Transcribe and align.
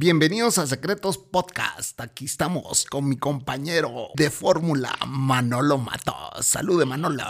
Bienvenidos 0.00 0.58
a 0.58 0.66
Secretos 0.68 1.18
Podcast. 1.18 2.00
Aquí 2.00 2.26
estamos 2.26 2.86
con 2.86 3.08
mi 3.08 3.16
compañero 3.16 4.10
de 4.14 4.30
fórmula, 4.30 4.96
Manolo 5.08 5.76
Matos. 5.76 6.46
Salude, 6.46 6.86
Manolo. 6.86 7.24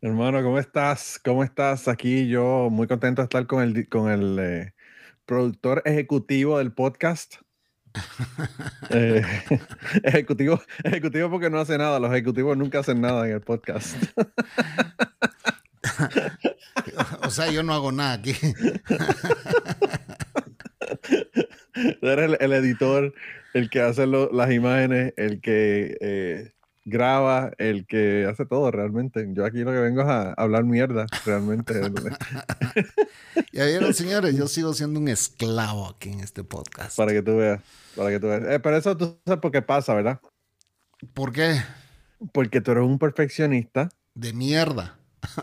Hermano, 0.00 0.40
¿cómo 0.40 0.60
estás? 0.60 1.20
¿Cómo 1.24 1.42
estás? 1.42 1.88
Aquí 1.88 2.28
yo 2.28 2.68
muy 2.70 2.86
contento 2.86 3.22
de 3.22 3.24
estar 3.24 3.44
con 3.48 3.60
el, 3.60 3.88
con 3.88 4.08
el 4.08 4.38
eh, 4.38 4.74
productor 5.26 5.82
ejecutivo 5.84 6.58
del 6.58 6.72
podcast. 6.72 7.34
Eh, 8.90 9.24
ejecutivo, 10.04 10.60
ejecutivo 10.84 11.28
porque 11.28 11.50
no 11.50 11.58
hace 11.58 11.76
nada. 11.76 11.98
Los 11.98 12.12
ejecutivos 12.12 12.56
nunca 12.56 12.78
hacen 12.78 13.00
nada 13.00 13.26
en 13.26 13.34
el 13.34 13.40
podcast. 13.40 13.96
o 17.24 17.30
sea, 17.30 17.50
yo 17.50 17.64
no 17.64 17.74
hago 17.74 17.90
nada 17.90 18.12
aquí. 18.12 18.36
eres 22.02 22.36
el, 22.40 22.52
editor, 22.52 23.14
el 23.54 23.70
que 23.70 23.80
hace 23.80 24.06
las 24.06 24.50
imágenes, 24.52 25.14
el 25.16 25.40
que 25.40 25.96
eh, 26.00 26.52
graba, 26.84 27.52
el 27.58 27.86
que 27.86 28.26
hace 28.30 28.46
todo 28.46 28.70
realmente. 28.70 29.26
Yo 29.32 29.44
aquí 29.44 29.58
lo 29.60 29.72
que 29.72 29.78
vengo 29.78 30.02
es 30.02 30.08
a, 30.08 30.32
hablar 30.34 30.64
mierda, 30.64 31.06
realmente. 31.24 31.74
ya 33.52 33.66
vieron, 33.66 33.94
señores, 33.94 34.36
yo 34.36 34.46
sigo 34.48 34.74
siendo 34.74 35.00
un 35.00 35.08
esclavo 35.08 35.88
aquí 35.88 36.10
en 36.10 36.20
este 36.20 36.44
podcast. 36.44 36.96
Para 36.96 37.12
que 37.12 37.22
tú 37.22 37.36
veas, 37.36 37.62
para 37.96 38.10
que 38.10 38.20
tú 38.20 38.26
veas. 38.26 38.42
Eh, 38.44 38.60
pero 38.60 38.76
eso 38.76 38.96
tú 38.96 39.18
sabes 39.24 39.40
por 39.40 39.52
qué 39.52 39.62
pasa, 39.62 39.94
¿verdad? 39.94 40.20
¿Por 41.14 41.32
qué? 41.32 41.56
Porque 42.32 42.60
tú 42.60 42.72
eres 42.72 42.84
un 42.84 42.98
perfeccionista. 42.98 43.88
De 44.14 44.32
mierda. 44.32 44.98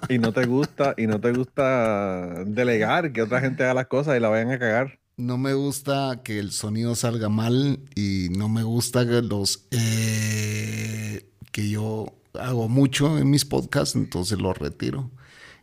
y 0.09 0.19
no 0.19 0.33
te 0.33 0.45
gusta, 0.45 0.93
y 0.97 1.08
no 1.08 1.19
te 1.19 1.31
gusta 1.31 2.43
delegar 2.45 3.11
que 3.13 3.21
otra 3.21 3.39
gente 3.39 3.63
haga 3.63 3.73
las 3.73 3.88
cosas 3.88 4.17
y 4.17 4.19
la 4.19 4.30
vayan 4.30 4.52
a 4.52 4.59
cagar. 4.59 4.99
No 5.18 5.40
me 5.40 5.56
gusta 5.56 6.22
que 6.23 6.38
el 6.38 6.52
sonido 6.52 6.94
salga 6.94 7.28
mal 7.28 7.80
y 7.96 8.28
no 8.38 8.50
me 8.50 8.62
gusta 8.62 9.04
que 9.08 9.23
los 9.23 9.68
eh, 9.72 11.28
que 11.52 11.70
yo 11.70 12.14
hago 12.40 12.70
mucho 12.70 13.18
en 13.18 13.32
mis 13.32 13.44
podcasts, 13.44 13.95
entonces 13.95 14.39
los 14.39 14.56
retiro. 14.60 15.10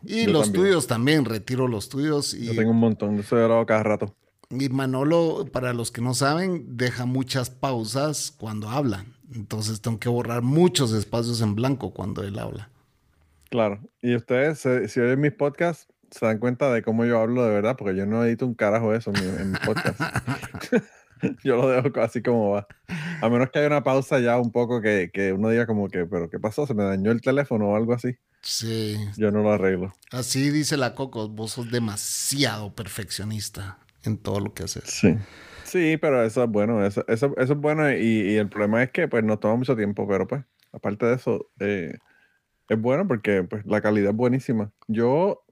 Y 0.03 0.27
los 0.27 0.51
tuyos 0.51 0.87
también, 0.87 1.23
retiro 1.23 1.69
los 1.69 1.87
tuyos. 1.87 2.33
Y, 2.33 2.47
yo 2.47 2.55
tengo 2.55 2.71
un 2.71 2.79
montón, 2.79 3.17
eso 3.17 3.37
grabo 3.37 3.65
cada 3.65 3.83
rato. 3.83 4.13
Y 4.49 4.67
Manolo, 4.67 5.45
para 5.51 5.73
los 5.73 5.89
que 5.89 6.01
no 6.01 6.13
saben, 6.13 6.77
deja 6.77 7.05
muchas 7.05 7.49
pausas 7.49 8.33
cuando 8.37 8.69
habla. 8.69 9.05
Entonces 9.33 9.79
tengo 9.79 9.99
que 9.99 10.09
borrar 10.09 10.41
muchos 10.41 10.91
espacios 10.91 11.39
en 11.39 11.55
blanco 11.55 11.91
cuando 11.91 12.23
él 12.23 12.37
habla. 12.37 12.69
Claro. 13.49 13.79
Y 14.01 14.15
ustedes, 14.15 14.59
si 14.91 14.99
oyen 14.99 15.21
mis 15.21 15.31
podcasts, 15.31 15.87
se 16.17 16.25
dan 16.25 16.39
cuenta 16.39 16.71
de 16.71 16.81
cómo 16.81 17.05
yo 17.05 17.19
hablo 17.19 17.43
de 17.43 17.51
verdad, 17.51 17.75
porque 17.77 17.95
yo 17.95 18.05
no 18.05 18.23
edito 18.23 18.45
un 18.45 18.53
carajo 18.53 18.93
eso 18.93 19.11
en 19.13 19.51
mi, 19.51 19.57
podcast. 19.59 19.99
yo 21.43 21.57
lo 21.57 21.69
dejo 21.69 22.01
así 22.01 22.21
como 22.21 22.51
va. 22.51 22.67
A 23.21 23.29
menos 23.29 23.49
que 23.49 23.59
haya 23.59 23.67
una 23.67 23.83
pausa 23.83 24.19
ya 24.19 24.37
un 24.39 24.51
poco 24.51 24.81
que, 24.81 25.09
que, 25.13 25.33
uno 25.33 25.49
diga 25.49 25.65
como 25.65 25.89
que, 25.89 26.05
pero 26.05 26.29
¿qué 26.29 26.39
pasó? 26.39 26.65
¿Se 26.65 26.73
me 26.73 26.83
dañó 26.83 27.11
el 27.11 27.21
teléfono 27.21 27.69
o 27.69 27.75
algo 27.75 27.93
así? 27.93 28.15
Sí. 28.41 28.97
Yo 29.17 29.31
no 29.31 29.41
lo 29.41 29.51
arreglo. 29.51 29.93
Así 30.11 30.49
dice 30.51 30.77
la 30.77 30.95
Coco, 30.95 31.27
vos 31.27 31.51
sos 31.51 31.69
demasiado 31.69 32.73
perfeccionista 32.73 33.79
en 34.03 34.17
todo 34.17 34.39
lo 34.39 34.53
que 34.53 34.63
haces. 34.63 34.83
Sí. 34.85 35.17
Sí, 35.63 35.97
pero 35.97 36.23
eso 36.23 36.43
es 36.43 36.49
bueno, 36.49 36.85
eso, 36.85 37.03
eso, 37.07 37.33
eso 37.37 37.53
es 37.53 37.59
bueno 37.59 37.91
y, 37.91 37.95
y, 38.03 38.35
el 38.35 38.47
problema 38.47 38.83
es 38.83 38.91
que 38.91 39.07
pues 39.07 39.23
nos 39.23 39.39
toma 39.39 39.55
mucho 39.55 39.75
tiempo, 39.75 40.07
pero 40.07 40.27
pues 40.27 40.43
aparte 40.71 41.07
de 41.07 41.15
eso, 41.15 41.49
eh, 41.59 41.97
es 42.69 42.79
bueno 42.79 43.07
porque 43.07 43.43
pues 43.43 43.65
la 43.65 43.81
calidad 43.81 44.11
es 44.11 44.15
buenísima. 44.15 44.71
Yo 44.87 45.44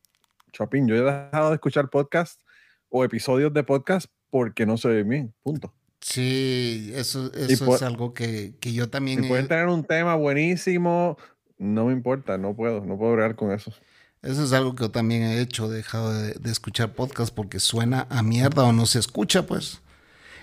Chapín, 0.53 0.87
yo 0.87 0.95
he 0.95 1.01
dejado 1.01 1.49
de 1.49 1.55
escuchar 1.55 1.89
podcasts 1.89 2.43
o 2.89 3.03
episodios 3.03 3.51
de 3.53 3.63
podcast 3.63 4.07
porque 4.29 4.65
no 4.65 4.77
se 4.77 4.87
ve 4.87 5.03
bien, 5.03 5.33
punto. 5.41 5.73
Sí, 5.99 6.91
eso, 6.95 7.31
eso 7.33 7.75
es 7.75 7.81
algo 7.81 8.13
que, 8.13 8.53
yo 8.61 8.89
también... 8.89 9.23
Si 9.23 9.27
pueden 9.27 9.47
tener 9.47 9.67
un 9.67 9.83
tema 9.83 10.15
buenísimo, 10.15 11.17
no 11.57 11.85
me 11.85 11.93
importa, 11.93 12.37
no 12.37 12.55
puedo, 12.55 12.85
no 12.85 12.97
puedo 12.97 13.13
bregar 13.13 13.35
con 13.35 13.51
eso. 13.51 13.73
Eso 14.21 14.43
es 14.43 14.53
algo 14.53 14.75
que 14.75 14.83
yo 14.83 14.91
también 14.91 15.23
he 15.23 15.41
hecho, 15.41 15.71
he 15.71 15.75
dejado 15.75 16.13
de, 16.13 16.51
escuchar 16.51 16.93
podcast 16.93 17.33
porque 17.33 17.59
suena 17.59 18.05
a 18.09 18.21
mierda 18.21 18.63
o 18.63 18.73
no 18.73 18.85
se 18.85 18.99
escucha, 18.99 19.45
pues. 19.45 19.81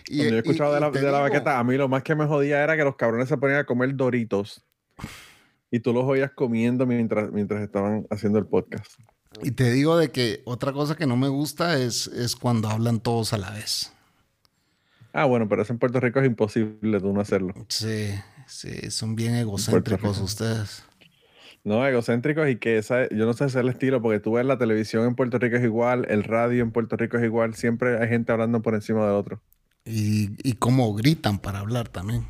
Y, 0.08 0.16
Cuando 0.16 0.30
yo 0.30 0.36
he 0.36 0.40
escuchado 0.40 0.74
de, 0.74 0.80
la, 0.80 0.90
de 0.90 1.02
la 1.02 1.20
baqueta, 1.20 1.58
a 1.58 1.64
mí 1.64 1.76
lo 1.76 1.88
más 1.88 2.02
que 2.02 2.14
me 2.14 2.26
jodía 2.26 2.62
era 2.62 2.76
que 2.76 2.84
los 2.84 2.96
cabrones 2.96 3.28
se 3.28 3.36
ponían 3.36 3.60
a 3.60 3.64
comer 3.64 3.94
doritos 3.94 4.64
y 5.70 5.80
tú 5.80 5.92
los 5.92 6.04
oías 6.04 6.32
comiendo 6.32 6.86
mientras, 6.86 7.30
mientras 7.30 7.62
estaban 7.62 8.06
haciendo 8.10 8.38
el 8.38 8.46
podcast. 8.46 8.98
Y 9.42 9.52
te 9.52 9.70
digo 9.70 9.96
de 9.96 10.10
que 10.10 10.42
otra 10.44 10.72
cosa 10.72 10.96
que 10.96 11.06
no 11.06 11.16
me 11.16 11.28
gusta 11.28 11.78
es, 11.78 12.06
es 12.08 12.36
cuando 12.36 12.68
hablan 12.68 13.00
todos 13.00 13.32
a 13.32 13.38
la 13.38 13.50
vez. 13.50 13.92
Ah, 15.12 15.24
bueno, 15.24 15.48
pero 15.48 15.62
eso 15.62 15.72
en 15.72 15.78
Puerto 15.78 15.98
Rico 16.00 16.20
es 16.20 16.26
imposible 16.26 17.00
tú 17.00 17.12
no 17.12 17.20
hacerlo. 17.20 17.54
Sí, 17.68 18.10
sí, 18.46 18.90
son 18.90 19.16
bien 19.16 19.34
egocéntricos 19.34 20.18
ustedes. 20.18 20.84
No, 21.62 21.86
egocéntricos 21.86 22.48
y 22.48 22.56
que 22.56 22.78
esa, 22.78 23.08
yo 23.10 23.26
no 23.26 23.34
sé 23.34 23.44
si 23.44 23.50
es 23.50 23.56
el 23.56 23.68
estilo, 23.68 24.00
porque 24.00 24.20
tú 24.20 24.32
ves 24.32 24.46
la 24.46 24.56
televisión 24.56 25.06
en 25.06 25.14
Puerto 25.14 25.38
Rico 25.38 25.56
es 25.56 25.64
igual, 25.64 26.06
el 26.08 26.24
radio 26.24 26.62
en 26.62 26.70
Puerto 26.70 26.96
Rico 26.96 27.18
es 27.18 27.24
igual, 27.24 27.54
siempre 27.54 28.00
hay 28.00 28.08
gente 28.08 28.32
hablando 28.32 28.62
por 28.62 28.74
encima 28.74 29.04
del 29.04 29.14
otro. 29.14 29.42
Y, 29.84 30.30
y 30.48 30.54
cómo 30.54 30.94
gritan 30.94 31.38
para 31.38 31.58
hablar 31.58 31.88
también. 31.88 32.26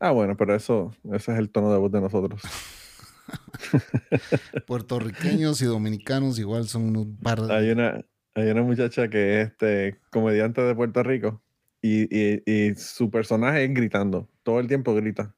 Ah, 0.00 0.12
bueno, 0.12 0.36
pero 0.36 0.54
eso, 0.54 0.94
ese 1.12 1.32
es 1.32 1.38
el 1.38 1.50
tono 1.50 1.72
de 1.72 1.78
voz 1.78 1.92
de 1.92 2.00
nosotros. 2.00 2.42
Puertorriqueños 4.66 5.60
y 5.62 5.66
dominicanos 5.66 6.38
igual 6.38 6.68
son 6.68 6.96
un 6.96 7.16
par 7.16 7.42
de... 7.42 7.54
Hay 7.54 7.70
una, 7.70 8.04
hay 8.34 8.50
una 8.50 8.62
muchacha 8.62 9.08
que 9.08 9.40
es 9.40 9.48
este, 9.48 10.00
comediante 10.10 10.60
de 10.62 10.74
Puerto 10.74 11.02
Rico 11.02 11.42
y, 11.80 12.08
y, 12.50 12.74
su 12.76 13.10
personaje 13.10 13.64
es 13.64 13.74
gritando, 13.74 14.28
todo 14.42 14.58
el 14.60 14.68
tiempo 14.68 14.94
grita. 14.94 15.34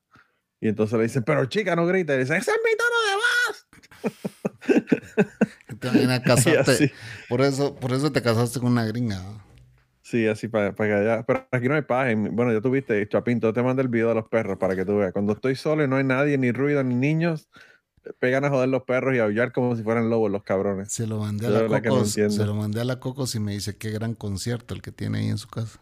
Y 0.61 0.69
entonces 0.69 0.97
le 0.97 1.05
dicen, 1.05 1.25
pero 1.25 1.45
chica, 1.47 1.75
no 1.75 1.87
grita. 1.87 2.15
Y 2.15 2.19
dice, 2.19 2.37
ese 2.37 2.51
es 2.53 2.61
mi 2.65 2.71
tono 2.77 2.97
de 3.09 3.15
voz. 3.17 3.67
por, 7.29 7.41
eso, 7.43 7.75
por 7.75 7.93
eso 7.93 8.13
te 8.13 8.23
casaste 8.23 8.61
con 8.61 8.73
una 8.73 8.85
gringa. 8.85 9.21
Sí, 10.03 10.27
así 10.29 10.47
para, 10.47 10.73
para 10.73 10.89
que 10.89 10.95
allá. 10.95 11.25
Pero 11.27 11.49
aquí 11.51 11.69
no 11.69 11.75
hay 11.75 11.83
paz. 11.83 12.15
Bueno, 12.31 12.53
ya 12.53 12.61
tuviste, 12.61 13.09
Chapín, 13.09 13.41
te 13.41 13.63
manda 13.63 13.83
el 13.83 13.89
video 13.89 14.11
de 14.11 14.15
los 14.15 14.29
perros 14.29 14.57
para 14.57 14.77
que 14.77 14.85
tú 14.85 14.99
veas. 14.99 15.13
Cuando 15.13 15.33
estoy 15.33 15.57
solo 15.57 15.83
y 15.83 15.89
no 15.89 15.97
hay 15.97 16.05
nadie, 16.05 16.39
ni 16.39 16.53
ruido, 16.53 16.83
ni 16.85 16.95
niños, 16.95 17.49
pegan 18.19 18.45
a 18.45 18.51
joder 18.51 18.69
los 18.69 18.83
perros 18.83 19.15
y 19.15 19.19
aullar 19.19 19.53
como 19.53 19.77
si 19.77 19.83
fueran 19.83 20.11
lobos 20.11 20.31
los 20.31 20.43
cabrones. 20.43 20.93
Se 20.93 21.07
lo 21.07 21.19
mandé 21.19 21.47
a 21.47 21.51
la 21.51 21.83
Cocos, 21.83 22.13
se 22.13 22.47
lo 22.47 22.55
mandé 22.55 22.81
a 22.81 22.85
la 22.85 23.01
Cocos 23.01 23.35
y 23.35 23.41
me 23.41 23.53
dice 23.53 23.77
qué 23.77 23.91
gran 23.91 24.15
concierto 24.15 24.75
el 24.75 24.83
que 24.83 24.93
tiene 24.93 25.19
ahí 25.19 25.29
en 25.29 25.39
su 25.39 25.49
casa. 25.49 25.81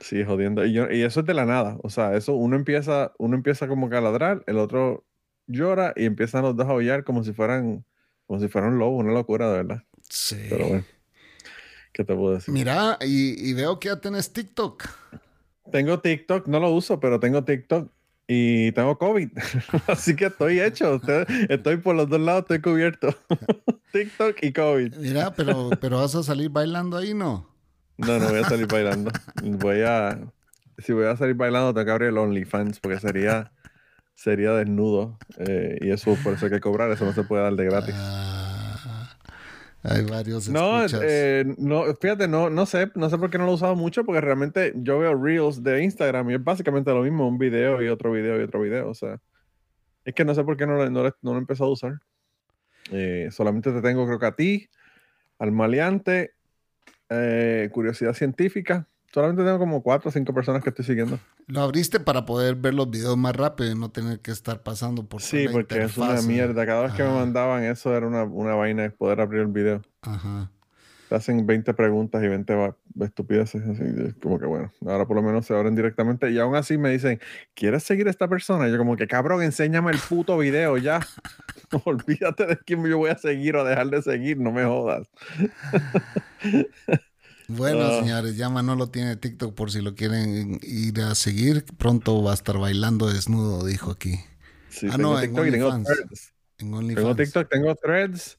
Sí, 0.00 0.22
jodiendo. 0.24 0.64
Y, 0.66 0.72
yo, 0.72 0.90
y 0.90 1.02
eso 1.02 1.20
es 1.20 1.26
de 1.26 1.34
la 1.34 1.46
nada. 1.46 1.78
O 1.82 1.90
sea, 1.90 2.14
eso 2.16 2.34
uno 2.34 2.56
empieza, 2.56 3.12
uno 3.18 3.36
empieza 3.36 3.68
como 3.68 3.88
que 3.88 3.96
a 3.96 4.00
ladrar, 4.00 4.44
el 4.46 4.58
otro 4.58 5.04
llora 5.46 5.92
y 5.96 6.04
empiezan 6.04 6.42
los 6.42 6.56
dos 6.56 6.66
a 6.66 6.72
aullar 6.72 7.04
como 7.04 7.24
si 7.24 7.32
fueran, 7.32 7.84
como 8.26 8.40
si 8.40 8.48
fueran 8.48 8.78
lobos, 8.78 9.02
una 9.02 9.12
locura 9.12 9.50
de 9.50 9.56
verdad. 9.56 9.82
Sí. 10.08 10.36
Pero 10.48 10.68
bueno. 10.68 10.84
¿Qué 11.92 12.04
te 12.04 12.14
puedo 12.14 12.34
decir? 12.34 12.52
Mira, 12.52 12.98
y, 13.00 13.48
y 13.48 13.54
veo 13.54 13.78
que 13.78 13.88
ya 13.88 14.00
tienes 14.00 14.32
TikTok. 14.32 14.84
Tengo 15.70 16.00
TikTok, 16.00 16.48
no 16.48 16.60
lo 16.60 16.70
uso, 16.70 17.00
pero 17.00 17.20
tengo 17.20 17.44
TikTok 17.44 17.90
y 18.26 18.72
tengo 18.72 18.96
COVID. 18.96 19.30
Así 19.86 20.16
que 20.16 20.26
estoy 20.26 20.60
hecho. 20.60 21.00
Estoy 21.48 21.76
por 21.76 21.94
los 21.94 22.08
dos 22.08 22.20
lados, 22.20 22.42
estoy 22.42 22.60
cubierto. 22.60 23.14
TikTok 23.92 24.36
y 24.42 24.52
COVID. 24.52 24.96
Mira, 24.96 25.34
pero, 25.34 25.70
pero 25.80 25.98
vas 25.98 26.14
a 26.14 26.22
salir 26.22 26.50
bailando 26.50 26.96
ahí, 26.96 27.14
¿no? 27.14 27.48
No, 27.96 28.18
no 28.18 28.28
voy 28.28 28.40
a 28.40 28.48
salir 28.48 28.66
bailando. 28.66 29.10
Voy 29.42 29.82
a. 29.82 30.18
si 30.78 30.92
voy 30.92 31.06
a 31.06 31.16
salir 31.16 31.34
bailando, 31.36 31.72
tengo 31.72 31.84
que 31.86 31.92
abrir 31.92 32.08
el 32.08 32.18
OnlyFans 32.18 32.80
porque 32.80 32.98
sería, 32.98 33.52
sería 34.14 34.52
desnudo. 34.52 35.16
eh, 35.38 35.78
y 35.80 35.90
eso 35.90 36.16
por 36.24 36.32
eso 36.34 36.46
hay 36.46 36.52
que 36.52 36.60
cobrar, 36.60 36.90
eso 36.90 37.04
no 37.04 37.12
se 37.12 37.22
puede 37.22 37.42
dar 37.44 37.54
de 37.54 37.64
gratis. 37.66 37.94
Ah, 37.96 38.33
hay 39.84 40.04
varios 40.04 40.48
No, 40.48 40.80
eh, 41.04 41.44
no, 41.58 41.84
fíjate, 41.94 42.26
no, 42.26 42.50
no 42.50 42.66
sé, 42.66 42.90
no 42.94 43.08
sé 43.10 43.18
por 43.18 43.30
qué 43.30 43.38
no 43.38 43.44
lo 43.44 43.52
he 43.52 43.54
usado 43.54 43.76
mucho, 43.76 44.04
porque 44.04 44.20
realmente 44.20 44.72
yo 44.76 44.98
veo 44.98 45.14
Reels 45.14 45.62
de 45.62 45.82
Instagram 45.84 46.30
y 46.30 46.34
es 46.34 46.42
básicamente 46.42 46.90
lo 46.90 47.02
mismo, 47.02 47.28
un 47.28 47.38
video 47.38 47.82
y 47.82 47.88
otro 47.88 48.10
video 48.12 48.40
y 48.40 48.44
otro 48.44 48.60
video, 48.62 48.88
o 48.88 48.94
sea, 48.94 49.20
es 50.04 50.14
que 50.14 50.24
no 50.24 50.34
sé 50.34 50.42
por 50.44 50.56
qué 50.56 50.66
no, 50.66 50.74
lo- 50.74 50.90
no, 50.90 51.02
no 51.02 51.30
lo 51.32 51.34
he 51.36 51.38
empezado 51.38 51.70
a 51.70 51.72
usar. 51.74 51.92
Eh, 52.90 53.28
solamente 53.30 53.72
te 53.72 53.80
tengo, 53.80 54.04
creo 54.06 54.18
que 54.18 54.26
a 54.26 54.34
ti, 54.36 54.68
al 55.38 55.52
maleante, 55.52 56.32
eh, 57.08 57.68
curiosidad 57.72 58.12
científica, 58.14 58.86
solamente 59.14 59.44
tengo 59.44 59.58
como 59.60 59.80
cuatro 59.82 60.08
o 60.08 60.12
cinco 60.12 60.34
personas 60.34 60.62
que 60.62 60.70
estoy 60.70 60.84
siguiendo. 60.84 61.18
Lo 61.46 61.60
abriste 61.62 62.00
para 62.00 62.26
poder 62.26 62.56
ver 62.56 62.74
los 62.74 62.90
videos 62.90 63.16
más 63.16 63.34
rápido 63.36 63.70
y 63.70 63.78
no 63.78 63.90
tener 63.90 64.18
que 64.20 64.32
estar 64.32 64.62
pasando 64.62 65.06
por 65.06 65.22
Sí, 65.22 65.46
porque 65.50 65.80
es 65.82 65.96
una 65.96 66.06
interfaz. 66.08 66.26
mierda, 66.26 66.66
cada 66.66 66.82
vez 66.82 66.92
que 66.94 67.02
me 67.04 67.10
Ajá. 67.10 67.18
mandaban 67.20 67.62
eso 67.64 67.96
era 67.96 68.06
una, 68.06 68.24
una 68.24 68.54
vaina 68.56 68.82
de 68.82 68.90
poder 68.90 69.20
abrir 69.20 69.42
el 69.42 69.46
video. 69.48 69.80
Ajá. 70.02 70.50
te 71.08 71.14
hacen 71.14 71.46
20 71.46 71.72
preguntas 71.74 72.22
y 72.24 72.28
20 72.28 72.54
va- 72.54 72.76
estupideces. 73.00 73.62
Así, 73.68 73.84
como 74.22 74.38
que 74.40 74.46
bueno, 74.46 74.72
ahora 74.86 75.06
por 75.06 75.16
lo 75.16 75.22
menos 75.22 75.46
se 75.46 75.54
abren 75.54 75.74
directamente. 75.76 76.30
Y 76.30 76.38
aún 76.40 76.56
así 76.56 76.76
me 76.78 76.90
dicen, 76.90 77.20
¿quieres 77.54 77.82
seguir 77.84 78.08
a 78.08 78.10
esta 78.10 78.26
persona? 78.26 78.66
Y 78.68 78.72
yo, 78.72 78.78
como 78.78 78.96
que 78.96 79.06
cabrón, 79.06 79.42
enséñame 79.42 79.92
el 79.92 79.98
puto 79.98 80.36
video 80.38 80.76
ya. 80.78 81.00
Olvídate 81.84 82.46
de 82.46 82.56
quién 82.58 82.84
yo 82.86 82.98
voy 82.98 83.10
a 83.10 83.18
seguir 83.18 83.54
o 83.56 83.64
dejar 83.64 83.88
de 83.90 84.02
seguir, 84.02 84.38
no 84.38 84.50
me 84.50 84.64
jodas. 84.64 85.06
Bueno, 87.48 87.82
Ah. 87.82 88.00
señores, 88.00 88.36
ya 88.36 88.48
Manolo 88.48 88.88
tiene 88.88 89.16
TikTok 89.16 89.54
por 89.54 89.70
si 89.70 89.82
lo 89.82 89.94
quieren 89.94 90.58
ir 90.62 91.00
a 91.00 91.14
seguir. 91.14 91.64
Pronto 91.76 92.22
va 92.22 92.30
a 92.30 92.34
estar 92.34 92.58
bailando 92.58 93.06
desnudo, 93.12 93.64
dijo 93.66 93.90
aquí. 93.90 94.18
Sí, 94.70 94.86
Ah, 94.90 94.96
tengo 94.96 95.12
no, 95.12 95.20
en 95.20 95.26
TikTok 95.28 95.46
y 95.46 95.50
tengo 95.50 95.68
OnlyFans. 95.68 95.86
threads. 95.88 96.32
En 96.58 96.66
Tengo 96.66 96.78
OnlyFans. 96.78 97.16
TikTok, 97.16 97.48
tengo 97.50 97.74
threads 97.76 98.38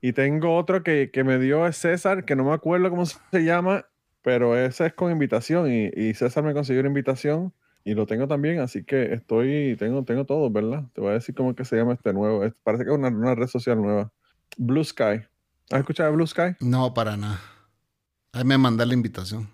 y 0.00 0.12
tengo 0.12 0.56
otro 0.56 0.82
que, 0.82 1.10
que 1.12 1.24
me 1.24 1.38
dio 1.38 1.70
César, 1.72 2.24
que 2.24 2.36
no 2.36 2.44
me 2.44 2.52
acuerdo 2.52 2.90
cómo 2.90 3.04
se 3.06 3.18
llama, 3.44 3.86
pero 4.22 4.56
ese 4.56 4.86
es 4.86 4.92
con 4.94 5.10
invitación 5.10 5.70
y, 5.72 5.90
y 5.96 6.14
César 6.14 6.44
me 6.44 6.52
consiguió 6.54 6.80
una 6.80 6.88
invitación 6.88 7.52
y 7.84 7.94
lo 7.94 8.06
tengo 8.06 8.26
también, 8.28 8.60
así 8.60 8.82
que 8.84 9.12
estoy, 9.12 9.76
tengo, 9.78 10.04
tengo 10.04 10.24
todo, 10.24 10.48
¿verdad? 10.50 10.84
Te 10.94 11.00
voy 11.02 11.10
a 11.10 11.14
decir 11.14 11.34
cómo 11.34 11.54
que 11.54 11.64
se 11.66 11.76
llama 11.76 11.92
este 11.94 12.12
nuevo. 12.14 12.44
Es- 12.44 12.54
parece 12.62 12.84
que 12.84 12.90
es 12.90 12.96
una, 12.96 13.08
una 13.08 13.34
red 13.34 13.46
social 13.48 13.82
nueva. 13.82 14.10
Blue 14.56 14.84
Sky. 14.84 15.22
¿Has 15.70 15.80
escuchado 15.80 16.10
de 16.10 16.16
Blue 16.16 16.26
Sky? 16.26 16.56
No, 16.60 16.94
para 16.94 17.16
nada. 17.16 17.40
Ahí 18.34 18.44
me 18.44 18.58
manda 18.58 18.84
la 18.84 18.94
invitación. 18.94 19.48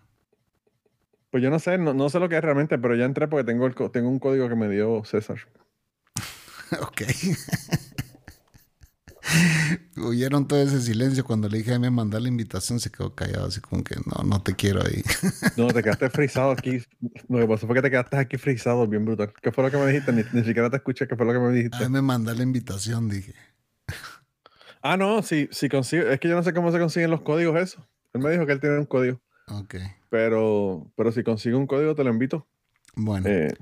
Pues 1.30 1.42
yo 1.42 1.50
no 1.50 1.58
sé, 1.58 1.76
no, 1.76 1.92
no 1.92 2.08
sé 2.08 2.18
lo 2.18 2.28
que 2.30 2.36
es 2.36 2.42
realmente, 2.42 2.78
pero 2.78 2.96
ya 2.96 3.04
entré 3.04 3.28
porque 3.28 3.44
tengo, 3.44 3.66
el, 3.66 3.74
tengo 3.92 4.08
un 4.08 4.18
código 4.18 4.48
que 4.48 4.56
me 4.56 4.70
dio 4.70 5.04
César. 5.04 5.36
ok. 6.80 7.02
Oyeron 10.02 10.48
todo 10.48 10.60
ese 10.62 10.80
silencio 10.80 11.24
cuando 11.24 11.48
le 11.48 11.58
dije, 11.58 11.72
"Ahí 11.72 11.78
me 11.78 11.90
mandar 11.90 12.22
la 12.22 12.28
invitación, 12.28 12.80
se 12.80 12.90
quedó 12.90 13.14
callado, 13.14 13.46
así 13.46 13.60
como 13.60 13.84
que 13.84 13.96
no, 13.96 14.24
no 14.24 14.42
te 14.42 14.54
quiero 14.56 14.80
ahí. 14.82 15.02
No, 15.56 15.68
te 15.68 15.82
quedaste 15.82 16.08
frisado 16.08 16.52
aquí. 16.52 16.82
Lo 17.28 17.38
que 17.38 17.46
pasó 17.46 17.66
fue 17.66 17.76
que 17.76 17.82
te 17.82 17.90
quedaste 17.90 18.16
aquí 18.16 18.38
frisado, 18.38 18.88
bien 18.88 19.04
brutal. 19.04 19.32
¿Qué 19.42 19.52
fue 19.52 19.62
lo 19.62 19.70
que 19.70 19.76
me 19.76 19.86
dijiste? 19.86 20.12
Ni, 20.12 20.22
ni 20.32 20.42
siquiera 20.44 20.70
te 20.70 20.76
escuché. 20.76 21.06
¿Qué 21.06 21.16
fue 21.16 21.26
lo 21.26 21.34
que 21.34 21.38
me 21.38 21.52
dijiste? 21.52 21.76
Ahí 21.76 21.90
me 21.90 22.00
mandar 22.00 22.36
la 22.36 22.42
invitación, 22.42 23.10
dije. 23.10 23.34
Ah, 24.80 24.96
no, 24.96 25.22
si, 25.22 25.48
si 25.52 25.68
consigo. 25.68 26.08
Es 26.08 26.18
que 26.18 26.28
yo 26.28 26.34
no 26.34 26.42
sé 26.42 26.54
cómo 26.54 26.72
se 26.72 26.78
consiguen 26.78 27.10
los 27.10 27.20
códigos, 27.20 27.60
eso. 27.60 27.86
Él 28.12 28.20
me 28.22 28.30
dijo 28.30 28.46
que 28.46 28.52
él 28.52 28.60
tiene 28.60 28.78
un 28.78 28.86
código. 28.86 29.20
Ok. 29.48 29.76
Pero, 30.08 30.90
pero 30.96 31.12
si 31.12 31.22
consigo 31.22 31.58
un 31.58 31.66
código, 31.66 31.94
te 31.94 32.04
lo 32.04 32.10
invito. 32.10 32.46
Bueno, 32.94 33.28
Eh, 33.28 33.54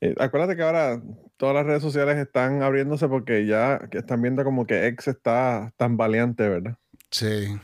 eh, 0.00 0.14
acuérdate 0.18 0.56
que 0.56 0.62
ahora 0.62 1.00
todas 1.36 1.54
las 1.54 1.66
redes 1.66 1.82
sociales 1.82 2.16
están 2.16 2.62
abriéndose 2.62 3.06
porque 3.08 3.46
ya 3.46 3.88
están 3.92 4.22
viendo 4.22 4.42
como 4.44 4.66
que 4.66 4.86
X 4.88 5.08
está 5.08 5.72
tan 5.76 5.96
valiente, 5.96 6.48
¿verdad? 6.48 6.76
sí. 7.10 7.56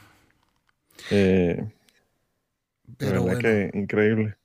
Eh, 1.11 1.65
Pero 2.97 3.23
bueno. 3.23 3.39
que 3.39 3.71
increíble. 3.75 4.37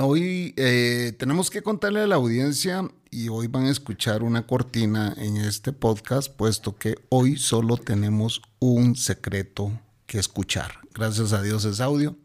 Hoy 0.00 0.54
eh, 0.56 1.12
tenemos 1.18 1.50
que 1.50 1.62
contarle 1.62 2.00
a 2.00 2.06
la 2.06 2.14
audiencia 2.16 2.82
y 3.10 3.28
hoy 3.28 3.46
van 3.46 3.64
a 3.64 3.70
escuchar 3.70 4.22
una 4.22 4.46
cortina 4.46 5.14
en 5.18 5.36
este 5.36 5.72
podcast, 5.72 6.34
puesto 6.34 6.76
que 6.76 6.94
hoy 7.10 7.36
solo 7.36 7.76
tenemos 7.76 8.40
un 8.58 8.96
secreto 8.96 9.72
que 10.12 10.18
escuchar. 10.18 10.72
Gracias 10.94 11.32
a 11.32 11.40
Dios 11.40 11.64
es 11.64 11.80
audio. 11.80 12.18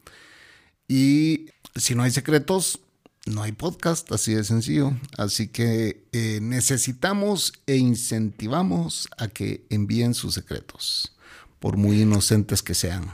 Y 0.90 1.52
si 1.76 1.96
no 1.96 2.04
hay 2.04 2.12
secretos, 2.12 2.82
no 3.26 3.44
hay 3.44 3.54
podcast, 3.54 4.12
así 4.12 4.34
de 4.36 4.44
sencillo. 4.44 4.92
Así 5.18 5.48
que 5.48 6.04
eh, 6.12 6.40
necesitamos 6.42 7.54
e 7.66 7.78
incentivamos 7.78 9.08
a 9.18 9.30
que 9.30 9.66
envíen 9.70 10.14
sus 10.16 10.34
secretos, 10.34 11.16
por 11.60 11.78
muy 11.78 12.02
inocentes 12.02 12.62
que 12.62 12.74
sean. 12.74 13.06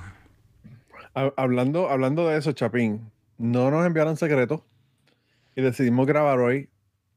Ha- 1.14 1.34
Hablando, 1.38 1.90
hablando 1.92 2.28
de 2.28 2.40
eso, 2.40 2.52
Chapín, 2.54 3.12
no 3.38 3.70
nos 3.70 3.86
enviaron 3.86 4.18
secretos 4.18 4.62
y 5.56 5.62
decidimos 5.62 6.08
grabar 6.08 6.40
hoy 6.40 6.68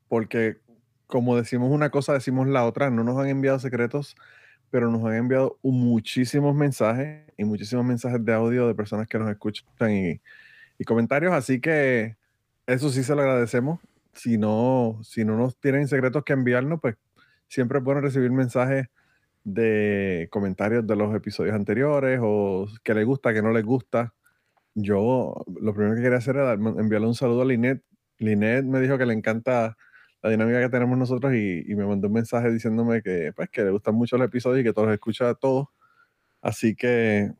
porque, 0.08 0.58
como 1.06 1.36
decimos 1.36 1.70
una 1.70 1.88
cosa, 1.88 2.12
decimos 2.12 2.48
la 2.48 2.66
otra. 2.66 2.90
No 2.90 3.02
nos 3.02 3.18
han 3.18 3.28
enviado 3.28 3.58
secretos, 3.60 4.14
pero 4.70 4.90
nos 4.90 5.04
han 5.04 5.14
enviado 5.14 5.58
muchísimos 5.62 6.54
mensajes 6.54 7.24
y 7.36 7.44
muchísimos 7.44 7.84
mensajes 7.84 8.24
de 8.24 8.32
audio 8.32 8.66
de 8.66 8.74
personas 8.74 9.06
que 9.06 9.18
nos 9.18 9.30
escuchan 9.30 9.66
y, 9.90 10.20
comentarios. 10.84 11.32
Así 11.32 11.60
que 11.60 12.16
eso 12.66 12.90
sí 12.90 13.02
se 13.02 13.14
lo 13.14 13.22
agradecemos. 13.22 13.80
Si 14.12 14.38
no, 14.38 15.00
si 15.02 15.24
no 15.24 15.36
nos 15.36 15.56
tienen 15.58 15.88
secretos 15.88 16.24
que 16.24 16.32
enviarnos, 16.32 16.80
pues 16.80 16.96
siempre 17.48 17.80
bueno 17.80 18.00
recibir 18.00 18.30
mensajes 18.30 18.88
de 19.44 20.28
comentarios 20.30 20.86
de 20.86 20.96
los 20.96 21.14
episodios 21.14 21.54
anteriores 21.54 22.18
o 22.22 22.66
que 22.82 22.94
les 22.94 23.06
gusta, 23.06 23.32
que 23.32 23.42
no 23.42 23.52
les 23.52 23.64
gusta. 23.64 24.14
Yo 24.74 25.44
lo 25.60 25.74
primero 25.74 25.94
que 25.96 26.02
quería 26.02 26.18
hacer 26.18 26.36
era 26.36 26.54
enviarle 26.54 27.06
un 27.06 27.14
saludo 27.14 27.42
a 27.42 27.44
Linet. 27.44 27.82
Linet 28.18 28.64
me 28.64 28.80
dijo 28.80 28.98
que 28.98 29.06
le 29.06 29.14
encanta 29.14 29.76
la 30.22 30.30
dinámica 30.30 30.60
que 30.60 30.68
tenemos 30.68 30.98
nosotros 30.98 31.34
y, 31.34 31.64
y 31.66 31.74
me 31.74 31.84
mandó 31.86 32.08
un 32.08 32.14
mensaje 32.14 32.50
diciéndome 32.50 33.02
que, 33.02 33.32
pues, 33.34 33.48
que 33.50 33.62
le 33.62 33.70
gustan 33.70 33.94
mucho 33.94 34.16
los 34.18 34.26
episodios 34.26 34.60
y 34.60 34.64
que 34.64 34.72
todos 34.72 34.88
los 34.88 34.94
escucha 34.94 35.28
a 35.30 35.34
todos. 35.34 35.68
Así 36.42 36.74
que 36.74 37.32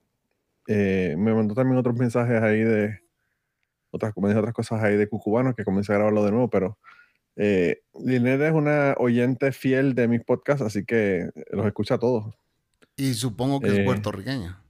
eh, 0.69 1.15
me 1.19 1.35
mandó 1.35 1.55
también 1.55 1.79
otros 1.79 1.97
mensajes 1.97 2.41
ahí 2.43 2.61
de 2.61 3.01
otras, 3.91 4.13
como 4.13 4.29
dije, 4.29 4.39
otras 4.39 4.55
cosas 4.55 4.83
ahí 4.83 4.97
de 4.97 5.09
cucubanos 5.09 5.55
que 5.55 5.65
comencé 5.65 5.93
a 5.93 5.97
grabarlo 5.97 6.25
de 6.25 6.31
nuevo, 6.33 6.51
pero 6.51 6.79
eh, 7.37 7.83
es 7.95 8.53
una 8.53 8.95
oyente 8.99 9.53
fiel 9.53 9.95
de 9.95 10.09
mis 10.09 10.23
podcasts, 10.25 10.63
así 10.63 10.85
que 10.85 11.31
los 11.51 11.67
escucha 11.67 11.95
a 11.95 11.99
todos. 11.99 12.35
Y 12.97 13.15
supongo 13.15 13.61
que 13.61 13.69
es 13.69 13.79
Eh, 13.79 13.85
puertorriqueña. 13.85 14.63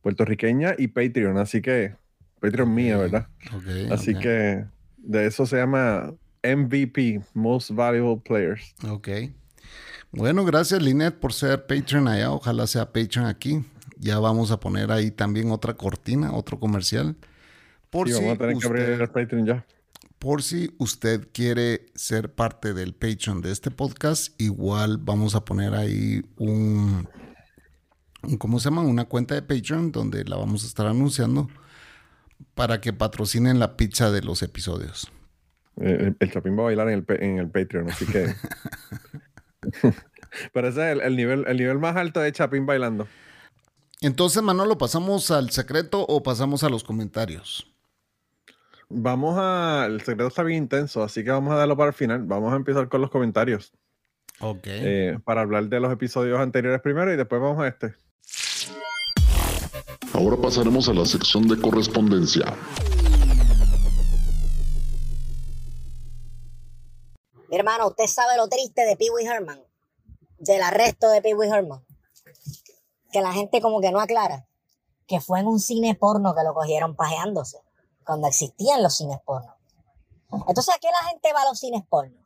puertorriqueña 0.00 0.74
y 0.78 0.88
Patreon, 0.88 1.38
así 1.38 1.60
que 1.60 1.94
Patreon 2.40 2.72
mía, 2.74 2.96
¿verdad? 2.96 3.28
Ok, 3.54 3.92
Así 3.92 4.14
ok. 4.14 4.20
que 4.20 4.64
de 4.98 5.26
eso 5.26 5.46
se 5.46 5.56
llama 5.56 6.12
MVP, 6.54 7.22
Most 7.34 7.70
Valuable 7.70 8.20
Players. 8.24 8.74
Ok. 8.88 9.08
Bueno, 10.12 10.44
gracias 10.44 10.80
Linet 10.82 11.14
por 11.18 11.32
ser 11.32 11.66
Patreon 11.66 12.08
allá. 12.08 12.30
Ojalá 12.30 12.66
sea 12.66 12.92
Patreon 12.92 13.26
aquí. 13.26 13.64
Ya 13.98 14.18
vamos 14.18 14.50
a 14.50 14.60
poner 14.60 14.92
ahí 14.92 15.10
también 15.10 15.50
otra 15.50 15.74
cortina, 15.74 16.32
otro 16.32 16.58
comercial. 16.60 17.16
Por, 17.90 18.08
Sí, 18.08 18.14
si, 18.14 18.20
vamos 18.20 18.34
a 18.36 18.38
tener 18.38 18.56
que 18.58 18.66
abrir 18.66 18.82
usted, 18.82 19.00
el 19.00 19.08
Patreon 19.10 19.46
ya. 19.46 19.66
por 20.18 20.42
si 20.42 20.74
usted 20.78 21.28
quiere 21.32 21.86
ser 21.94 22.34
parte 22.34 22.74
del 22.74 22.94
Patreon 22.94 23.40
de 23.42 23.52
este 23.52 23.70
podcast, 23.70 24.38
igual 24.40 24.98
vamos 24.98 25.34
a 25.34 25.44
poner 25.44 25.74
ahí 25.74 26.22
un, 26.36 27.08
un- 28.22 28.36
¿cómo 28.38 28.58
se 28.60 28.68
llama? 28.70 28.82
Una 28.82 29.04
cuenta 29.06 29.34
de 29.34 29.42
Patreon 29.42 29.92
donde 29.92 30.24
la 30.24 30.36
vamos 30.36 30.64
a 30.64 30.66
estar 30.66 30.86
anunciando 30.86 31.48
para 32.54 32.80
que 32.80 32.92
patrocinen 32.92 33.58
la 33.58 33.76
pizza 33.76 34.10
de 34.10 34.22
los 34.22 34.42
episodios. 34.42 35.10
El, 35.76 36.16
el 36.18 36.32
Chapín 36.32 36.56
va 36.56 36.62
a 36.62 36.66
bailar 36.66 36.88
en 36.88 37.04
el, 37.06 37.22
en 37.22 37.38
el 37.38 37.48
Patreon, 37.50 37.90
así 37.90 38.06
que. 38.06 38.34
Pero 40.52 40.68
ese 40.68 40.80
es 40.80 40.96
el, 40.96 41.00
el 41.02 41.16
nivel, 41.16 41.44
el 41.46 41.56
nivel 41.56 41.78
más 41.78 41.96
alto 41.96 42.20
de 42.20 42.32
Chapín 42.32 42.66
bailando. 42.66 43.06
Entonces, 44.00 44.42
Manolo, 44.42 44.76
¿pasamos 44.78 45.30
al 45.30 45.50
secreto 45.50 46.04
o 46.06 46.22
pasamos 46.22 46.62
a 46.64 46.68
los 46.68 46.84
comentarios? 46.84 47.72
Vamos 48.88 49.36
a. 49.38 49.86
El 49.86 50.00
secreto 50.00 50.28
está 50.28 50.42
bien 50.42 50.64
intenso, 50.64 51.02
así 51.02 51.24
que 51.24 51.30
vamos 51.30 51.52
a 51.52 51.56
darlo 51.56 51.76
para 51.76 51.88
el 51.88 51.94
final. 51.94 52.22
Vamos 52.24 52.52
a 52.52 52.56
empezar 52.56 52.88
con 52.88 53.00
los 53.00 53.10
comentarios. 53.10 53.72
Ok. 54.40 54.66
eh, 54.66 55.18
para 55.24 55.40
hablar 55.40 55.68
de 55.68 55.80
los 55.80 55.90
episodios 55.90 56.38
anteriores 56.38 56.82
primero 56.82 57.12
y 57.12 57.16
después 57.16 57.40
vamos 57.40 57.62
a 57.62 57.68
este. 57.68 57.94
Ahora 60.12 60.36
pasaremos 60.36 60.88
a 60.88 60.94
la 60.94 61.04
sección 61.06 61.48
de 61.48 61.58
correspondencia. 61.60 62.54
Mi 67.48 67.56
hermano, 67.56 67.88
¿usted 67.88 68.06
sabe 68.06 68.36
lo 68.36 68.48
triste 68.48 68.84
de 68.84 68.96
Pee 68.96 69.10
Wee 69.10 69.24
Herman? 69.26 69.62
Del 70.38 70.62
arresto 70.62 71.08
de 71.08 71.22
Pee 71.22 71.34
Wee 71.34 71.48
Herman. 71.48 71.84
Que 73.12 73.20
la 73.20 73.32
gente 73.32 73.60
como 73.60 73.80
que 73.80 73.90
no 73.90 74.00
aclara. 74.00 74.46
Que 75.06 75.20
fue 75.20 75.40
en 75.40 75.46
un 75.46 75.60
cine 75.60 75.94
porno 75.94 76.34
que 76.34 76.42
lo 76.42 76.54
cogieron 76.54 76.96
pajeándose. 76.96 77.58
cuando 78.04 78.28
existían 78.28 78.82
los 78.82 78.96
cines 78.96 79.18
porno. 79.24 79.54
Entonces, 80.30 80.74
¿a 80.74 80.78
qué 80.78 80.88
la 80.88 81.08
gente 81.08 81.32
va 81.32 81.42
a 81.42 81.46
los 81.46 81.58
cines 81.58 81.82
porno? 81.88 82.16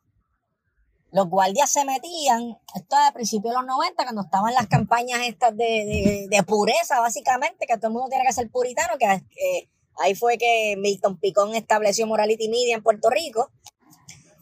Los 1.12 1.28
guardias 1.28 1.70
se 1.70 1.84
metían, 1.84 2.58
esto 2.74 2.96
es 2.96 3.02
a 3.08 3.12
principios 3.12 3.52
de 3.52 3.58
los 3.60 3.66
90, 3.66 4.02
cuando 4.04 4.22
estaban 4.22 4.54
las 4.54 4.66
campañas 4.68 5.20
estas 5.22 5.56
de, 5.56 6.26
de- 6.30 6.42
pureza, 6.44 7.00
básicamente, 7.00 7.66
que 7.66 7.76
todo 7.78 7.88
el 7.88 7.92
mundo 7.94 8.08
tiene 8.10 8.24
que 8.26 8.32
ser 8.32 8.48
puritano, 8.50 8.96
que 8.98 9.06
eh, 9.06 9.68
ahí 9.98 10.14
fue 10.14 10.38
que 10.38 10.76
Milton 10.78 11.18
Picón 11.18 11.54
estableció 11.54 12.06
Morality 12.06 12.48
Media 12.48 12.76
en 12.76 12.82
Puerto 12.82 13.10
Rico. 13.10 13.50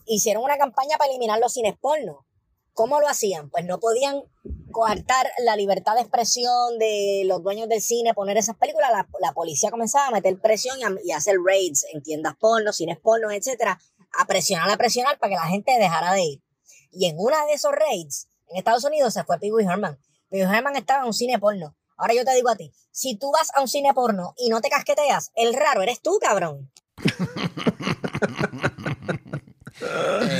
Hicieron 0.09 0.43
una 0.43 0.57
campaña 0.57 0.97
para 0.97 1.11
eliminar 1.11 1.38
los 1.38 1.53
cines 1.53 1.77
porno. 1.79 2.27
¿Cómo 2.73 3.00
lo 3.00 3.09
hacían? 3.09 3.50
Pues 3.50 3.65
no 3.65 3.79
podían 3.79 4.23
coartar 4.71 5.27
la 5.45 5.57
libertad 5.57 5.95
de 5.95 6.00
expresión 6.00 6.79
de 6.79 7.25
los 7.27 7.43
dueños 7.43 7.69
del 7.69 7.83
cine, 7.83 8.15
poner 8.15 8.37
esas 8.38 8.57
películas. 8.57 8.91
La, 8.91 9.07
la 9.21 9.33
policía 9.33 9.71
comenzaba 9.71 10.07
a 10.07 10.11
meter 10.12 10.41
presión 10.41 10.79
y 11.05 11.12
a, 11.12 11.17
hacer 11.17 11.37
raids 11.45 11.85
en 11.93 12.03
tiendas 12.03 12.37
porno, 12.37 12.73
cines 12.73 12.99
porno, 12.99 13.31
etcétera, 13.31 13.79
a 14.19 14.25
presionar, 14.27 14.71
a 14.71 14.77
presionar 14.77 15.19
para 15.19 15.31
que 15.31 15.37
la 15.37 15.49
gente 15.49 15.73
dejara 15.79 16.12
de 16.12 16.23
ir. 16.23 16.43
Y 16.91 17.07
en 17.07 17.17
una 17.19 17.45
de 17.47 17.53
esos 17.53 17.73
raids, 17.73 18.29
en 18.49 18.57
Estados 18.57 18.85
Unidos, 18.85 19.12
se 19.12 19.25
fue 19.25 19.38
Pee 19.38 19.53
Wee 19.53 19.67
Herman. 19.67 19.99
Pee 20.31 20.47
Wee 20.47 20.57
Herman 20.57 20.77
estaba 20.77 21.00
en 21.00 21.07
un 21.07 21.15
cine 21.15 21.38
porno. 21.38 21.77
Ahora 21.97 22.15
yo 22.15 22.25
te 22.25 22.35
digo 22.35 22.49
a 22.49 22.57
ti, 22.57 22.73
si 22.93 23.17
tú 23.17 23.31
vas 23.33 23.50
a 23.55 23.61
un 23.61 23.69
cine 23.69 23.93
porno 23.93 24.35
y 24.38 24.49
no 24.49 24.61
te 24.61 24.71
casqueteas, 24.71 25.33
el 25.35 25.53
raro 25.53 25.83
eres 25.83 26.00
tú, 26.00 26.19
cabrón. 26.21 26.71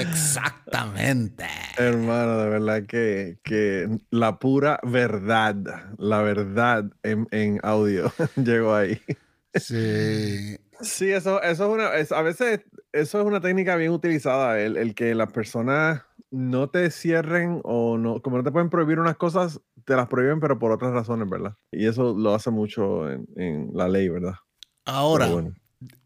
Exactamente. 0.01 1.45
Hermano, 1.77 2.39
de 2.39 2.49
verdad 2.49 2.83
que, 2.87 3.39
que 3.45 3.89
la 4.11 4.39
pura 4.39 4.81
verdad, 4.83 5.57
la 5.99 6.23
verdad 6.23 6.85
en, 7.03 7.29
en 7.31 7.61
audio 7.63 8.13
llegó 8.37 8.75
ahí. 8.75 9.01
Sí. 9.55 10.57
Sí, 10.81 11.11
eso, 11.11 11.43
eso 11.43 11.65
es 11.67 11.71
una, 11.75 11.95
es- 11.97 12.13
a 12.13 12.23
veces 12.23 12.61
eso 12.93 13.21
es 13.21 13.27
una 13.27 13.41
técnica 13.41 13.75
bien 13.77 13.91
utilizada, 13.93 14.61
el, 14.61 14.77
el 14.77 14.95
que 14.95 15.15
las 15.15 15.33
personas 15.33 16.03
no 16.31 16.71
te 16.71 16.91
cierren 16.91 17.61
o 17.65 17.99
no, 17.99 18.21
como 18.23 18.37
no 18.37 18.45
te 18.45 18.53
pueden 18.53 18.71
prohibir 18.71 19.01
unas 19.01 19.17
cosas, 19.17 19.61
te 19.85 19.97
las 19.97 20.07
prohíben, 20.09 20.39
pero 20.41 20.59
por 20.59 20.71
otras 20.71 20.93
razones, 20.93 21.29
¿verdad? 21.29 21.55
Y 21.73 21.87
eso 21.87 22.15
lo 22.17 22.33
hace 22.35 22.51
mucho 22.51 23.11
en, 23.11 23.27
en 23.37 23.71
la 23.75 23.89
ley, 23.89 24.09
¿verdad? 24.09 24.35
Ahora, 24.85 25.27
bueno. 25.33 25.53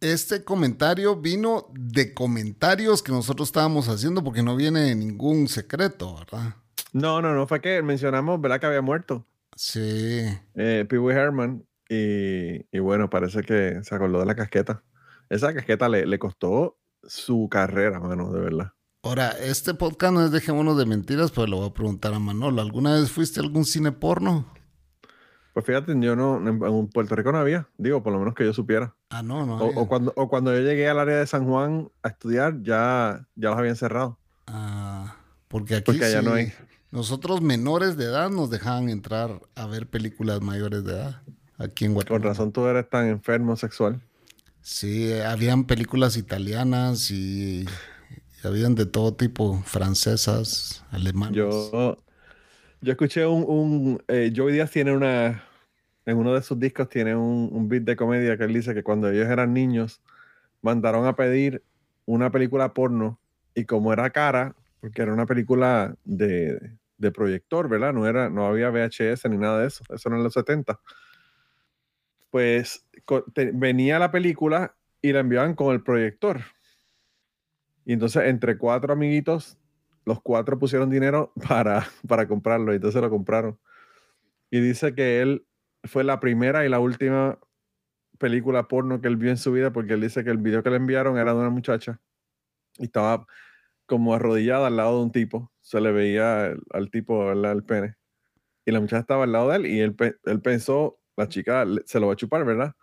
Este 0.01 0.45
comentario 0.45 1.17
vino 1.17 1.67
de 1.73 2.13
comentarios 2.15 3.03
que 3.03 3.13
nosotros 3.13 3.49
estábamos 3.49 3.89
haciendo 3.89 4.23
porque 4.23 4.43
no 4.43 4.57
viene 4.57 4.81
de 4.83 4.95
ningún 4.95 5.49
secreto, 5.49 6.15
¿verdad? 6.17 6.57
No, 6.93 7.23
no, 7.23 7.35
no, 7.35 7.47
fue 7.47 7.61
que 7.61 7.81
mencionamos, 7.83 8.41
¿verdad? 8.41 8.61
Que 8.61 8.67
había 8.67 8.83
muerto 8.83 9.27
Sí. 9.57 10.25
eh, 10.55 10.85
Pee 10.89 10.99
Wee 10.99 11.15
Herman 11.15 11.65
y, 11.89 12.67
y 12.75 12.79
bueno, 12.81 13.09
parece 13.11 13.43
que 13.43 13.81
se 13.83 13.95
acordó 13.95 14.19
de 14.21 14.27
la 14.27 14.35
casqueta. 14.35 14.83
Esa 15.31 15.55
casqueta 15.55 15.89
le, 15.89 16.07
le 16.07 16.19
costó 16.19 16.79
su 17.05 17.49
carrera, 17.51 17.99
mano, 18.01 18.31
de 18.33 18.41
verdad. 18.41 18.73
Ahora, 19.05 19.31
este 19.31 19.75
podcast 19.75 20.15
no 20.15 20.25
es 20.25 20.31
Dejémonos 20.31 20.77
de 20.79 20.87
Mentiras, 20.87 21.33
pero 21.33 21.47
le 21.47 21.57
voy 21.57 21.69
a 21.69 21.73
preguntar 21.75 22.15
a 22.15 22.19
Manolo. 22.19 22.63
¿Alguna 22.63 22.95
vez 22.95 23.11
fuiste 23.11 23.41
a 23.41 23.43
algún 23.43 23.65
cine 23.65 23.91
porno? 23.93 24.53
Pues 25.53 25.67
fíjate, 25.67 25.95
yo 26.01 26.17
no, 26.17 26.37
en, 26.49 26.89
Puerto 26.89 27.15
Rico 27.15 27.31
no 27.31 27.39
había, 27.39 27.69
digo, 27.77 28.03
por 28.03 28.13
lo 28.13 28.19
menos 28.19 28.35
que 28.35 28.45
yo 28.45 28.55
supiera. 28.55 28.95
Ah, 29.11 29.23
no, 29.23 29.45
no. 29.45 29.57
O, 29.59 29.87
cuando, 29.87 30.13
o 30.17 30.29
cuando 30.29 30.55
yo 30.55 30.61
llegué 30.61 30.89
al 30.89 30.99
área 30.99 31.19
de 31.19 31.27
San 31.27 31.45
Juan 31.47 31.91
a 32.03 32.09
estudiar, 32.09 32.63
ya, 32.63 33.27
ya 33.35 33.51
los 33.51 33.59
habían 33.59 33.77
cerrado. 33.77 34.19
Ah, 34.47 35.17
porque 35.49 35.75
aquí 35.77 35.85
Porque 35.85 36.05
allá 36.07 36.21
sí, 36.21 36.27
no 36.27 36.33
hay. 36.35 36.53
nosotros 36.91 37.43
menores 37.43 37.99
de 37.99 38.05
edad 38.07 38.31
nos 38.31 38.49
dejaban 38.49 38.89
entrar 38.89 39.41
a 39.55 39.67
ver 39.67 39.87
películas 39.89 40.41
mayores 40.41 40.85
de 40.85 40.93
edad 40.93 41.23
aquí 41.59 41.85
en 41.85 41.91
Con 41.91 41.95
Guatemala. 41.97 42.25
razón 42.25 42.53
tú 42.53 42.67
eres 42.67 42.89
tan 42.89 43.09
enfermo 43.09 43.55
sexual. 43.57 44.01
Sí, 44.63 45.13
habían 45.21 45.65
películas 45.65 46.17
italianas 46.17 47.11
y, 47.11 47.67
y 48.43 48.47
habían 48.47 48.75
de 48.75 48.87
todo 48.87 49.13
tipo, 49.15 49.63
francesas, 49.67 50.83
alemanas. 50.91 51.35
Yo, 51.37 51.99
yo 52.83 52.93
escuché 52.93 53.27
un, 53.27 53.45
un 53.49 54.03
eh, 54.09 54.33
Joey 54.35 54.55
Díaz 54.55 54.71
tiene 54.71 54.93
una, 54.95 55.45
en 56.07 56.17
uno 56.17 56.35
de 56.35 56.43
sus 56.43 56.59
discos 56.59 56.89
tiene 56.89 57.15
un, 57.17 57.49
un 57.53 57.69
beat 57.69 57.85
de 57.85 57.97
comedia 57.97 58.37
que 58.37 58.45
él 58.45 58.53
dice 58.55 58.75
que 58.75 58.83
cuando 58.83 59.11
ellos 59.11 59.29
eran 59.29 59.55
niños 59.55 60.03
mandaron 60.63 61.07
a 61.07 61.17
pedir 61.17 61.63
una 62.07 62.31
película 62.31 62.75
porno 62.75 63.21
y 63.55 63.65
como 63.65 63.93
era 63.93 64.11
cara, 64.11 64.57
porque 64.81 65.03
era 65.03 65.13
una 65.13 65.27
película 65.27 65.95
de, 66.05 66.59
de 66.99 67.13
proyector, 67.13 67.69
¿verdad? 67.69 67.93
No, 67.93 68.07
era, 68.07 68.31
no 68.31 68.47
había 68.47 68.71
VHS 68.71 69.29
ni 69.29 69.39
nada 69.39 69.61
de 69.61 69.69
eso, 69.69 69.85
eso 69.95 70.09
era 70.09 70.19
en 70.19 70.25
los 70.25 70.33
70. 70.35 70.81
Pues 72.31 72.87
te- 73.35 73.53
venía 73.53 73.99
la 73.99 74.11
película 74.11 74.75
y 75.03 75.13
la 75.13 75.21
enviaban 75.21 75.55
con 75.55 75.73
el 75.75 75.83
proyector. 75.83 76.41
Y 77.85 77.93
entonces 77.93 78.25
entre 78.25 78.57
cuatro 78.57 78.93
amiguitos 78.93 79.59
los 80.05 80.21
cuatro 80.23 80.59
pusieron 80.59 80.91
dinero 80.91 81.33
para, 81.49 81.87
para 82.07 82.27
comprarlo 82.27 82.73
y 82.73 82.77
entonces 82.77 83.01
lo 83.01 83.11
compraron. 83.11 83.59
Y 84.51 84.61
dice 84.61 84.95
que 84.95 85.23
él 85.23 85.47
fue 85.85 86.05
la 86.05 86.21
primera 86.21 86.65
y 86.65 86.69
la 86.69 86.81
última 86.81 87.39
película 88.19 88.69
porno 88.69 89.01
que 89.01 89.09
él 89.09 89.17
vio 89.17 89.31
en 89.31 89.37
su 89.37 89.53
vida 89.53 89.73
porque 89.73 89.95
él 89.95 90.01
dice 90.01 90.23
que 90.23 90.31
el 90.31 90.39
video 90.39 90.63
que 90.63 90.71
le 90.71 90.77
enviaron 90.77 91.19
era 91.19 91.33
de 91.33 91.41
una 91.41 91.51
muchacha 91.51 92.01
y 92.79 92.85
estaba 92.85 93.27
como 93.87 94.15
arrodillada 94.15 94.69
al 94.69 94.77
lado 94.77 94.99
de 94.99 95.05
un 95.05 95.13
tipo. 95.13 95.53
Se 95.61 95.81
le 95.81 95.93
veía 95.93 96.55
al 96.73 96.91
tipo 96.91 97.27
¿verdad? 97.27 97.53
el 97.53 97.65
pene. 97.65 97.97
Y 98.65 98.71
la 98.71 98.81
muchacha 98.81 99.01
estaba 99.01 99.25
al 99.25 99.33
lado 99.33 99.51
de 99.51 99.57
él 99.57 99.67
y 99.67 99.81
él, 99.81 99.97
él 100.25 100.41
pensó, 100.41 101.01
la 101.17 101.29
chica 101.29 101.65
se 101.85 101.99
lo 102.01 102.07
va 102.07 102.13
a 102.13 102.17
chupar, 102.17 102.45
¿verdad? 102.45 102.75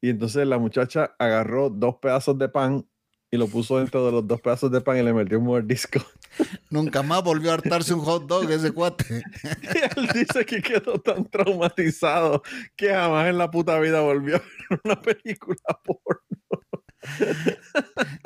Y 0.00 0.10
entonces 0.10 0.46
la 0.46 0.58
muchacha 0.58 1.14
agarró 1.18 1.70
dos 1.70 1.96
pedazos 1.96 2.38
de 2.38 2.48
pan 2.50 2.86
y 3.34 3.36
lo 3.36 3.48
puso 3.48 3.78
dentro 3.78 4.06
de 4.06 4.12
los 4.12 4.28
dos 4.28 4.40
pedazos 4.40 4.70
de 4.70 4.80
pan 4.80 4.96
y 4.96 5.02
le 5.02 5.12
metió 5.12 5.40
un 5.40 5.46
mordisco. 5.46 5.98
Nunca 6.70 7.02
más 7.02 7.24
volvió 7.24 7.50
a 7.50 7.54
hartarse 7.54 7.92
un 7.92 8.00
hot 8.00 8.26
dog 8.26 8.48
ese 8.48 8.70
cuate. 8.70 9.04
Y 9.42 9.98
él 9.98 10.08
dice 10.14 10.46
que 10.46 10.62
quedó 10.62 11.00
tan 11.00 11.24
traumatizado 11.24 12.42
que 12.76 12.90
jamás 12.90 13.28
en 13.28 13.38
la 13.38 13.50
puta 13.50 13.78
vida 13.80 14.00
volvió 14.02 14.36
a 14.36 14.38
ver 14.38 14.80
una 14.84 15.02
película 15.02 15.56
porno. 15.84 16.62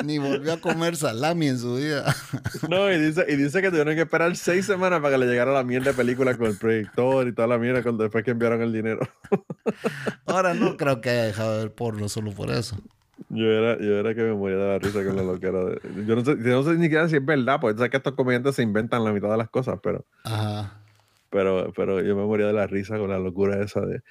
Ni 0.05 0.19
volvió 0.19 0.53
a 0.53 0.61
comer 0.61 0.95
salami 0.95 1.49
en 1.49 1.59
su 1.59 1.77
vida. 1.77 2.15
No, 2.69 2.93
y 2.93 2.99
dice, 2.99 3.25
y 3.29 3.37
dice 3.37 3.63
que 3.63 3.71
tuvieron 3.71 3.95
que 3.95 4.03
esperar 4.03 4.37
seis 4.37 4.67
semanas 4.67 5.01
para 5.01 5.15
que 5.15 5.25
le 5.25 5.27
llegara 5.27 5.53
la 5.53 5.65
mierda 5.65 5.93
de 5.93 5.97
película 5.97 6.37
con 6.37 6.49
el 6.49 6.59
proyector 6.59 7.27
y 7.27 7.35
toda 7.35 7.49
la 7.49 7.57
mierda 7.57 7.83
cuando 7.83 8.03
después 8.03 8.25
que 8.25 8.33
enviaron 8.33 8.61
el 8.61 8.75
dinero. 8.75 9.01
Ahora 10.27 10.53
no 10.53 10.77
creo 10.77 11.01
que 11.01 11.09
haya 11.09 11.25
dejado 11.25 11.57
de 11.57 11.65
ver 11.65 11.75
porno 11.75 12.11
solo 12.11 12.33
por 12.33 12.51
eso. 12.51 12.77
Yo 13.31 13.45
era, 13.45 13.79
yo 13.79 13.99
era 13.99 14.15
que 14.15 14.23
me 14.23 14.33
moría 14.35 14.57
de 14.57 14.67
la 14.69 14.79
risa 14.79 15.05
con 15.05 15.15
la 15.17 15.23
loquera. 15.23 15.65
de- 15.65 15.81
yo 16.07 16.17
no 16.17 16.25
sé, 16.25 16.37
yo 16.39 16.51
no 16.51 16.63
sé 16.63 16.75
ni 16.77 16.85
siquiera 16.85 17.09
si 17.09 17.17
es 17.17 17.25
verdad, 17.25 17.61
porque 17.61 17.77
sabes 17.77 17.91
que 17.91 17.97
estos 17.99 18.15
comediantes 18.15 18.55
se 18.55 18.63
inventan 18.63 19.05
la 19.05 19.13
mitad 19.13 19.31
de 19.31 19.37
las 19.37 19.51
cosas, 19.51 19.79
pero, 19.83 20.07
Ajá. 20.25 20.81
pero, 21.31 21.73
pero 21.77 22.01
yo 22.03 22.17
me 22.17 22.25
moría 22.25 22.47
de 22.47 22.55
la 22.55 22.67
risa 22.67 22.97
con 22.99 23.11
la 23.11 23.19
locura 23.19 23.63
esa 23.63 23.81
de, 23.81 23.95
de 23.97 24.03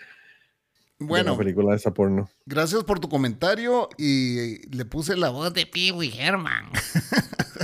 Bueno, 0.99 1.31
la 1.31 1.37
película 1.37 1.75
esa 1.75 1.91
porno. 1.91 2.29
gracias 2.45 2.83
por 2.83 2.99
tu 2.99 3.09
comentario 3.09 3.89
y 3.97 4.67
le 4.75 4.85
puse 4.85 5.17
la 5.17 5.29
voz 5.29 5.51
de 5.53 5.65
Pee 5.65 5.91
Wee 5.91 6.13
Herman. 6.15 6.65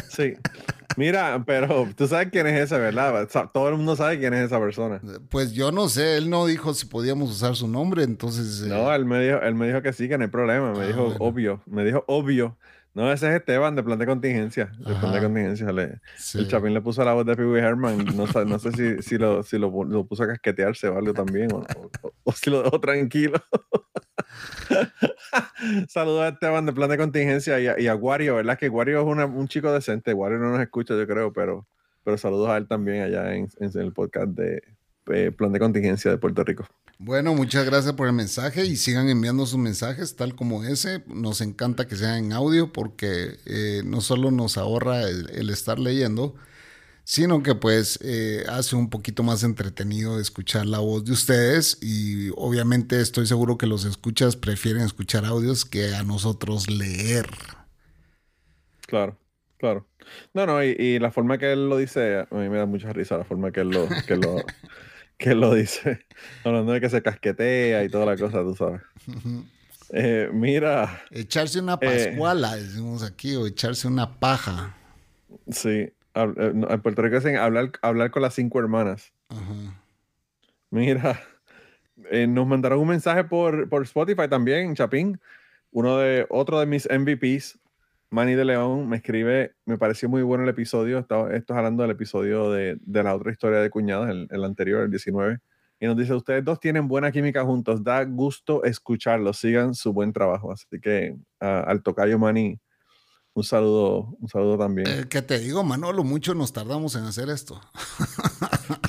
Sí. 0.09 0.33
Mira, 0.97 1.43
pero 1.45 1.87
tú 1.95 2.07
sabes 2.07 2.29
quién 2.31 2.47
es 2.47 2.59
ese, 2.59 2.77
¿verdad? 2.77 3.27
Todo 3.53 3.69
el 3.69 3.75
mundo 3.77 3.95
sabe 3.95 4.19
quién 4.19 4.33
es 4.33 4.45
esa 4.45 4.59
persona. 4.59 5.01
Pues 5.29 5.53
yo 5.53 5.71
no 5.71 5.89
sé, 5.89 6.17
él 6.17 6.29
no 6.29 6.45
dijo 6.45 6.73
si 6.73 6.85
podíamos 6.85 7.29
usar 7.31 7.55
su 7.55 7.67
nombre, 7.67 8.03
entonces... 8.03 8.63
eh, 8.63 8.69
No, 8.69 8.93
él 8.93 9.05
me 9.05 9.23
dijo, 9.25 9.39
él 9.41 9.55
me 9.55 9.67
dijo 9.67 9.81
que 9.81 9.93
sí, 9.93 10.07
que 10.07 10.17
no 10.17 10.23
hay 10.25 10.29
problema. 10.29 10.71
Me 10.73 10.83
Ah, 10.83 10.87
dijo 10.87 11.03
bueno. 11.05 11.17
obvio. 11.19 11.63
Me 11.65 11.83
dijo 11.85 12.03
obvio. 12.07 12.57
No, 12.95 13.11
ese 13.11 13.27
es 13.27 13.35
Esteban 13.37 13.75
de 13.75 13.81
plan 13.81 13.97
de 13.97 14.05
contingencia. 14.05 14.71
De 14.77 14.93
plan 14.93 15.11
de 15.13 15.19
contingencia. 15.19 15.71
Le- 15.71 15.99
sí. 16.15 16.37
El 16.37 16.47
Chapín 16.47 16.75
le 16.75 16.81
puso 16.81 17.03
la 17.03 17.13
voz 17.13 17.25
de 17.25 17.35
Pee 17.35 17.43
Wee 17.45 17.59
Herman. 17.59 18.05
No, 18.15 18.27
no 18.45 18.59
sé 18.59 18.71
si, 18.71 19.01
si, 19.01 19.17
lo, 19.17 19.41
si 19.41 19.57
lo, 19.57 19.71
pu- 19.71 19.87
lo 19.87 20.05
puso 20.05 20.21
a 20.23 20.27
casquetearse 20.27 20.89
o 20.89 20.97
algo 20.99 21.11
también. 21.11 21.51
O, 21.51 21.63
o- 22.03 22.13
o 22.23 22.31
si 22.33 22.51
lo 22.51 22.61
dejó 22.61 22.79
tranquilo. 22.79 23.41
Saludos 25.87 26.21
a 26.21 26.27
Esteban 26.29 26.65
de 26.65 26.73
plan 26.73 26.89
de 26.89 26.97
contingencia 26.97 27.59
y 27.59 27.67
a, 27.67 27.79
y 27.79 27.87
Wario, 27.89 28.35
¿verdad? 28.35 28.57
Que 28.57 28.69
Wario 28.69 29.01
es 29.01 29.29
un 29.29 29.47
chico 29.47 29.71
decente. 29.71 30.13
Wario 30.13 30.39
no 30.39 30.51
nos 30.51 30.61
escucha, 30.61 30.95
yo 30.95 31.07
creo, 31.07 31.33
pero, 31.33 31.65
pero 32.03 32.17
saludos 32.17 32.49
a 32.49 32.57
él 32.57 32.67
también 32.67 33.03
allá 33.03 33.35
en, 33.35 33.49
el 33.59 33.93
podcast 33.93 34.29
de 34.29 34.61
plan 35.31 35.51
de 35.51 35.59
contingencia 35.59 36.11
de 36.11 36.17
Puerto 36.17 36.43
Rico. 36.43 36.65
Bueno, 36.97 37.33
muchas 37.35 37.65
gracias 37.65 37.93
por 37.93 38.07
el 38.07 38.13
mensaje 38.13 38.65
y 38.65 38.77
sigan 38.77 39.09
enviando 39.09 39.45
sus 39.45 39.59
mensajes 39.59 40.15
tal 40.15 40.35
como 40.35 40.63
ese. 40.63 41.03
Nos 41.07 41.41
encanta 41.41 41.87
que 41.87 41.95
sean 41.95 42.25
en 42.25 42.33
audio 42.33 42.71
porque 42.71 43.37
eh, 43.45 43.81
no 43.83 43.99
solo 43.99 44.31
nos 44.31 44.57
ahorra 44.57 45.01
el 45.01 45.49
estar 45.49 45.79
leyendo, 45.79 46.35
sino 47.03 47.43
que 47.43 47.55
pues 47.55 47.99
eh, 48.01 48.45
hace 48.49 48.75
un 48.75 48.89
poquito 48.89 49.23
más 49.23 49.43
entretenido 49.43 50.19
escuchar 50.19 50.65
la 50.65 50.79
voz 50.79 51.03
de 51.05 51.11
ustedes 51.13 51.77
y 51.81 52.29
obviamente 52.35 52.99
estoy 53.01 53.27
seguro 53.27 53.57
que 53.57 53.67
los 53.67 53.85
escuchas 53.85 54.35
prefieren 54.35 54.83
escuchar 54.83 55.25
audios 55.25 55.65
que 55.65 55.93
a 55.95 56.03
nosotros 56.03 56.69
leer. 56.69 57.29
Claro, 58.87 59.17
claro. 59.57 59.87
No, 60.33 60.45
no, 60.45 60.63
y, 60.63 60.75
y 60.77 60.99
la 60.99 61.11
forma 61.11 61.37
que 61.37 61.51
él 61.53 61.69
lo 61.69 61.77
dice, 61.77 62.19
a 62.29 62.35
mí 62.35 62.49
me 62.49 62.57
da 62.57 62.65
mucha 62.65 62.91
risa 62.93 63.17
la 63.17 63.23
forma 63.25 63.51
que 63.51 63.61
él 63.61 63.69
lo, 63.69 63.87
que 64.05 64.15
lo, 64.17 64.45
que 65.17 65.35
lo 65.35 65.53
dice. 65.53 66.05
Hablando 66.43 66.73
de 66.73 66.81
que 66.81 66.89
se 66.89 67.01
casquetea 67.01 67.83
y 67.83 67.89
toda 67.89 68.05
la 68.05 68.17
cosa, 68.17 68.41
tú 68.41 68.55
sabes. 68.55 68.81
Eh, 69.95 70.29
mira, 70.33 71.03
Echarse 71.11 71.59
una 71.59 71.77
Eh. 71.81 72.13
pascuala, 72.15 72.55
decimos 72.55 73.03
aquí, 73.03 73.35
o 73.35 73.45
echarse 73.45 73.87
una 73.87 74.19
paja. 74.19 74.75
sí, 75.51 75.89
hab- 76.13 76.35
eh, 76.37 76.51
no, 76.53 76.69
en 76.69 76.81
Puerto 76.81 77.01
Rico 77.01 77.15
dicen 77.17 77.37
hablar, 77.37 77.71
hablar 77.81 78.11
con 78.11 78.21
las 78.21 78.33
cinco 78.33 78.59
hermanas. 78.59 79.13
Ajá. 79.29 79.81
Mira, 80.69 81.19
eh, 82.11 82.27
nos 82.27 82.47
mandaron 82.47 82.79
un 82.79 82.87
mensaje 82.87 83.23
por, 83.23 83.69
por 83.69 83.83
Spotify 83.83 84.27
también, 84.27 84.75
Chapín. 84.75 85.19
Uno 85.71 85.97
de, 85.97 86.25
otro 86.29 86.59
de 86.59 86.65
mis 86.67 86.87
MVPs, 86.89 87.59
Manny 88.11 88.35
de 88.35 88.45
León, 88.45 88.87
me 88.87 88.97
escribe, 88.97 89.55
me 89.65 89.77
pareció 89.77 90.07
muy 90.07 90.21
bueno 90.21 90.43
el 90.43 90.49
episodio. 90.49 90.99
Estaba, 90.99 91.33
esto 91.35 91.53
es 91.53 91.57
hablando 91.57 91.81
del 91.83 91.91
episodio 91.91 92.51
de, 92.51 92.77
de 92.81 93.03
la 93.03 93.15
otra 93.15 93.31
historia 93.31 93.59
de 93.59 93.69
cuñadas, 93.71 94.09
el, 94.11 94.27
el 94.29 94.43
anterior, 94.43 94.83
el 94.83 94.91
19. 94.91 95.39
Y 95.79 95.87
nos 95.87 95.97
dice, 95.97 96.13
ustedes 96.13 96.45
dos 96.45 96.59
tienen 96.59 96.87
buena 96.87 97.11
química 97.11 97.43
juntos, 97.43 97.83
da 97.83 98.03
gusto 98.05 98.63
escucharlos, 98.63 99.37
sigan 99.39 99.73
su 99.73 99.91
buen 99.93 100.13
trabajo. 100.13 100.51
Así 100.51 100.79
que 100.79 101.15
a- 101.39 101.61
al 101.61 101.81
tocayo 101.81 102.19
Manny, 102.19 102.59
un 103.35 103.43
saludo, 103.43 104.15
un 104.19 104.29
saludo 104.29 104.57
también. 104.57 104.87
Eh, 104.87 105.05
¿Qué 105.09 105.21
te 105.21 105.39
digo, 105.39 105.63
Manolo? 105.63 106.03
Mucho 106.03 106.33
nos 106.35 106.53
tardamos 106.53 106.95
en 106.95 107.03
hacer 107.05 107.29
esto. 107.29 107.59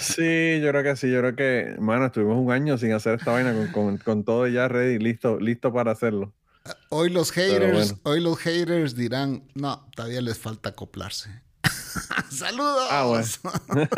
Sí, 0.00 0.60
yo 0.60 0.70
creo 0.70 0.82
que 0.82 0.96
sí, 0.96 1.10
yo 1.10 1.20
creo 1.20 1.34
que, 1.34 1.76
mano, 1.80 2.06
estuvimos 2.06 2.36
un 2.38 2.52
año 2.52 2.76
sin 2.78 2.92
hacer 2.92 3.18
esta 3.18 3.32
vaina 3.32 3.52
con, 3.54 3.68
con- 3.72 3.98
con 3.98 4.24
todo 4.24 4.46
ya 4.46 4.68
ready, 4.68 4.98
listo, 4.98 5.38
listo 5.40 5.72
para 5.72 5.92
hacerlo. 5.92 6.32
Hoy 6.90 7.10
los 7.10 7.32
haters, 7.32 7.72
bueno. 7.72 8.00
hoy 8.04 8.20
los 8.20 8.38
haters 8.38 8.94
dirán, 8.94 9.42
no, 9.54 9.88
todavía 9.96 10.20
les 10.20 10.38
falta 10.38 10.68
acoplarse. 10.70 11.42
¡Saludos! 12.30 12.86
Ah, 12.90 13.04
bueno. 13.06 13.88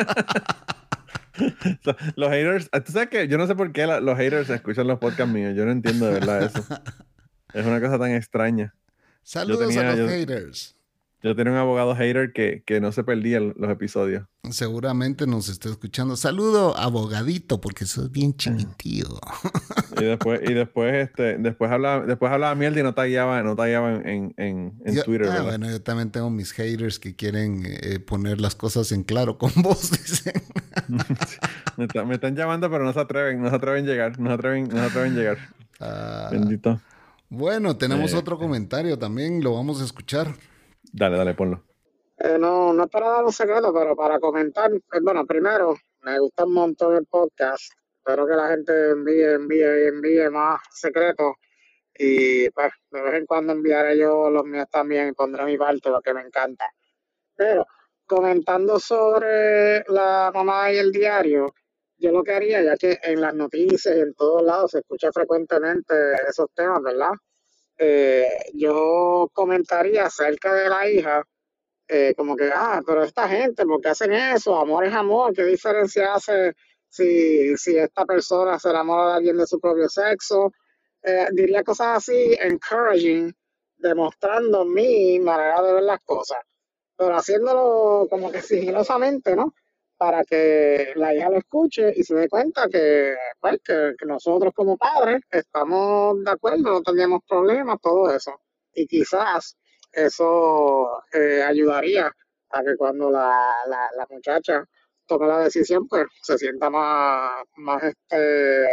Los 2.17 2.31
haters, 2.31 2.71
tú 2.85 2.93
sabes 2.93 3.09
que 3.11 3.29
yo 3.29 3.37
no 3.37 3.47
sé 3.47 3.55
por 3.55 3.71
qué 3.73 3.87
la- 3.87 4.01
los 4.01 4.17
haters 4.17 4.49
escuchan 4.49 4.87
los 4.87 4.99
podcasts 4.99 5.33
míos, 5.33 5.55
yo 5.57 5.67
no 5.67 5.73
entiendo 5.73 6.07
de 6.07 6.13
verdad 6.15 6.43
eso. 6.45 6.65
Es 7.53 7.67
una 7.67 7.81
cosa 7.81 7.99
tan 7.99 8.13
extraña. 8.13 8.75
Saludos 9.29 9.69
tenía- 9.69 9.81
a 9.91 9.97
los 9.97 9.99
yo- 9.99 10.09
haters. 10.09 10.73
Yo 11.23 11.35
tenía 11.35 11.55
un 11.55 11.59
abogado 11.59 11.97
hater 11.97 12.33
que, 12.33 12.63
que 12.65 12.81
no 12.81 12.93
se 12.93 13.03
perdía 13.03 13.41
los 13.41 13.69
episodios. 13.71 14.25
Seguramente 14.49 15.27
nos 15.27 15.49
está 15.49 15.69
escuchando. 15.69 16.15
Saludo, 16.17 16.77
abogadito, 16.79 17.61
porque 17.61 17.85
sos 17.85 18.13
bien 18.13 18.37
chimitío. 18.37 19.07
Y 20.01 20.05
después, 20.05 20.41
y 20.49 20.55
después, 20.55 20.95
este, 20.95 21.39
después 21.39 21.73
hablaba, 21.73 22.07
después 22.07 22.31
hablaba 22.31 22.55
mierda 22.55 22.79
y 22.79 22.83
no 22.85 22.95
tagueaba, 22.95 23.43
no 23.43 23.57
tagueaba 23.57 23.95
en, 23.95 24.35
en, 24.37 24.75
en 24.85 24.95
Yo- 24.95 25.03
Twitter, 25.03 25.29
ah, 25.33 25.43
bueno, 25.43 25.69
yo 25.69 25.83
también 25.83 26.11
tengo 26.13 26.31
mis 26.31 26.53
haters 26.53 27.01
que 27.01 27.17
quieren 27.17 27.63
eh, 27.65 27.99
poner 27.99 28.41
las 28.41 28.55
cosas 28.55 28.93
en 28.93 29.03
claro 29.03 29.37
con 29.39 29.51
vos, 29.57 29.91
dicen. 29.91 30.35
Me, 31.77 31.85
está- 31.87 32.05
me 32.05 32.15
están 32.15 32.37
llamando, 32.37 32.71
pero 32.71 32.85
no 32.85 32.93
se 32.93 33.01
atreven, 33.01 33.43
no 33.43 33.51
se 33.51 33.57
atreven 33.57 33.85
a 33.85 33.89
llegar, 33.89 34.19
no 34.21 34.29
se 34.29 34.35
atreven, 34.35 34.69
no 34.69 34.77
se 34.77 34.81
atreven 34.87 35.13
a 35.13 35.17
llegar. 35.17 35.39
Ah, 35.81 36.29
Bendito. 36.31 36.81
Bueno, 37.29 37.77
tenemos 37.77 38.13
Eh, 38.13 38.17
otro 38.17 38.39
comentario 38.39 38.99
también, 38.99 39.43
lo 39.43 39.55
vamos 39.55 39.81
a 39.81 39.85
escuchar. 39.85 40.29
Dale, 40.93 41.17
dale, 41.17 41.35
ponlo. 41.35 41.65
Eh, 42.19 42.39
no, 42.39 42.73
no 42.73 42.85
es 42.85 42.91
para 42.91 43.09
dar 43.09 43.25
un 43.25 43.33
secreto, 43.33 43.73
pero 43.75 43.95
para 43.95 44.19
comentar, 44.19 44.73
eh, 44.73 45.01
bueno, 45.03 45.27
primero, 45.27 45.77
me 46.03 46.19
gusta 46.19 46.45
un 46.45 46.55
montón 46.55 46.97
el 46.97 47.07
podcast. 47.07 47.73
Espero 47.99 48.27
que 48.27 48.35
la 48.35 48.49
gente 48.49 48.91
envíe, 48.91 49.25
envíe 49.35 49.85
y 49.85 49.89
envíe 49.89 50.31
más 50.31 50.61
secretos. 50.71 51.35
Y 51.99 52.49
pues, 52.51 52.73
de 52.91 53.03
vez 53.03 53.15
en 53.15 53.27
cuando 53.27 53.53
enviaré 53.53 53.99
yo 53.99 54.31
los 54.31 54.45
míos 54.45 54.67
también 54.71 55.09
y 55.09 55.13
pondré 55.13 55.45
mi 55.45 55.59
parte, 55.59 55.91
lo 55.91 56.01
que 56.01 56.15
me 56.15 56.23
encanta. 56.23 56.65
Pero, 57.35 57.67
comentando 58.07 58.79
sobre 58.79 59.83
la 59.89 60.31
mamá 60.33 60.73
y 60.73 60.77
el 60.77 60.93
diario, 60.93 61.55
yo 61.99 62.13
lo 62.13 62.23
que 62.23 62.33
haría, 62.33 62.63
ya 62.63 62.77
que 62.77 62.99
en 63.03 63.21
las 63.21 63.35
noticias 63.35 63.97
y 63.97 64.01
en 64.01 64.15
todos 64.15 64.43
lados 64.43 64.73
se 64.73 64.79
escucha 64.81 65.11
frecuentemente 65.13 65.95
esos 66.29 66.49
temas, 66.55 66.83
¿verdad? 66.83 67.13
Eh, 67.79 68.29
yo 68.55 69.29
comentaría 69.33 70.07
acerca 70.07 70.55
de 70.55 70.69
la 70.69 70.89
hija 70.89 71.23
eh, 71.89 72.15
como 72.17 72.37
que, 72.37 72.51
ah, 72.55 72.83
pero 72.87 73.05
esta 73.05 73.29
gente, 73.29 73.65
¿por 73.65 73.81
qué 73.81 73.91
hacen 73.91 74.13
eso? 74.13 74.57
Amor 74.59 74.87
es 74.87 74.95
amor, 74.95 75.33
¿qué 75.35 75.45
diferencia 75.45 76.15
hace 76.15 76.55
si, 76.89 77.57
si 77.57 77.77
esta 77.79 78.05
persona 78.05 78.59
se 78.59 78.71
enamora 78.71 79.11
de 79.11 79.17
alguien 79.19 79.37
de 79.39 79.47
su 79.47 79.61
propio 79.61 79.89
sexo? 79.89 80.53
Eh, 81.03 81.29
diría 81.33 81.63
cosas 81.63 81.99
así, 81.99 82.37
encouraging, 82.41 83.33
demostrando 83.77 84.65
mi 84.65 85.19
manera 85.21 85.63
de 85.63 85.75
ver 85.75 85.83
las 85.85 86.01
cosas, 86.03 86.39
pero 86.97 87.17
haciéndolo 87.17 88.09
como 88.11 88.33
que 88.33 88.43
sigilosamente, 88.43 89.37
¿no? 89.37 89.55
Para 89.99 90.25
que 90.25 90.93
la 90.97 91.15
hija 91.15 91.31
lo 91.31 91.39
escuche 91.39 91.93
y 91.97 92.03
se 92.03 92.15
dé 92.15 92.29
cuenta 92.29 92.69
que, 92.69 93.15
pues, 93.41 93.59
que, 93.65 93.95
nosotros 94.07 94.53
como 94.55 94.77
padres 94.77 95.23
estamos 95.31 96.23
de 96.23 96.31
acuerdo, 96.31 96.71
no 96.71 96.83
tendríamos 96.83 97.21
problemas, 97.27 97.79
todo 97.81 98.11
eso. 98.15 98.33
Y 98.75 98.87
quizás 98.87 99.57
eso 99.93 101.03
eh, 101.13 101.43
ayudaría 101.43 102.13
a 102.51 102.63
que 102.63 102.77
cuando 102.77 103.11
la, 103.11 103.55
la, 103.69 103.89
la 103.97 104.07
muchacha 104.11 104.65
tome 105.07 105.27
la 105.27 105.41
decisión, 105.41 105.87
pues 105.89 106.07
se 106.23 106.37
sienta 106.37 106.69
más, 106.69 107.43
más 107.57 107.83
este, 107.83 108.67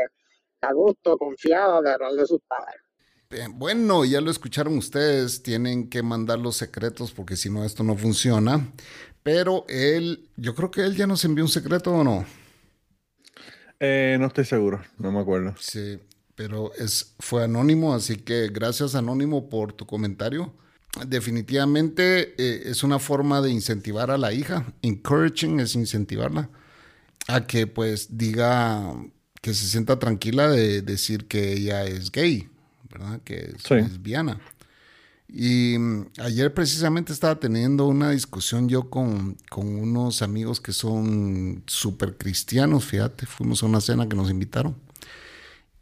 a 0.62 0.74
gusto, 0.74 1.18
confiada 1.18 1.82
de 1.82 1.92
hablar 1.94 2.14
de 2.14 2.26
sus 2.26 2.40
padres. 2.48 2.82
Eh, 3.30 3.48
Bueno, 3.52 4.06
ya 4.06 4.22
lo 4.22 4.32
escucharon 4.32 4.78
ustedes, 4.78 5.44
tienen 5.44 5.90
que 5.90 6.04
mandar 6.04 6.40
los 6.40 6.58
secretos 6.58 7.12
porque 7.12 7.36
si 7.36 7.50
no 7.50 7.64
esto 7.64 7.84
no 7.84 7.96
funciona. 7.96 8.72
Pero 9.24 9.66
él, 9.70 10.30
yo 10.36 10.54
creo 10.54 10.70
que 10.70 10.82
él 10.82 10.96
ya 10.96 11.08
nos 11.08 11.24
envió 11.26 11.44
un 11.44 11.50
secreto 11.50 11.92
o 11.92 12.04
no. 12.04 12.26
Eh, 13.80 14.18
no 14.20 14.28
estoy 14.28 14.46
seguro, 14.46 14.82
no 14.98 15.12
me 15.12 15.20
acuerdo. 15.20 15.56
Sí, 15.60 16.00
pero 16.36 16.74
es, 16.76 17.16
fue 17.20 17.44
anónimo, 17.44 17.94
así 17.94 18.18
que 18.18 18.50
gracias 18.50 18.96
anónimo 18.96 19.50
por 19.50 19.74
tu 19.74 19.86
comentario. 19.86 20.54
Definitivamente 21.08 22.36
eh, 22.38 22.64
es 22.66 22.84
una 22.84 23.00
forma 23.00 23.42
de 23.42 23.50
incentivar 23.50 24.12
a 24.12 24.18
la 24.18 24.32
hija. 24.32 24.74
Encouraging 24.82 25.60
es 25.60 25.76
incentivarla 25.76 26.50
a 27.28 27.48
que 27.48 27.68
pues 27.68 28.18
diga 28.18 28.94
que 29.42 29.54
se 29.54 29.68
sienta 29.68 29.98
tranquila 30.00 30.50
de 30.50 30.82
decir 30.82 31.28
que 31.28 31.54
ella 31.54 31.84
es 31.86 32.12
gay, 32.12 32.48
¿verdad? 32.90 33.22
Que 33.24 33.54
es 33.56 33.64
Sí. 33.68 33.76
lesbiana. 33.76 34.40
Y 35.34 35.78
mm, 35.80 36.08
ayer 36.20 36.54
precisamente 36.54 37.14
estaba 37.14 37.40
teniendo 37.40 37.88
una 37.88 38.12
discusión 38.12 38.70
yo 38.70 38.90
con, 38.92 39.38
con 39.50 39.68
unos 39.68 40.22
amigos 40.24 40.62
que 40.62 40.74
son 40.74 41.64
súper 41.68 42.18
cristianos, 42.18 42.86
fíjate, 42.86 43.26
fuimos 43.26 43.64
a 43.64 43.68
una 43.68 43.82
cena 43.82 44.08
que 44.10 44.16
nos 44.16 44.30
invitaron. 44.32 44.76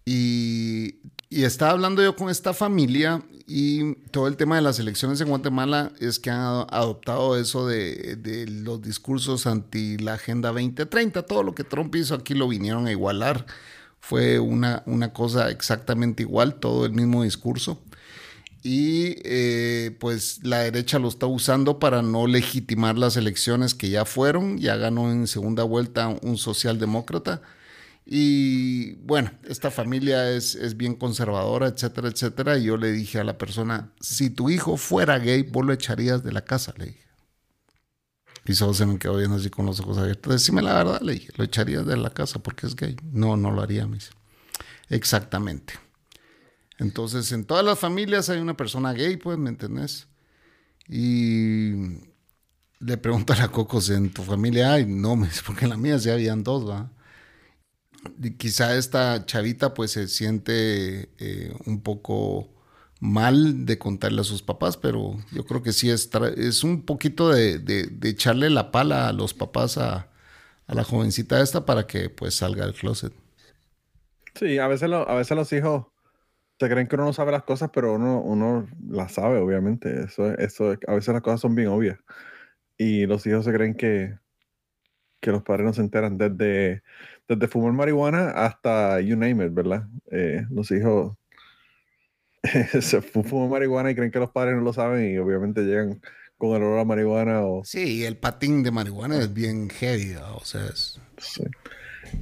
Y, 0.05 0.95
y 1.29 1.43
estaba 1.43 1.71
hablando 1.71 2.01
yo 2.03 2.15
con 2.15 2.29
esta 2.29 2.53
familia 2.53 3.23
y 3.47 3.95
todo 4.11 4.27
el 4.27 4.35
tema 4.37 4.55
de 4.55 4.61
las 4.61 4.79
elecciones 4.79 5.21
en 5.21 5.29
Guatemala 5.29 5.91
es 5.99 6.19
que 6.19 6.29
han 6.31 6.39
ado- 6.39 6.67
adoptado 6.71 7.37
eso 7.37 7.67
de, 7.67 8.15
de 8.17 8.47
los 8.47 8.81
discursos 8.81 9.45
anti 9.45 9.97
la 9.97 10.13
Agenda 10.15 10.49
2030. 10.51 11.23
Todo 11.23 11.43
lo 11.43 11.53
que 11.53 11.63
Trump 11.63 11.95
hizo 11.95 12.15
aquí 12.15 12.33
lo 12.33 12.47
vinieron 12.47 12.87
a 12.87 12.91
igualar. 12.91 13.45
Fue 13.99 14.39
una, 14.39 14.81
una 14.87 15.13
cosa 15.13 15.49
exactamente 15.51 16.23
igual, 16.23 16.55
todo 16.55 16.85
el 16.85 16.93
mismo 16.93 17.23
discurso. 17.23 17.81
Y 18.63 19.15
eh, 19.23 19.95
pues 19.99 20.39
la 20.43 20.59
derecha 20.59 20.99
lo 20.99 21.07
está 21.07 21.25
usando 21.25 21.79
para 21.79 22.01
no 22.01 22.27
legitimar 22.27 22.97
las 22.97 23.17
elecciones 23.17 23.73
que 23.73 23.89
ya 23.89 24.05
fueron. 24.05 24.57
Ya 24.59 24.75
ganó 24.75 25.11
en 25.11 25.27
segunda 25.27 25.63
vuelta 25.63 26.07
un 26.21 26.37
socialdemócrata. 26.37 27.41
Y 28.05 28.93
bueno, 29.03 29.31
esta 29.47 29.71
familia 29.71 30.31
es, 30.31 30.55
es 30.55 30.77
bien 30.77 30.95
conservadora, 30.95 31.67
etcétera, 31.67 32.09
etcétera. 32.09 32.57
Y 32.57 32.65
yo 32.65 32.77
le 32.77 32.91
dije 32.91 33.19
a 33.19 33.23
la 33.23 33.37
persona, 33.37 33.93
si 33.99 34.29
tu 34.29 34.49
hijo 34.49 34.77
fuera 34.77 35.17
gay, 35.19 35.43
vos 35.43 35.65
lo 35.65 35.73
echarías 35.73 36.23
de 36.23 36.31
la 36.31 36.43
casa, 36.43 36.73
le 36.77 36.87
dije. 36.87 37.01
Y 38.45 38.53
solo 38.53 38.73
se 38.73 38.85
me 38.85 38.97
quedó 38.97 39.17
viendo 39.17 39.37
así 39.37 39.49
con 39.49 39.65
los 39.65 39.79
ojos 39.79 39.97
abiertos. 39.97 40.33
Decime 40.33 40.61
la 40.61 40.73
verdad, 40.73 41.01
le 41.01 41.13
dije, 41.13 41.29
lo 41.35 41.43
echarías 41.43 41.85
de 41.85 41.97
la 41.97 42.09
casa 42.09 42.39
porque 42.39 42.67
es 42.67 42.75
gay. 42.75 42.95
No, 43.11 43.37
no 43.37 43.51
lo 43.51 43.61
haría, 43.61 43.87
me 43.87 43.95
dice. 43.95 44.11
Exactamente. 44.89 45.73
Entonces, 46.81 47.31
en 47.31 47.45
todas 47.45 47.63
las 47.63 47.77
familias 47.77 48.29
hay 48.29 48.39
una 48.39 48.57
persona 48.57 48.91
gay, 48.93 49.15
pues, 49.15 49.37
¿me 49.37 49.49
entendés? 49.49 50.07
Y 50.89 51.73
le 52.79 52.97
pregunto 52.97 53.33
a 53.33 53.47
Cocos, 53.49 53.91
¿en 53.91 54.11
tu 54.11 54.23
familia 54.23 54.73
hay? 54.73 54.85
No, 54.87 55.15
porque 55.45 55.65
en 55.65 55.69
la 55.69 55.77
mía 55.77 55.97
ya 55.97 56.13
habían 56.13 56.43
dos, 56.43 56.67
¿va? 56.67 56.91
Y 58.21 58.31
quizá 58.31 58.75
esta 58.75 59.27
chavita 59.27 59.75
pues 59.75 59.91
se 59.91 60.07
siente 60.07 61.09
eh, 61.19 61.53
un 61.67 61.81
poco 61.83 62.49
mal 62.99 63.67
de 63.67 63.77
contarle 63.77 64.21
a 64.21 64.23
sus 64.23 64.41
papás, 64.41 64.75
pero 64.75 65.17
yo 65.31 65.45
creo 65.45 65.61
que 65.61 65.73
sí 65.73 65.91
es, 65.91 66.09
es 66.35 66.63
un 66.63 66.83
poquito 66.83 67.29
de, 67.29 67.61
echarle 68.03 68.49
la 68.49 68.71
pala 68.71 69.07
a 69.07 69.13
los 69.13 69.35
papás 69.35 69.77
a, 69.77 70.07
la 70.67 70.83
jovencita 70.83 71.41
esta 71.41 71.65
para 71.65 71.85
que 71.85 72.09
pues 72.09 72.35
salga 72.35 72.65
del 72.65 72.73
closet. 72.73 73.13
Sí, 74.33 74.57
a 74.57 74.67
veces, 74.67 74.89
a 74.91 75.13
veces 75.13 75.37
los 75.37 75.51
hijos 75.53 75.90
se 76.61 76.69
creen 76.69 76.87
que 76.87 76.95
uno 76.95 77.05
no 77.05 77.13
sabe 77.13 77.31
las 77.31 77.43
cosas, 77.43 77.69
pero 77.73 77.95
uno, 77.95 78.21
uno 78.21 78.67
las 78.89 79.13
sabe, 79.13 79.39
obviamente. 79.39 80.03
Eso, 80.05 80.31
es- 80.31 80.39
eso, 80.39 80.71
es- 80.73 80.79
a 80.87 80.93
veces 80.93 81.13
las 81.13 81.21
cosas 81.21 81.41
son 81.41 81.55
bien 81.55 81.67
obvias. 81.67 81.97
Y 82.77 83.05
los 83.05 83.25
hijos 83.27 83.43
se 83.45 83.51
creen 83.53 83.75
que, 83.75 84.17
que 85.19 85.31
los 85.31 85.43
padres 85.43 85.65
no 85.65 85.73
se 85.73 85.81
enteran 85.81 86.17
desde, 86.17 86.81
desde 87.27 87.47
fumar 87.47 87.73
marihuana 87.73 88.29
hasta 88.31 88.99
you 89.01 89.15
name 89.15 89.45
it, 89.45 89.53
¿verdad? 89.53 89.87
Eh, 90.11 90.45
los 90.49 90.71
hijos 90.71 91.15
se 92.81 93.01
fu- 93.01 93.23
fuman 93.23 93.49
marihuana 93.49 93.91
y 93.91 93.95
creen 93.95 94.11
que 94.11 94.19
los 94.19 94.31
padres 94.31 94.55
no 94.55 94.61
lo 94.61 94.73
saben 94.73 95.13
y 95.13 95.17
obviamente 95.17 95.61
llegan 95.61 96.01
con 96.37 96.49
el 96.55 96.63
olor 96.63 96.79
a 96.79 96.85
marihuana 96.85 97.41
o... 97.45 97.63
Sí, 97.63 98.03
el 98.03 98.17
patín 98.17 98.63
de 98.63 98.71
marihuana 98.71 99.19
es 99.19 99.31
bien 99.31 99.69
heavy, 99.69 100.15
o 100.15 100.43
sea, 100.43 100.65
es... 100.65 100.99
sí. 101.17 101.43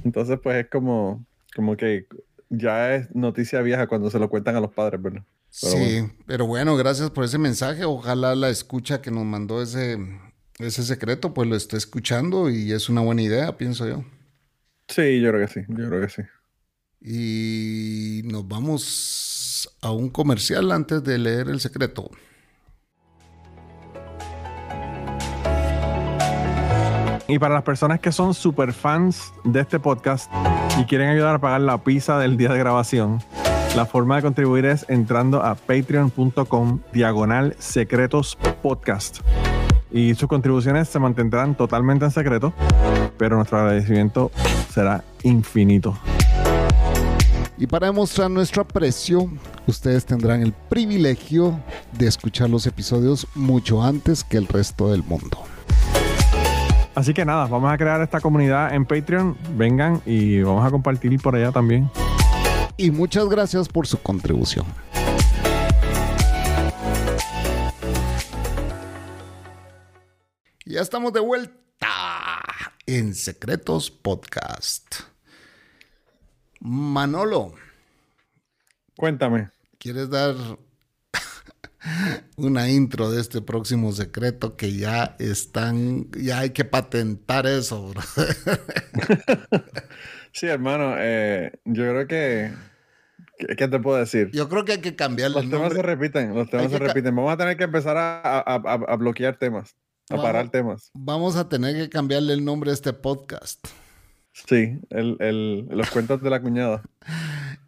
Entonces, 0.04 0.38
pues 0.42 0.56
es 0.64 0.70
como, 0.70 1.24
como 1.56 1.74
que 1.76 2.06
ya 2.50 2.96
es 2.96 3.14
noticia 3.14 3.62
vieja 3.62 3.86
cuando 3.86 4.10
se 4.10 4.18
lo 4.18 4.28
cuentan 4.28 4.56
a 4.56 4.60
los 4.60 4.72
padres, 4.72 5.00
¿verdad? 5.00 5.22
Pero 5.62 5.72
sí, 5.72 6.12
pero 6.26 6.46
bueno, 6.46 6.76
gracias 6.76 7.10
por 7.10 7.24
ese 7.24 7.38
mensaje. 7.38 7.84
Ojalá 7.84 8.34
la 8.34 8.50
escucha 8.50 9.00
que 9.00 9.10
nos 9.10 9.24
mandó 9.24 9.62
ese, 9.62 9.98
ese 10.58 10.82
secreto, 10.82 11.32
pues 11.32 11.48
lo 11.48 11.56
esté 11.56 11.76
escuchando 11.76 12.50
y 12.50 12.72
es 12.72 12.88
una 12.88 13.00
buena 13.00 13.22
idea, 13.22 13.56
pienso 13.56 13.88
yo. 13.88 14.04
Sí, 14.88 15.20
yo 15.20 15.30
creo 15.30 15.46
que 15.46 15.52
sí, 15.52 15.60
yo 15.68 15.88
creo 15.88 16.00
que 16.00 16.08
sí. 16.08 16.22
Y 17.00 18.22
nos 18.24 18.46
vamos 18.46 19.76
a 19.80 19.90
un 19.90 20.10
comercial 20.10 20.70
antes 20.72 21.02
de 21.02 21.18
leer 21.18 21.48
el 21.48 21.60
secreto. 21.60 22.10
Y 27.26 27.38
para 27.38 27.54
las 27.54 27.62
personas 27.62 28.00
que 28.00 28.10
son 28.10 28.34
super 28.34 28.72
fans 28.72 29.32
de 29.44 29.60
este 29.60 29.78
podcast 29.78 30.30
y 30.80 30.84
quieren 30.84 31.10
ayudar 31.10 31.34
a 31.34 31.38
pagar 31.38 31.60
la 31.60 31.76
pizza 31.78 32.18
del 32.18 32.38
día 32.38 32.48
de 32.48 32.58
grabación, 32.58 33.18
la 33.76 33.84
forma 33.84 34.16
de 34.16 34.22
contribuir 34.22 34.64
es 34.64 34.86
entrando 34.88 35.42
a 35.42 35.54
patreon.com 35.54 36.80
diagonal 36.92 37.54
secretos 37.58 38.38
podcast. 38.62 39.18
Y 39.92 40.14
sus 40.14 40.26
contribuciones 40.26 40.88
se 40.88 40.98
mantendrán 40.98 41.54
totalmente 41.54 42.06
en 42.06 42.10
secreto, 42.10 42.54
pero 43.18 43.36
nuestro 43.36 43.58
agradecimiento 43.58 44.30
será 44.72 45.04
infinito. 45.22 45.98
Y 47.58 47.66
para 47.66 47.88
demostrar 47.88 48.30
nuestro 48.30 48.62
aprecio, 48.62 49.30
ustedes 49.66 50.06
tendrán 50.06 50.40
el 50.40 50.54
privilegio 50.54 51.60
de 51.92 52.06
escuchar 52.06 52.48
los 52.48 52.66
episodios 52.66 53.26
mucho 53.34 53.82
antes 53.82 54.24
que 54.24 54.38
el 54.38 54.48
resto 54.48 54.90
del 54.90 55.02
mundo. 55.02 55.44
Así 56.94 57.14
que 57.14 57.24
nada, 57.24 57.46
vamos 57.46 57.72
a 57.72 57.78
crear 57.78 58.00
esta 58.00 58.20
comunidad 58.20 58.74
en 58.74 58.84
Patreon. 58.84 59.36
Vengan 59.56 60.02
y 60.04 60.42
vamos 60.42 60.66
a 60.66 60.70
compartir 60.70 61.16
por 61.20 61.34
allá 61.36 61.52
también. 61.52 61.90
Y 62.76 62.90
muchas 62.90 63.28
gracias 63.28 63.68
por 63.68 63.86
su 63.86 64.00
contribución. 64.02 64.66
Ya 70.64 70.80
estamos 70.80 71.12
de 71.12 71.20
vuelta 71.20 71.88
en 72.86 73.14
Secretos 73.14 73.90
Podcast. 73.90 75.00
Manolo, 76.60 77.54
Cuéntame. 78.96 79.50
¿quieres 79.78 80.10
dar 80.10 80.34
una 82.36 82.68
intro 82.70 83.10
de 83.10 83.20
este 83.20 83.40
próximo 83.40 83.92
secreto 83.92 84.56
que 84.56 84.72
ya 84.76 85.16
están, 85.18 86.08
ya 86.12 86.40
hay 86.40 86.50
que 86.50 86.64
patentar 86.64 87.46
eso, 87.46 87.88
bro? 87.88 88.02
Sí, 90.32 90.46
hermano, 90.46 90.94
eh, 90.98 91.52
yo 91.64 91.82
creo 91.90 92.06
que. 92.06 92.52
¿qué, 93.56 93.66
te 93.68 93.80
puedo 93.80 93.96
decir? 93.98 94.30
Yo 94.32 94.48
creo 94.48 94.64
que 94.64 94.72
hay 94.72 94.80
que 94.80 94.94
cambiarle 94.94 95.42
Los 95.42 95.50
temas 95.50 95.72
se 95.72 95.82
repiten, 95.82 96.34
los 96.34 96.48
temas 96.48 96.70
se 96.70 96.78
repiten. 96.78 97.16
Vamos 97.16 97.32
a 97.32 97.36
tener 97.36 97.56
que 97.56 97.64
empezar 97.64 97.96
a, 97.96 98.20
a- 98.20 98.42
a- 98.44 98.84
a 98.92 98.96
bloquear 98.96 99.38
temas, 99.38 99.74
a 100.08 100.14
Vamos. 100.14 100.24
parar 100.24 100.48
temas. 100.50 100.90
Vamos 100.94 101.34
a 101.36 101.48
tener 101.48 101.74
que 101.76 101.88
cambiarle 101.90 102.32
el 102.34 102.44
nombre 102.44 102.70
a 102.70 102.74
este 102.74 102.92
podcast. 102.92 103.66
Sí, 104.32 104.78
el, 104.90 105.16
el- 105.18 105.66
los 105.68 105.90
cuentos 105.90 106.22
de 106.22 106.30
la 106.30 106.40
cuñada. 106.40 106.82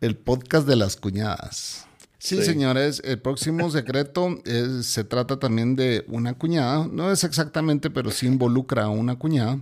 El 0.01 0.17
podcast 0.17 0.67
de 0.69 0.77
las 0.77 0.95
cuñadas. 0.97 1.89
Sí, 2.25 2.37
Sí. 2.37 2.45
señores, 2.45 3.03
el 3.05 3.21
próximo 3.21 3.69
secreto 3.71 4.29
es- 4.45 4.87
se 4.87 5.03
trata 5.03 5.41
también 5.41 5.75
de 5.75 6.05
una 6.07 6.35
cuñada. 6.35 6.87
No 6.87 7.11
es 7.11 7.25
exactamente, 7.25 7.91
pero 7.91 8.13
sí 8.13 8.27
involucra 8.29 8.85
a 8.85 8.89
una 8.91 9.17
cuñada. 9.19 9.59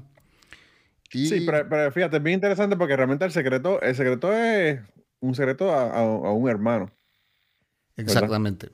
Y 1.11 1.27
Sí, 1.27 1.41
pero, 1.47 1.67
pero 1.71 1.91
fíjate, 1.91 2.19
es 2.19 2.23
bien 2.23 2.35
interesante 2.35 2.77
porque 2.77 2.95
realmente 2.97 3.25
el 3.25 3.33
secreto, 3.33 3.81
el 3.81 3.97
secreto 3.97 4.31
es 4.33 4.79
un 5.21 5.35
secreto 5.35 5.73
a, 5.73 5.85
a- 5.85 6.01
a 6.03 6.33
un 6.33 6.51
hermano. 6.51 6.91
Exactamente. 7.97 8.69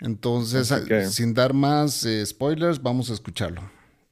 Entonces, 0.00 0.68
sin 1.14 1.32
dar 1.32 1.54
más 1.54 2.04
eh, 2.04 2.26
spoilers, 2.26 2.82
vamos 2.82 3.08
a 3.10 3.12
escucharlo. 3.14 3.62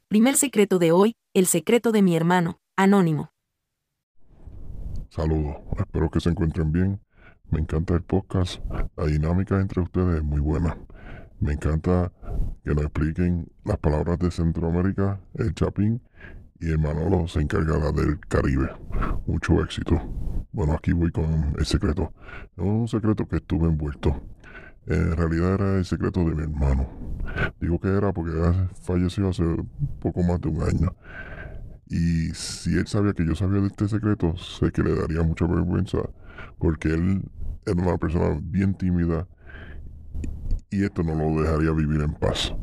Primer 0.06 0.36
secreto 0.36 0.78
de 0.78 0.92
hoy, 0.92 1.16
el 1.34 1.46
secreto 1.46 1.90
de 1.90 2.00
mi 2.02 2.14
hermano, 2.16 2.60
anónimo. 2.76 3.32
Saludos, 5.10 5.56
espero 5.78 6.08
que 6.10 6.20
se 6.20 6.30
encuentren 6.30 6.70
bien. 6.72 7.00
Me 7.50 7.60
encanta 7.60 7.94
el 7.94 8.02
podcast. 8.02 8.60
La 8.96 9.06
dinámica 9.06 9.60
entre 9.60 9.80
ustedes 9.82 10.16
es 10.18 10.24
muy 10.24 10.40
buena. 10.40 10.76
Me 11.40 11.52
encanta 11.52 12.10
que 12.64 12.74
nos 12.74 12.84
expliquen 12.84 13.48
las 13.64 13.78
palabras 13.78 14.18
de 14.18 14.30
Centroamérica, 14.30 15.20
el 15.34 15.54
Chapín 15.54 16.00
y 16.60 16.70
el 16.70 16.78
Manolo 16.78 17.28
se 17.28 17.40
encargará 17.40 17.92
del 17.92 18.18
Caribe. 18.20 18.70
Mucho 19.26 19.62
éxito. 19.62 20.00
Bueno, 20.52 20.72
aquí 20.72 20.92
voy 20.92 21.10
con 21.10 21.54
el 21.58 21.66
secreto. 21.66 22.12
Un 22.56 22.88
secreto 22.88 23.26
que 23.28 23.36
estuve 23.36 23.68
envuelto. 23.68 24.22
En 24.86 25.16
realidad 25.16 25.54
era 25.54 25.78
el 25.78 25.84
secreto 25.84 26.20
de 26.24 26.34
mi 26.34 26.42
hermano. 26.42 26.88
Digo 27.60 27.80
que 27.80 27.88
era 27.88 28.12
porque 28.12 28.32
falleció 28.82 29.28
hace 29.28 29.44
poco 30.00 30.22
más 30.22 30.40
de 30.40 30.48
un 30.48 30.62
año. 30.62 30.94
Y 31.86 32.30
si 32.34 32.76
él 32.76 32.86
sabía 32.86 33.12
que 33.12 33.26
yo 33.26 33.34
sabía 33.34 33.60
de 33.60 33.66
este 33.66 33.88
secreto, 33.88 34.36
sé 34.36 34.72
que 34.72 34.82
le 34.82 34.94
daría 34.94 35.22
mucha 35.22 35.46
vergüenza 35.46 35.98
porque 36.58 36.88
él 36.88 37.22
era 37.66 37.82
una 37.82 37.96
persona 37.96 38.38
bien 38.42 38.74
tímida 38.74 39.26
y 40.70 40.84
esto 40.84 41.02
no 41.02 41.14
lo 41.14 41.42
dejaría 41.42 41.70
vivir 41.72 42.00
en 42.00 42.14
paz. 42.14 42.54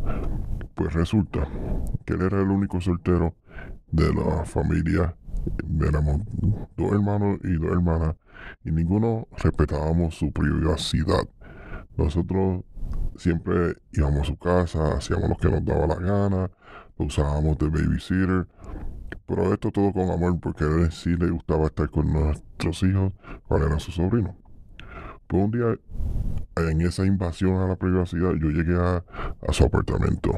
Pues 0.76 0.94
resulta 0.94 1.48
que 2.06 2.14
él 2.14 2.22
era 2.22 2.42
el 2.42 2.50
único 2.50 2.82
soltero 2.82 3.36
de 3.92 4.14
la 4.14 4.46
familia. 4.46 5.16
Éramos 5.82 6.22
dos 6.78 6.92
hermanos 6.92 7.40
y 7.44 7.54
dos 7.54 7.72
hermanas 7.72 8.16
y 8.64 8.72
ninguno 8.72 9.28
respetábamos 9.38 10.16
su 10.16 10.32
privacidad. 10.32 11.28
Nosotros 11.98 12.64
siempre 13.18 13.76
íbamos 13.92 14.22
a 14.22 14.26
su 14.26 14.38
casa, 14.38 14.98
hacíamos 14.98 15.30
lo 15.30 15.38
que 15.38 15.50
nos 15.50 15.66
daba 15.66 15.88
la 15.88 15.96
gana, 15.96 16.52
lo 16.98 17.06
usábamos 17.06 17.58
de 17.58 17.70
babysitter. 17.70 18.48
Pero 19.26 19.54
esto 19.54 19.72
todo 19.72 19.92
con 19.94 20.10
amor 20.10 20.40
porque 20.40 20.64
a 20.64 20.68
él 20.68 20.92
sí 20.92 21.16
le 21.16 21.30
gustaba 21.30 21.66
estar 21.66 21.90
con 21.90 22.12
nuestros 22.12 22.84
hijos 22.84 23.14
cuando 23.48 23.68
eran 23.68 23.80
sus 23.80 23.96
sobrinos. 23.96 24.36
Pues 25.28 25.44
un 25.44 25.52
día, 25.52 25.80
en 26.58 26.82
esa 26.82 27.06
invasión 27.06 27.56
a 27.62 27.68
la 27.68 27.76
privacidad, 27.76 28.34
yo 28.34 28.50
llegué 28.50 28.76
a, 28.76 29.04
a 29.48 29.54
su 29.54 29.64
apartamento, 29.64 30.32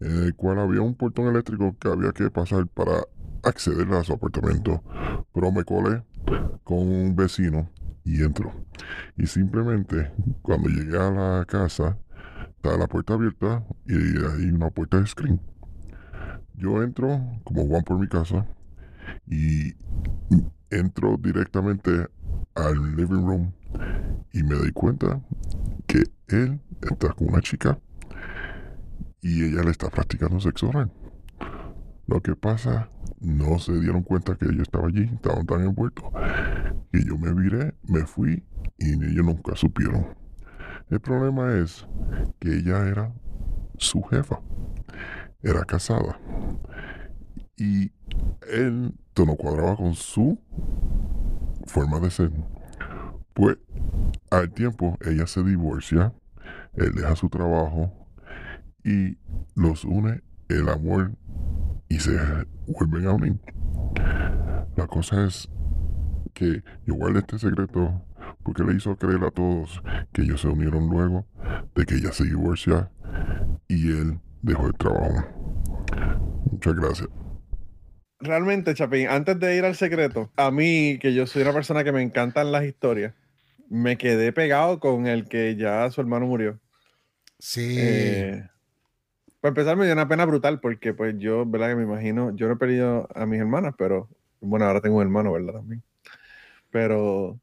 en 0.00 0.24
el 0.24 0.34
cual 0.34 0.58
había 0.58 0.82
un 0.82 0.94
portón 0.94 1.28
eléctrico 1.28 1.76
que 1.78 1.88
había 1.88 2.12
que 2.12 2.30
pasar 2.30 2.66
para 2.68 3.02
acceder 3.42 3.90
a 3.94 4.04
su 4.04 4.12
apartamento. 4.12 4.82
Pero 5.32 5.52
me 5.52 5.64
colé 5.64 6.02
con 6.64 6.78
un 6.78 7.16
vecino 7.16 7.70
y 8.04 8.22
entro. 8.22 8.52
Y 9.16 9.26
simplemente, 9.26 10.12
cuando 10.42 10.68
llegué 10.68 10.98
a 10.98 11.10
la 11.10 11.44
casa, 11.46 11.98
estaba 12.56 12.76
la 12.76 12.86
puerta 12.86 13.14
abierta 13.14 13.64
y 13.86 13.94
hay 13.94 14.50
una 14.50 14.70
puerta 14.70 15.00
de 15.00 15.06
screen. 15.06 15.40
Yo 16.60 16.82
entro 16.82 17.08
como 17.42 17.66
Juan 17.66 17.82
por 17.84 17.98
mi 17.98 18.06
casa 18.06 18.46
y 19.26 19.74
entro 20.68 21.16
directamente 21.18 22.06
al 22.54 22.96
living 22.96 23.24
room 23.24 23.52
y 24.32 24.42
me 24.42 24.56
doy 24.56 24.70
cuenta 24.72 25.22
que 25.86 26.02
él 26.28 26.60
está 26.82 27.14
con 27.14 27.28
una 27.28 27.40
chica 27.40 27.78
y 29.22 29.44
ella 29.44 29.62
le 29.62 29.70
está 29.70 29.88
practicando 29.88 30.38
sexo 30.38 30.68
oral. 30.68 30.92
Lo 32.06 32.20
que 32.20 32.36
pasa, 32.36 32.90
no 33.20 33.58
se 33.58 33.72
dieron 33.80 34.02
cuenta 34.02 34.36
que 34.36 34.54
yo 34.54 34.62
estaba 34.62 34.88
allí, 34.88 35.04
estaban 35.04 35.46
tan 35.46 35.62
envueltos. 35.62 36.04
Y 36.92 37.06
yo 37.06 37.16
me 37.16 37.32
viré, 37.32 37.74
me 37.84 38.04
fui 38.04 38.44
y 38.78 38.92
ellos 38.92 39.24
nunca 39.24 39.56
supieron. 39.56 40.08
El 40.90 41.00
problema 41.00 41.54
es 41.54 41.86
que 42.38 42.56
ella 42.56 42.86
era 42.86 43.14
su 43.78 44.02
jefa, 44.02 44.40
era 45.42 45.64
casada. 45.64 46.18
Y 47.56 47.92
él 48.50 48.94
no 49.26 49.36
cuadraba 49.36 49.76
con 49.76 49.94
su 49.94 50.38
forma 51.66 52.00
de 52.00 52.10
ser. 52.10 52.32
Pues 53.34 53.58
al 54.30 54.50
tiempo 54.52 54.98
ella 55.04 55.26
se 55.26 55.42
divorcia, 55.42 56.12
él 56.74 56.92
deja 56.94 57.16
su 57.16 57.28
trabajo 57.28 57.92
y 58.84 59.18
los 59.54 59.84
une 59.84 60.22
el 60.48 60.68
amor 60.68 61.12
y 61.88 61.98
se 61.98 62.16
vuelven 62.66 63.06
a 63.06 63.12
unir. 63.12 63.40
La 64.76 64.86
cosa 64.86 65.24
es 65.26 65.48
que 66.34 66.62
yo 66.86 66.94
guardé 66.94 67.20
este 67.20 67.38
secreto 67.38 68.02
porque 68.42 68.64
le 68.64 68.74
hizo 68.74 68.96
creer 68.96 69.22
a 69.24 69.30
todos 69.30 69.82
que 70.12 70.22
ellos 70.22 70.40
se 70.40 70.48
unieron 70.48 70.88
luego 70.88 71.26
de 71.74 71.84
que 71.84 71.96
ella 71.96 72.12
se 72.12 72.24
divorcia 72.24 72.90
y 73.68 73.90
él 73.90 74.20
dejó 74.42 74.66
el 74.66 74.74
trabajo. 74.74 75.24
Muchas 76.50 76.74
gracias. 76.74 77.08
Realmente, 78.20 78.74
Chapín, 78.74 79.08
antes 79.08 79.38
de 79.38 79.56
ir 79.56 79.64
al 79.64 79.76
secreto, 79.76 80.30
a 80.36 80.50
mí, 80.50 80.98
que 81.00 81.14
yo 81.14 81.26
soy 81.26 81.42
una 81.42 81.54
persona 81.54 81.84
que 81.84 81.92
me 81.92 82.02
encantan 82.02 82.52
las 82.52 82.64
historias, 82.64 83.14
me 83.70 83.96
quedé 83.96 84.32
pegado 84.32 84.78
con 84.78 85.06
el 85.06 85.26
que 85.26 85.56
ya 85.56 85.90
su 85.90 86.00
hermano 86.00 86.26
murió. 86.26 86.58
Sí. 87.38 87.76
Eh, 87.78 88.46
para 89.40 89.50
empezar, 89.50 89.76
me 89.76 89.86
dio 89.86 89.94
una 89.94 90.08
pena 90.08 90.26
brutal 90.26 90.60
porque, 90.60 90.92
pues, 90.92 91.14
yo, 91.18 91.46
¿verdad? 91.46 91.70
Que 91.70 91.76
me 91.76 91.84
imagino, 91.84 92.36
yo 92.36 92.46
no 92.46 92.54
he 92.54 92.58
perdido 92.58 93.08
a 93.14 93.24
mis 93.24 93.40
hermanas, 93.40 93.74
pero, 93.78 94.10
bueno, 94.40 94.66
ahora 94.66 94.82
tengo 94.82 94.96
un 94.96 95.02
hermano, 95.02 95.32
¿verdad? 95.32 95.54
También. 95.54 95.82
Pero, 96.70 97.40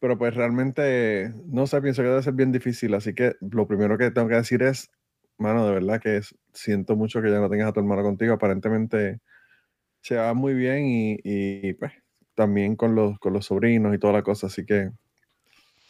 pero 0.00 0.18
pues 0.18 0.34
realmente, 0.34 1.32
no 1.46 1.66
sé, 1.66 1.80
pienso 1.82 2.02
que 2.02 2.08
debe 2.08 2.22
ser 2.22 2.34
bien 2.34 2.52
difícil. 2.52 2.94
Así 2.94 3.14
que 3.14 3.36
lo 3.40 3.66
primero 3.66 3.98
que 3.98 4.10
tengo 4.10 4.28
que 4.28 4.34
decir 4.34 4.62
es, 4.62 4.90
mano, 5.38 5.66
de 5.66 5.74
verdad 5.74 6.00
que 6.00 6.20
siento 6.52 6.96
mucho 6.96 7.20
que 7.22 7.30
ya 7.30 7.40
no 7.40 7.50
tengas 7.50 7.68
a 7.68 7.72
tu 7.72 7.80
hermano 7.80 8.02
contigo. 8.02 8.34
Aparentemente 8.34 9.20
se 10.00 10.16
va 10.16 10.34
muy 10.34 10.54
bien 10.54 10.86
y, 10.86 11.16
y, 11.24 11.72
pues 11.74 11.92
también 12.34 12.76
con 12.76 12.94
los, 12.94 13.18
con 13.18 13.32
los 13.32 13.46
sobrinos 13.46 13.94
y 13.94 13.98
toda 13.98 14.12
la 14.12 14.22
cosa. 14.22 14.48
Así 14.48 14.64
que 14.64 14.90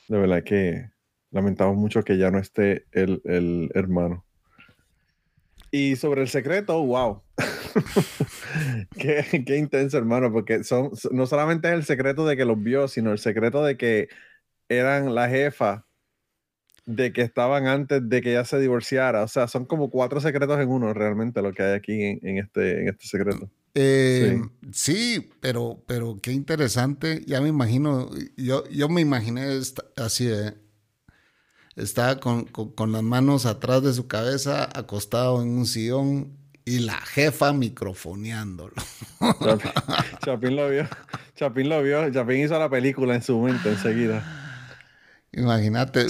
de 0.09 0.19
verdad 0.19 0.45
que 0.45 0.91
lamentamos 1.31 1.77
mucho 1.77 2.03
que 2.03 2.19
ya 2.19 2.31
no 2.31 2.39
esté 2.39 2.87
el, 2.93 3.21
el 3.25 3.71
hermano. 3.75 4.25
Y 5.71 5.97
sobre 5.97 6.23
el 6.23 6.29
secreto, 6.29 6.81
wow. 6.85 7.23
qué, 8.99 9.45
qué 9.45 9.57
intenso, 9.57 9.99
hermano, 9.99 10.33
porque 10.33 10.63
son, 10.63 10.93
no 11.11 11.27
solamente 11.27 11.67
es 11.69 11.75
el 11.75 11.85
secreto 11.85 12.25
de 12.27 12.37
que 12.37 12.45
los 12.45 12.63
vio, 12.63 12.87
sino 12.87 13.11
el 13.11 13.19
secreto 13.19 13.65
de 13.65 13.77
que 13.77 14.09
eran 14.69 15.15
la 15.17 15.29
jefa 15.29 15.87
de 16.87 17.13
que 17.13 17.23
estaban 17.23 17.67
antes 17.67 18.07
de 18.09 18.21
que 18.21 18.33
ella 18.33 18.45
se 18.45 18.59
divorciara. 18.59 19.23
O 19.23 19.29
sea, 19.29 19.49
son 19.49 19.65
como 19.65 19.91
cuatro 19.91 20.21
secretos 20.21 20.61
en 20.61 20.69
uno 20.69 20.93
realmente 20.93 21.41
lo 21.43 21.53
que 21.53 21.63
hay 21.63 21.73
aquí 21.75 22.03
en, 22.03 22.19
en 22.23 22.39
este, 22.39 22.83
en 22.83 22.89
este 22.89 23.07
secreto. 23.07 23.49
Eh, 23.75 24.41
sí. 24.73 25.31
pero, 25.41 25.83
pero 25.87 26.19
qué 26.23 26.33
interesante. 26.33 27.23
Ya 27.27 27.41
me 27.41 27.49
imagino, 27.49 28.11
yo, 28.37 28.69
yo 28.69 28.89
me 28.89 29.01
imaginé 29.01 29.57
esta- 29.57 29.85
así, 29.97 30.29
eh, 30.31 30.53
estaba 31.77 32.21
con, 32.21 32.45
con- 32.45 32.71
con 32.73 32.93
las 32.93 33.03
manos 33.03 33.47
atrás 33.47 33.83
de 33.83 33.93
su 33.93 34.07
cabeza, 34.07 34.69
acostado 34.79 35.43
en 35.43 35.49
un 35.49 35.67
sillón 35.67 36.37
y 36.65 36.79
la 36.81 36.95
jefa 37.01 37.53
microfoneándolo. 37.53 38.75
Chapín, 39.43 39.71
Chapín 40.25 40.57
lo 40.57 40.69
vio. 40.71 40.89
Chapín 41.35 41.69
lo 41.69 41.83
vio. 41.83 42.11
Chapín 42.13 42.45
hizo 42.45 42.59
la 42.59 42.69
película 42.71 43.15
en 43.17 43.23
su 43.23 43.39
mente 43.41 43.71
enseguida. 43.71 44.44
Imagínate. 45.37 46.07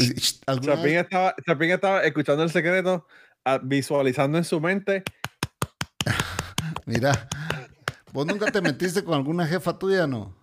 ¿alguna 0.47 0.77
Chapín 0.77 0.97
estaba, 0.97 1.35
Chapín 1.47 1.71
estaba 1.71 2.03
escuchando 2.03 2.43
el 2.43 2.51
secreto, 2.51 3.07
ah, 3.45 3.59
visualizando 3.63 4.39
en 4.39 4.45
su 4.45 4.61
mente. 4.61 5.03
Mira, 6.87 7.29
vos 8.13 8.27
nunca 8.27 8.51
te 8.51 8.61
metiste 8.61 9.03
con 9.05 9.15
alguna 9.15 9.47
jefa 9.47 9.79
tuya, 9.79 10.07
¿no? 10.07 10.37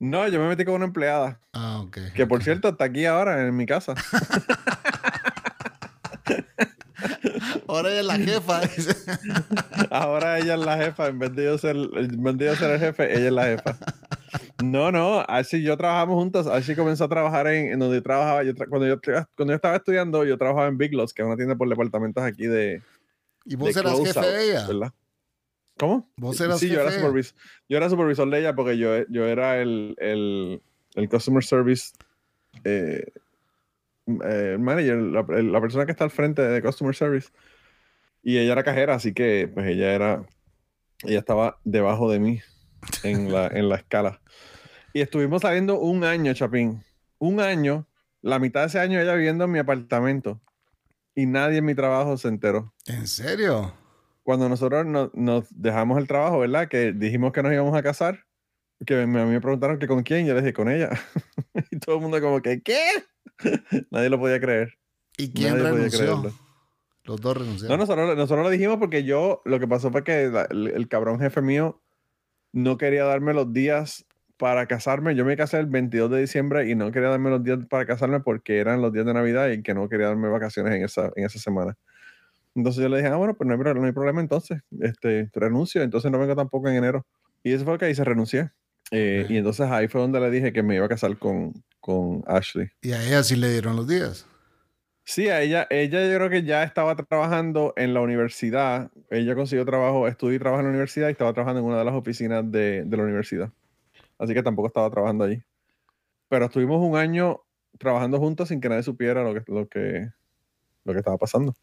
No, 0.00 0.28
yo 0.28 0.38
me 0.40 0.48
metí 0.48 0.64
con 0.64 0.74
una 0.74 0.84
empleada, 0.84 1.40
Ah, 1.52 1.80
ok. 1.84 1.98
que 2.14 2.26
por 2.26 2.42
cierto 2.44 2.68
está 2.68 2.84
aquí 2.84 3.04
ahora 3.06 3.46
en 3.46 3.56
mi 3.56 3.66
casa. 3.66 3.94
Ahora 7.68 7.90
ella 7.90 8.00
es 8.00 8.06
la 8.06 8.16
jefa. 8.16 8.60
Ahora 9.90 10.38
ella 10.38 10.54
es 10.54 10.60
la 10.60 10.76
jefa, 10.78 11.06
en 11.08 11.18
vez 11.18 11.34
de 11.34 11.44
yo 11.44 11.58
ser, 11.58 11.76
en 11.76 12.22
vez 12.22 12.36
de 12.38 12.46
yo 12.46 12.56
ser 12.56 12.70
el 12.72 12.80
jefe, 12.80 13.14
ella 13.16 13.26
es 13.26 13.32
la 13.32 13.44
jefa. 13.44 13.76
No, 14.62 14.90
no, 14.90 15.20
así 15.28 15.62
yo 15.62 15.76
trabajamos 15.76 16.16
juntos, 16.16 16.46
así 16.48 16.74
comenzó 16.74 17.04
a 17.04 17.08
trabajar 17.08 17.46
en, 17.46 17.72
en 17.72 17.78
donde 17.78 18.00
trabajaba, 18.02 18.42
yo 18.42 18.52
tra- 18.54 18.68
cuando, 18.68 18.88
yo, 18.88 19.00
cuando 19.36 19.52
yo 19.52 19.56
estaba 19.56 19.76
estudiando, 19.76 20.24
yo 20.24 20.36
trabajaba 20.36 20.66
en 20.66 20.76
Big 20.76 20.92
Lots, 20.94 21.14
que 21.14 21.22
es 21.22 21.26
una 21.26 21.36
tienda 21.36 21.54
por 21.54 21.68
departamentos 21.68 22.24
aquí 22.24 22.46
de... 22.46 22.82
¿Y 23.44 23.54
vos 23.54 23.72
de 23.72 23.80
eras 23.80 24.00
jefe 24.00 24.20
de 24.20 24.44
ella? 24.50 24.66
¿verdad? 24.66 24.92
¿Cómo? 25.78 26.10
¿Vos 26.16 26.40
eras 26.40 26.58
sí, 26.58 26.68
yo 26.68 26.80
era, 26.80 26.90
jefe 26.90 27.02
de 27.02 27.06
ella? 27.06 27.14
supervis- 27.14 27.34
yo 27.68 27.76
era 27.76 27.88
supervisor 27.88 28.28
de 28.30 28.38
ella 28.40 28.54
porque 28.56 28.76
yo, 28.78 29.06
yo 29.08 29.26
era 29.26 29.60
el, 29.62 29.94
el, 29.98 30.60
el 30.96 31.08
customer 31.08 31.44
service 31.44 31.92
eh, 32.64 33.04
eh, 34.06 34.56
manager, 34.58 34.96
la, 34.96 35.22
la 35.22 35.60
persona 35.60 35.86
que 35.86 35.92
está 35.92 36.02
al 36.02 36.10
frente 36.10 36.42
de 36.42 36.60
customer 36.62 36.96
service. 36.96 37.28
Y 38.24 38.38
ella 38.38 38.52
era 38.52 38.64
cajera, 38.64 38.94
así 38.94 39.14
que 39.14 39.48
pues 39.54 39.66
ella 39.68 39.94
era, 39.94 40.26
ella 41.04 41.20
estaba 41.20 41.60
debajo 41.64 42.10
de 42.10 42.18
mí 42.18 42.40
en 43.02 43.32
la, 43.32 43.46
en 43.48 43.68
la 43.68 43.76
escala. 43.76 44.20
Y 44.92 45.00
estuvimos 45.00 45.42
saliendo 45.42 45.78
un 45.78 46.04
año, 46.04 46.32
Chapín. 46.34 46.82
Un 47.18 47.40
año, 47.40 47.86
la 48.22 48.38
mitad 48.38 48.60
de 48.62 48.66
ese 48.68 48.80
año 48.80 49.00
ella 49.00 49.14
viviendo 49.14 49.44
en 49.44 49.50
mi 49.52 49.58
apartamento. 49.58 50.40
Y 51.14 51.26
nadie 51.26 51.58
en 51.58 51.64
mi 51.64 51.74
trabajo 51.74 52.16
se 52.16 52.28
enteró 52.28 52.72
¿En 52.86 53.06
serio? 53.08 53.74
cuando 54.22 54.48
nosotros 54.48 54.86
no- 54.86 55.10
nos 55.14 55.46
dejamos 55.50 55.98
el 55.98 56.06
trabajo, 56.06 56.38
¿verdad? 56.40 56.68
Que 56.68 56.92
dijimos 56.92 57.32
que 57.32 57.42
nos 57.42 57.52
íbamos 57.52 57.76
a 57.76 57.82
casar, 57.82 58.24
que 58.86 59.06
me, 59.06 59.20
a 59.20 59.24
mí 59.24 59.32
me 59.32 59.40
preguntaron 59.40 59.78
que 59.78 59.88
con 59.88 60.02
quién, 60.04 60.26
yo 60.26 60.34
les 60.34 60.44
dije 60.44 60.52
con 60.52 60.70
ella. 60.70 60.90
y 61.70 61.78
todo 61.78 61.96
el 61.96 62.02
mundo 62.02 62.20
como 62.20 62.40
que, 62.40 62.62
¿qué? 62.62 62.80
Nadie 63.90 64.10
lo 64.10 64.18
podía 64.20 64.38
creer. 64.40 64.74
¿Y 65.16 65.32
quién 65.32 65.50
Nadie 65.50 65.62
podía 65.70 65.74
renunció? 65.76 65.98
creerlo. 65.98 66.32
Los 67.04 67.20
dos 67.20 67.34
No, 67.36 67.40
renunciaron. 67.42 67.78
nosotros, 67.80 68.16
nosotros 68.16 68.44
lo 68.44 68.50
dijimos 68.50 68.76
porque 68.78 69.02
yo, 69.02 69.40
lo 69.44 69.58
que 69.58 69.66
pasó 69.66 69.90
fue 69.90 70.04
que 70.04 70.28
la- 70.28 70.46
el, 70.50 70.68
el 70.68 70.88
cabrón 70.88 71.18
jefe 71.18 71.40
mío 71.42 71.82
no 72.52 72.78
quería 72.78 73.04
darme 73.04 73.34
los 73.34 73.52
días 73.52 74.06
para 74.36 74.66
casarme. 74.66 75.14
Yo 75.14 75.24
me 75.24 75.36
casé 75.36 75.58
el 75.58 75.66
22 75.66 76.10
de 76.10 76.20
diciembre 76.20 76.68
y 76.70 76.74
no 76.74 76.90
quería 76.92 77.08
darme 77.08 77.30
los 77.30 77.42
días 77.42 77.58
para 77.68 77.84
casarme 77.86 78.20
porque 78.20 78.58
eran 78.58 78.80
los 78.80 78.92
días 78.92 79.04
de 79.04 79.14
Navidad 79.14 79.48
y 79.50 79.62
que 79.62 79.74
no 79.74 79.88
quería 79.88 80.06
darme 80.06 80.28
vacaciones 80.28 80.74
en 80.74 80.84
esa, 80.84 81.10
en 81.16 81.26
esa 81.26 81.38
semana. 81.38 81.76
Entonces 82.54 82.82
yo 82.82 82.88
le 82.88 82.98
dije, 82.98 83.08
ah, 83.08 83.16
bueno, 83.16 83.34
pues 83.34 83.46
no 83.46 83.54
hay, 83.54 83.74
no 83.74 83.84
hay 83.84 83.92
problema 83.92 84.20
entonces. 84.20 84.60
Este, 84.80 85.30
renuncio, 85.34 85.82
entonces 85.82 86.10
no 86.10 86.18
vengo 86.18 86.34
tampoco 86.34 86.68
en 86.68 86.76
enero. 86.76 87.06
Y 87.42 87.52
eso 87.52 87.64
fue 87.64 87.74
lo 87.74 87.78
que 87.78 87.90
hice, 87.90 88.04
renuncié. 88.04 88.50
Eh, 88.90 89.22
Ok. 89.24 89.30
Y 89.30 89.36
entonces 89.36 89.70
ahí 89.70 89.88
fue 89.88 90.00
donde 90.00 90.20
le 90.20 90.30
dije 90.30 90.52
que 90.52 90.62
me 90.62 90.76
iba 90.76 90.86
a 90.86 90.88
casar 90.88 91.16
con, 91.18 91.52
con 91.80 92.22
Ashley. 92.26 92.68
Y 92.82 92.92
a 92.92 93.02
ella 93.04 93.22
sí 93.22 93.36
le 93.36 93.50
dieron 93.50 93.76
los 93.76 93.86
días. 93.86 94.26
Sí, 95.10 95.30
a 95.30 95.40
ella, 95.40 95.66
ella 95.70 96.06
yo 96.06 96.14
creo 96.18 96.28
que 96.28 96.42
ya 96.42 96.62
estaba 96.64 96.94
trabajando 96.94 97.72
en 97.76 97.94
la 97.94 98.02
universidad. 98.02 98.90
Ella 99.08 99.34
consiguió 99.34 99.64
trabajo, 99.64 100.06
estudió 100.06 100.36
y 100.36 100.38
trabajó 100.38 100.60
en 100.60 100.66
la 100.66 100.70
universidad 100.72 101.08
y 101.08 101.12
estaba 101.12 101.32
trabajando 101.32 101.60
en 101.60 101.66
una 101.66 101.78
de 101.78 101.84
las 101.86 101.94
oficinas 101.94 102.44
de, 102.52 102.84
de 102.84 102.96
la 102.98 103.04
universidad. 103.04 103.50
Así 104.18 104.34
que 104.34 104.42
tampoco 104.42 104.68
estaba 104.68 104.90
trabajando 104.90 105.24
allí. 105.24 105.42
Pero 106.28 106.44
estuvimos 106.44 106.86
un 106.86 106.94
año 106.94 107.40
trabajando 107.78 108.18
juntos 108.18 108.48
sin 108.48 108.60
que 108.60 108.68
nadie 108.68 108.82
supiera 108.82 109.24
lo 109.24 109.32
que, 109.32 109.50
lo 109.50 109.66
que, 109.66 110.10
lo 110.84 110.92
que 110.92 110.98
estaba 110.98 111.16
pasando. 111.16 111.54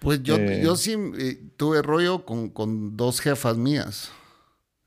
Pues 0.00 0.22
yo, 0.22 0.36
Eh. 0.36 0.60
yo 0.62 0.76
sí 0.76 0.94
eh, 1.18 1.40
tuve 1.56 1.80
rollo 1.80 2.26
con, 2.26 2.50
con 2.50 2.98
dos 2.98 3.22
jefas 3.22 3.56
mías. 3.56 4.12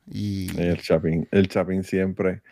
Y 0.06 0.56
El 0.56 0.80
Chapín, 0.80 1.26
el 1.32 1.48
Chapín 1.48 1.82
siempre. 1.82 2.42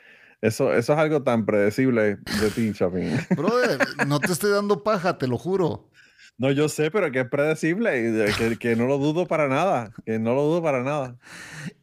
Eso, 0.45 0.75
eso 0.75 0.93
es 0.93 0.99
algo 0.99 1.23
tan 1.23 1.47
predecible 1.47 2.17
de 2.41 2.51
ti, 2.55 2.71
Chapín. 2.75 3.11
brother, 3.37 3.79
no 4.07 4.21
te 4.21 4.31
estoy 4.31 4.51
dando 4.51 4.83
paja, 4.85 5.17
te 5.17 5.27
lo 5.27 5.39
juro. 5.39 5.89
No, 6.37 6.51
yo 6.51 6.69
sé, 6.69 6.91
pero 6.91 7.11
que 7.11 7.21
es 7.21 7.29
predecible 7.29 8.21
que, 8.37 8.59
que 8.59 8.77
no 8.77 8.87
lo 8.87 8.99
dudo 8.99 9.27
para 9.27 9.49
nada. 9.49 9.91
Que 10.05 10.19
no 10.19 10.35
lo 10.35 10.43
dudo 10.43 10.63
para 10.63 10.83
nada. 10.83 11.17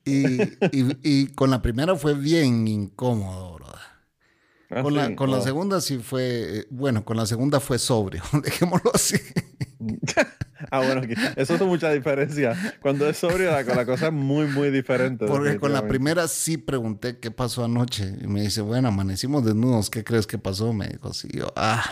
Y, 0.06 0.41
y- 0.71 0.97
y 1.02 1.28
con 1.34 1.50
la 1.50 1.63
primera 1.63 1.95
fue 1.95 2.13
bien 2.13 2.67
incómodo, 2.67 3.56
brother. 3.56 3.80
Ah, 4.69 4.84
Con, 4.84 4.93
sí, 4.93 5.00
la, 5.00 5.15
con 5.15 5.32
la 5.32 5.41
segunda 5.41 5.82
sí 5.82 5.97
fue, 5.97 6.60
eh, 6.60 6.67
bueno, 6.69 7.04
con 7.04 7.17
la 7.17 7.26
segunda 7.26 7.60
fue 7.60 7.80
sobrio, 7.80 8.21
dejémoslo 8.43 8.91
así. 8.93 9.17
Ah, 10.71 10.79
bueno, 10.79 11.01
eso 11.36 11.55
es 11.55 11.62
mucha 11.62 11.91
diferencia. 11.91 12.55
Cuando 12.81 13.07
es 13.07 13.17
sobrio, 13.17 13.51
la, 13.51 13.62
la 13.62 13.86
cosa 13.86 14.07
es 14.07 14.13
muy, 14.13 14.47
muy 14.47 14.71
diferente. 14.71 15.25
Porque 15.27 15.60
con 15.60 15.73
la 15.73 15.86
primera 15.86 16.29
sí 16.29 16.57
pregunté 16.57 17.19
qué 17.19 17.29
pasó 17.29 17.65
anoche. 17.65 18.15
Y 18.21 18.27
me 18.27 18.41
dice, 18.41 18.62
bueno, 18.62 18.88
amanecimos 18.88 19.43
desnudos, 19.43 19.89
¿qué 19.89 20.05
crees 20.05 20.25
que 20.25 20.38
pasó? 20.38 20.71
Me 20.71 20.88
dijo, 20.88 21.13
sí, 21.13 21.27
yo, 21.34 21.51
ah, 21.57 21.84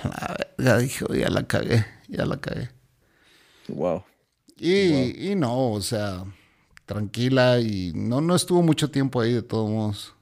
la 0.57 0.75
verga, 0.75 0.77
dije, 0.79 1.05
ya 1.19 1.29
la 1.29 1.45
cagué, 1.45 1.85
ya 2.07 2.25
la 2.25 2.37
cagué. 2.37 2.69
Wow. 3.67 4.05
Y, 4.57 5.29
y 5.29 5.35
no, 5.35 5.73
o 5.73 5.81
sea, 5.81 6.23
tranquila 6.85 7.59
y 7.59 7.91
no, 7.93 8.21
no 8.21 8.33
estuvo 8.33 8.61
mucho 8.61 8.89
tiempo 8.89 9.19
ahí 9.19 9.33
de 9.33 9.43
todos 9.43 9.69
modos. 9.69 10.15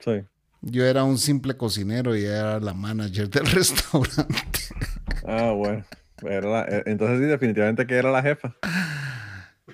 Sí. 0.00 0.22
Yo 0.60 0.84
era 0.84 1.04
un 1.04 1.16
simple 1.16 1.56
cocinero 1.56 2.14
y 2.14 2.24
era 2.24 2.60
la 2.60 2.74
manager 2.74 3.30
del 3.30 3.46
restaurante. 3.50 4.60
Ah, 5.26 5.52
bueno. 5.52 5.84
Era 6.22 6.48
la- 6.48 6.64
eh, 6.68 6.82
entonces 6.86 7.18
sí, 7.18 7.24
definitivamente 7.26 7.86
que 7.86 7.94
era 7.94 8.10
la 8.10 8.22
jefa. 8.22 8.54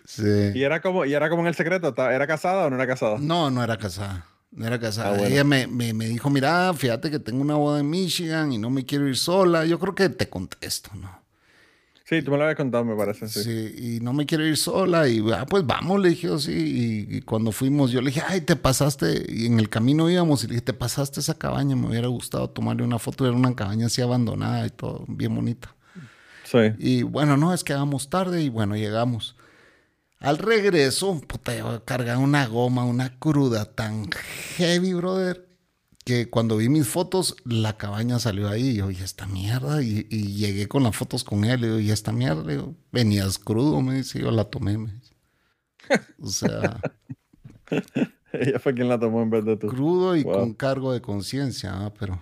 Sí. 0.04 0.50
Y 0.54 0.62
era 0.62 0.80
como, 0.80 1.04
y 1.04 1.12
era 1.14 1.28
como 1.28 1.42
en 1.42 1.48
el 1.48 1.54
secreto, 1.54 1.88
¿estaba- 1.88 2.14
¿era 2.14 2.26
casada 2.26 2.66
o 2.66 2.70
no 2.70 2.76
era 2.76 2.86
casada? 2.86 3.18
No, 3.20 3.50
no 3.50 3.62
era 3.62 3.76
casada. 3.76 4.26
No 4.50 4.66
era 4.66 4.78
casada. 4.78 5.08
Ah, 5.14 5.18
bueno. 5.18 5.26
Ella 5.34 5.44
me, 5.44 5.66
me, 5.66 5.92
me 5.94 6.06
dijo, 6.08 6.28
mira, 6.28 6.72
fíjate 6.74 7.10
que 7.10 7.18
tengo 7.18 7.40
una 7.40 7.54
boda 7.54 7.80
en 7.80 7.88
Michigan 7.88 8.52
y 8.52 8.58
no 8.58 8.68
me 8.70 8.84
quiero 8.84 9.06
ir 9.08 9.16
sola. 9.16 9.64
Yo 9.64 9.78
creo 9.78 9.94
que 9.94 10.08
te 10.08 10.28
contesto, 10.28 10.90
¿no? 10.94 11.22
Sí, 12.04 12.20
tú 12.20 12.30
me 12.32 12.36
lo 12.36 12.42
habías 12.42 12.56
contado, 12.56 12.84
me 12.84 12.94
parece. 12.94 13.28
Sí. 13.28 13.42
Sí, 13.44 13.96
y 13.96 14.00
no 14.00 14.12
me 14.12 14.26
quiero 14.26 14.44
ir 14.46 14.58
sola. 14.58 15.08
Y 15.08 15.24
ah, 15.32 15.46
pues 15.48 15.64
vamos, 15.66 15.98
le 16.00 16.10
dije, 16.10 16.26
yo, 16.26 16.38
sí. 16.38 16.52
Y, 17.08 17.16
y 17.16 17.20
cuando 17.22 17.52
fuimos, 17.52 17.90
yo 17.90 18.02
le 18.02 18.08
dije, 18.10 18.22
ay, 18.26 18.42
te 18.42 18.56
pasaste. 18.56 19.24
Y 19.28 19.46
en 19.46 19.58
el 19.58 19.70
camino 19.70 20.10
íbamos 20.10 20.44
y 20.44 20.48
le 20.48 20.54
dije, 20.54 20.64
te 20.66 20.74
pasaste 20.74 21.20
esa 21.20 21.38
cabaña. 21.38 21.74
Me 21.76 21.86
hubiera 21.86 22.08
gustado 22.08 22.50
tomarle 22.50 22.82
una 22.82 22.98
foto. 22.98 23.24
Era 23.26 23.34
una 23.34 23.54
cabaña 23.54 23.86
así 23.86 24.02
abandonada 24.02 24.66
y 24.66 24.70
todo, 24.70 25.04
bien 25.08 25.34
bonita. 25.34 25.74
Sí. 26.52 26.58
Y 26.78 27.02
bueno, 27.02 27.36
no, 27.38 27.54
es 27.54 27.64
que 27.64 27.72
vamos 27.74 28.10
tarde 28.10 28.42
y 28.42 28.50
bueno, 28.50 28.76
llegamos. 28.76 29.34
Al 30.18 30.38
regreso, 30.38 31.18
puta, 31.26 31.56
yo 31.56 31.84
cargaba 31.84 32.18
una 32.20 32.46
goma, 32.46 32.84
una 32.84 33.18
cruda 33.18 33.64
tan 33.74 34.08
heavy, 34.56 34.92
brother, 34.92 35.48
que 36.04 36.28
cuando 36.30 36.58
vi 36.58 36.68
mis 36.68 36.86
fotos, 36.86 37.34
la 37.44 37.76
cabaña 37.78 38.18
salió 38.20 38.48
ahí. 38.48 38.68
Y 38.70 38.74
yo, 38.76 38.90
¿y 38.90 38.96
esta 38.96 39.26
mierda? 39.26 39.82
Y, 39.82 40.06
y 40.10 40.34
llegué 40.34 40.68
con 40.68 40.82
las 40.84 40.94
fotos 40.94 41.24
con 41.24 41.44
él. 41.44 41.64
Y 41.64 41.68
yo, 41.68 41.80
¿y 41.80 41.90
esta 41.90 42.12
mierda? 42.12 42.52
Y 42.52 42.56
yo, 42.56 42.74
Venías 42.92 43.38
crudo, 43.38 43.80
me 43.80 43.94
dice. 43.94 44.20
Yo 44.20 44.30
la 44.30 44.44
tomé, 44.44 44.78
me 44.78 44.92
dice. 44.92 45.14
O 46.20 46.28
sea, 46.28 46.80
Ella 48.32 48.58
fue 48.60 48.74
quien 48.74 48.88
la 48.88 48.98
tomó 48.98 49.22
en 49.22 49.30
vez 49.30 49.44
de 49.44 49.56
tú. 49.56 49.66
crudo 49.68 50.16
y 50.16 50.22
Wow. 50.22 50.34
con 50.34 50.54
cargo 50.54 50.92
de 50.92 51.00
conciencia, 51.02 51.72
ah, 51.74 51.92
pero. 51.98 52.20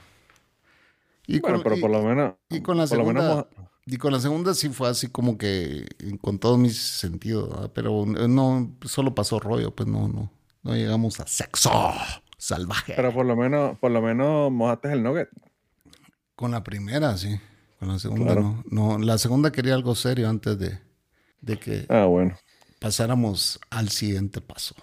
Y 1.27 1.41
Bueno, 1.41 1.59
con- 1.59 1.65
pero 1.65 1.81
por 1.81 1.91
lo 1.91 2.03
menos. 2.03 2.35
y 2.49 2.61
con 2.63 2.77
la 2.79 2.87
por 2.87 2.99
lo 2.99 3.05
menos 3.05 3.47
y 3.93 3.97
con 3.99 4.13
la 4.13 4.21
segunda 4.21 4.55
sí 4.55 4.69
fue 4.69 4.89
así 4.89 5.09
como 5.09 5.37
que 5.39 5.87
con 6.21 6.39
todos 6.39 6.59
mis 6.59 6.77
sentidos, 6.79 7.49
¿verdad? 7.51 7.71
pero 7.75 8.07
no, 8.07 8.77
solo 8.85 9.15
pasó 9.15 9.39
rollo, 9.41 9.75
pues 9.75 9.89
no, 9.89 10.09
no, 10.09 10.31
no 10.63 10.75
llegamos 10.75 11.19
a 11.21 11.27
sexo 11.27 11.71
salvaje. 12.39 12.93
Pero 12.97 13.13
por 13.13 13.27
lo 13.27 13.37
menos, 13.37 13.79
por 13.79 13.91
lo 13.91 14.01
menos 14.01 14.51
mojaste 14.53 14.93
el 14.93 15.03
nugget. 15.03 15.29
con 16.37 16.53
la 16.53 16.63
primera, 16.63 17.17
sí, 17.17 17.39
con 17.79 17.89
la 17.89 17.99
segunda 17.99 18.25
Claro. 18.33 18.63
no. 18.71 18.97
No, 18.97 18.99
la 18.99 19.19
segunda 19.19 19.51
quería 19.53 19.75
algo 19.75 19.95
serio 19.95 20.29
antes 20.29 20.59
de, 20.59 20.79
de 21.41 21.59
que 21.59 21.87
Ah, 21.89 22.05
bueno. 22.05 22.37
pasáramos 22.79 23.59
al 23.71 23.89
siguiente 23.91 24.41
paso. 24.41 24.75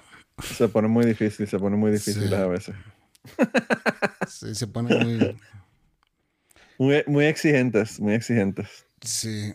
Se 0.43 0.67
pone 0.67 0.87
muy 0.87 1.05
difícil, 1.05 1.47
se 1.47 1.57
pone 1.57 1.77
muy 1.77 1.91
difícil 1.91 2.27
Sí. 2.27 2.33
a 2.35 2.45
veces. 2.45 2.75
Sí, 4.27 4.53
se 4.53 4.67
pone 4.67 4.95
muy, 5.03 5.37
Muy, 6.79 7.03
muy 7.07 7.25
exigentes, 7.25 7.99
muy 7.99 8.13
exigentes. 8.13 8.85
Sí. 9.01 9.53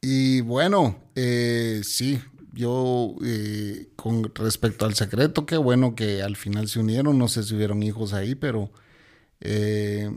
Y 0.00 0.40
bueno, 0.42 0.98
eh, 1.14 1.80
sí, 1.84 2.20
yo 2.52 3.16
eh, 3.24 3.88
con 3.96 4.34
respecto 4.34 4.84
al 4.84 4.94
secreto, 4.94 5.46
qué 5.46 5.56
bueno 5.56 5.94
que 5.94 6.22
al 6.22 6.36
final 6.36 6.68
se 6.68 6.80
unieron, 6.80 7.18
no 7.18 7.28
sé 7.28 7.42
si 7.42 7.54
hubieron 7.54 7.82
hijos 7.82 8.12
ahí, 8.12 8.34
pero 8.34 8.70
eh, 9.40 10.10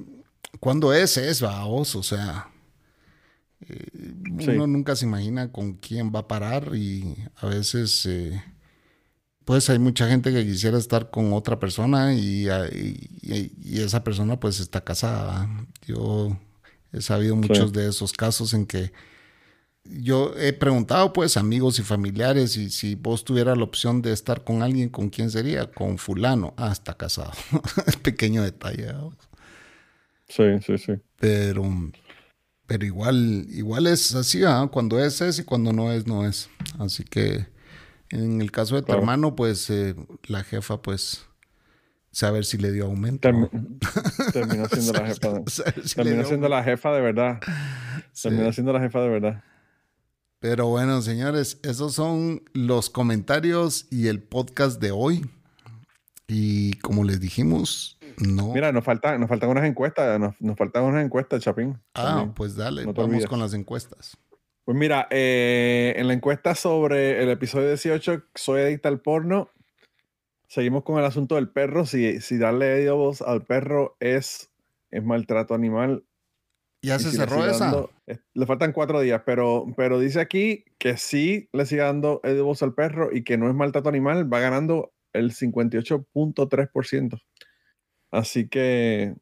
cuando 0.59 0.93
es, 0.93 1.17
es, 1.17 1.41
vaos, 1.41 1.95
o 1.95 2.03
sea, 2.03 2.49
eh, 3.61 3.85
Sí. 4.39 4.49
uno 4.51 4.67
nunca 4.67 4.95
se 4.95 5.05
imagina 5.05 5.51
con 5.51 5.73
quién 5.75 6.11
va 6.13 6.19
a 6.19 6.27
parar 6.27 6.71
y 6.75 7.15
a 7.37 7.47
veces, 7.47 8.05
eh, 8.05 8.43
pues 9.45 9.69
hay 9.69 9.79
mucha 9.79 10.07
gente 10.09 10.31
que 10.33 10.45
quisiera 10.45 10.77
estar 10.77 11.09
con 11.09 11.31
otra 11.33 11.57
persona 11.59 12.13
y, 12.13 12.49
ah, 12.49 12.67
y- 12.71 13.09
y- 13.21 13.53
y 13.63 13.79
esa 13.81 14.03
persona 14.03 14.39
pues 14.39 14.59
está 14.59 14.83
casada. 14.83 15.49
Yo 15.87 16.37
he 16.93 17.01
sabido 17.01 17.35
muchos 17.35 17.73
de 17.73 17.89
esos 17.89 18.13
casos 18.13 18.53
en 18.53 18.65
que 18.65 18.91
yo 19.83 20.33
he 20.37 20.51
preguntado 20.51 21.13
pues 21.13 21.37
amigos 21.37 21.79
y 21.79 21.83
familiares 21.83 22.57
y 22.57 22.69
si 22.69 22.95
vos 22.95 23.23
tuvieras 23.23 23.57
la 23.57 23.63
opción 23.63 24.01
de 24.01 24.11
estar 24.11 24.43
con 24.43 24.61
alguien, 24.61 24.89
¿con 24.89 25.09
quién 25.09 25.31
sería? 25.31 25.71
Con 25.71 25.97
fulano. 25.97 26.53
Ah, 26.57 26.71
está 26.73 26.95
casado. 26.95 27.31
Pequeño 28.03 28.43
detalle. 28.43 28.93
Sí, 30.27 30.43
sí, 30.65 30.77
sí. 30.77 30.93
Pero, 31.19 31.63
pero 32.65 32.85
igual, 32.85 33.47
igual 33.49 33.87
es 33.87 34.13
así, 34.13 34.43
¿ah? 34.43 34.67
cuando 34.71 34.99
es 34.99 35.21
es 35.21 35.39
y 35.39 35.43
cuando 35.45 35.71
no 35.71 35.91
es, 35.91 36.05
no 36.05 36.27
es. 36.27 36.49
Así 36.79 37.05
que 37.05 37.47
en 38.09 38.41
el 38.41 38.51
caso 38.51 38.75
de 38.75 38.81
tu 38.81 38.87
Claro. 38.87 38.99
hermano, 39.01 39.35
pues 39.37 39.69
eh, 39.69 39.95
la 40.27 40.43
jefa, 40.43 40.81
pues, 40.81 41.25
saber 42.11 42.45
si 42.45 42.57
le 42.57 42.71
dio 42.71 42.85
aumento. 42.85 43.27
Termi- 43.29 43.49
terminó 44.33 44.65
siendo 44.69 44.93
la 44.93 45.07
jefa. 45.07 45.33
de- 45.33 45.43
si 45.83 45.95
terminó 45.95 46.23
siendo 46.25 46.49
la 46.49 46.63
jefa 46.63 46.91
de 46.93 47.01
verdad. 47.01 47.39
Sí. 48.11 48.29
Terminó 48.29 48.51
siendo 48.53 48.73
la 48.73 48.79
jefa 48.79 49.01
de 49.01 49.09
verdad. 49.09 49.43
Pero 50.39 50.67
bueno, 50.67 51.01
señores, 51.01 51.59
esos 51.63 51.93
son 51.93 52.43
los 52.53 52.89
comentarios 52.89 53.87
y 53.89 54.07
el 54.07 54.21
podcast 54.21 54.79
de 54.81 54.91
hoy. 54.91 55.25
Y 56.27 56.73
como 56.79 57.03
les 57.05 57.19
dijimos, 57.19 57.97
no. 58.17 58.53
Mira, 58.53 58.71
nos 58.71 58.83
faltan, 58.83 59.19
nos 59.19 59.29
faltan 59.29 59.49
unas 59.49 59.63
encuestas, 59.65 60.19
nos, 60.19 60.35
nos 60.41 60.57
faltan 60.57 60.83
unas 60.83 61.03
encuestas, 61.05 61.41
Chapín. 61.41 61.79
ah, 61.93 62.03
también. 62.03 62.33
pues 62.33 62.55
dale, 62.55 62.85
No 62.85 62.93
vamos 62.93 63.09
olvides. 63.11 63.27
con 63.29 63.39
las 63.39 63.53
encuestas. 63.53 64.17
Pues 64.65 64.77
mira, 64.77 65.07
eh, 65.09 65.93
en 65.97 66.07
la 66.07 66.13
encuesta 66.13 66.53
sobre 66.53 67.23
el 67.23 67.29
episodio 67.29 67.69
18, 67.69 68.23
soy 68.35 68.61
adicta 68.61 68.89
al 68.89 68.99
porno. 68.99 69.49
Seguimos 70.47 70.83
con 70.83 70.97
el 70.97 71.05
asunto 71.05 71.35
del 71.35 71.49
perro. 71.49 71.85
Si, 71.85 72.21
si 72.21 72.37
darle 72.37 72.77
edibles 72.77 73.21
al 73.21 73.45
perro 73.45 73.97
es, 73.99 74.49
es 74.91 75.03
maltrato 75.03 75.53
animal. 75.53 76.05
¿Ya 76.81 76.95
y 76.95 76.99
se 76.99 77.11
si 77.11 77.17
cerró 77.17 77.45
esa? 77.45 77.85
eh, 78.05 78.19
le 78.33 78.45
faltan 78.45 78.71
cuatro 78.71 79.01
días, 79.01 79.23
pero, 79.25 79.65
pero 79.75 79.99
dice 79.99 80.21
aquí 80.21 80.63
que 80.77 80.95
sí 80.95 81.49
le 81.51 81.65
sigue 81.65 81.81
dando 81.81 82.21
edibles 82.23 82.63
al 82.63 82.73
perro 82.73 83.09
y 83.11 83.23
que 83.23 83.37
no 83.37 83.49
es 83.49 83.55
maltrato 83.55 83.89
animal, 83.89 84.31
va 84.31 84.39
ganando 84.39 84.93
el 85.13 85.33
58.3%. 85.33 87.21
Así 88.11 88.47
que. 88.47 89.15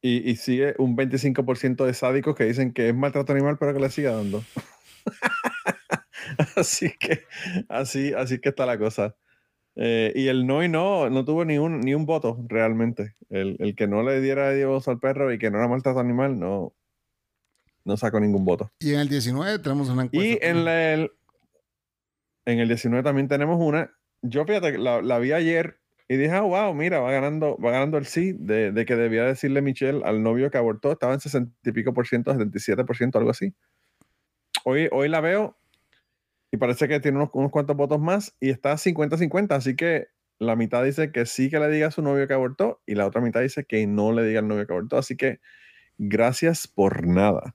Y, 0.00 0.30
y 0.30 0.36
sigue 0.36 0.74
un 0.78 0.96
25% 0.96 1.84
de 1.84 1.92
sádicos 1.94 2.36
que 2.36 2.44
dicen 2.44 2.72
que 2.72 2.88
es 2.88 2.94
maltrato 2.94 3.32
animal, 3.32 3.58
pero 3.58 3.74
que 3.74 3.80
le 3.80 3.90
siga 3.90 4.12
dando. 4.12 4.42
así 6.56 6.94
que. 6.98 7.24
Así, 7.68 8.12
así 8.14 8.38
que 8.40 8.50
está 8.50 8.64
la 8.64 8.78
cosa. 8.78 9.16
Eh, 9.76 10.12
y 10.14 10.28
el 10.28 10.46
no 10.46 10.64
y 10.64 10.68
no, 10.68 11.10
no 11.10 11.24
tuvo 11.24 11.44
ni 11.44 11.58
un, 11.58 11.80
ni 11.80 11.94
un 11.94 12.06
voto 12.06 12.38
realmente. 12.48 13.14
El, 13.28 13.56
el 13.58 13.74
que 13.76 13.86
no 13.86 14.02
le 14.02 14.20
diera 14.20 14.50
Dios 14.52 14.88
al 14.88 14.98
perro 14.98 15.32
y 15.32 15.38
que 15.38 15.50
no 15.50 15.58
era 15.58 15.68
maltrato 15.68 16.00
animal, 16.00 16.38
no, 16.40 16.72
no 17.84 17.96
sacó 17.96 18.18
ningún 18.18 18.44
voto. 18.44 18.70
Y 18.80 18.94
en 18.94 19.00
el 19.00 19.08
19 19.08 19.58
tenemos 19.58 19.88
una 19.90 20.04
encuesta. 20.04 20.26
Y 20.26 20.38
en, 20.40 20.64
la- 20.64 20.94
el, 20.94 21.10
en 22.46 22.58
el 22.60 22.68
19 22.68 23.02
también 23.02 23.28
tenemos 23.28 23.58
una. 23.60 23.90
Yo 24.22 24.44
fíjate, 24.46 24.78
la, 24.78 25.02
la 25.02 25.18
vi 25.18 25.32
ayer 25.32 25.78
y 26.08 26.16
dije, 26.16 26.30
ah, 26.32 26.40
wow, 26.42 26.72
mira, 26.72 27.00
va 27.00 27.10
ganando, 27.10 27.58
va 27.58 27.70
ganando 27.72 27.98
el 27.98 28.06
sí 28.06 28.32
de, 28.32 28.72
de 28.72 28.84
que 28.86 28.96
debía 28.96 29.24
decirle 29.24 29.60
Michelle 29.60 30.02
al 30.04 30.22
novio 30.22 30.50
que 30.50 30.56
abortó. 30.58 30.92
Estaba 30.92 31.12
en 31.14 31.20
60 31.20 31.52
y 31.64 31.72
pico 31.72 31.92
por 31.92 32.06
ciento, 32.06 32.32
77 32.32 32.84
por 32.84 32.96
ciento, 32.96 33.18
algo 33.18 33.30
así. 33.30 33.52
Hoy, 34.64 34.88
hoy 34.90 35.08
la 35.08 35.20
veo 35.20 35.56
y 36.52 36.56
parece 36.56 36.88
que 36.88 37.00
tiene 37.00 37.18
unos, 37.18 37.30
unos 37.32 37.50
cuantos 37.50 37.76
votos 37.76 38.00
más 38.00 38.36
y 38.40 38.50
está 38.50 38.74
50-50. 38.74 39.52
Así 39.52 39.76
que 39.76 40.08
la 40.38 40.56
mitad 40.56 40.84
dice 40.84 41.12
que 41.12 41.26
sí 41.26 41.50
que 41.50 41.58
le 41.58 41.68
diga 41.68 41.88
a 41.88 41.90
su 41.90 42.02
novio 42.02 42.26
que 42.26 42.34
abortó 42.34 42.82
y 42.86 42.94
la 42.94 43.06
otra 43.06 43.20
mitad 43.20 43.40
dice 43.40 43.64
que 43.64 43.86
no 43.86 44.12
le 44.12 44.24
diga 44.24 44.40
al 44.40 44.48
novio 44.48 44.66
que 44.66 44.72
abortó. 44.72 44.98
Así 44.98 45.16
que 45.16 45.40
gracias 45.98 46.66
por 46.68 47.06
nada. 47.06 47.54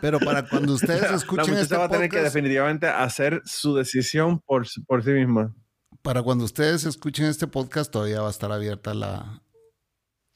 Pero 0.00 0.18
para 0.18 0.48
cuando 0.48 0.72
ustedes 0.74 1.02
la 1.02 1.16
escuchen 1.16 1.44
muchacha 1.44 1.62
este 1.62 1.76
va 1.76 1.84
a 1.84 1.88
tener 1.88 2.08
que 2.08 2.20
definitivamente 2.20 2.86
hacer 2.86 3.42
su 3.44 3.74
decisión 3.74 4.40
por, 4.40 4.66
por 4.86 5.02
sí 5.02 5.10
misma. 5.10 5.54
para 6.02 6.22
cuando 6.22 6.44
ustedes 6.44 6.84
escuchen 6.84 7.26
este 7.26 7.46
podcast, 7.46 7.92
todavía 7.92 8.20
va 8.20 8.28
a 8.28 8.30
estar 8.30 8.52
abierta 8.52 8.94
la, 8.94 9.42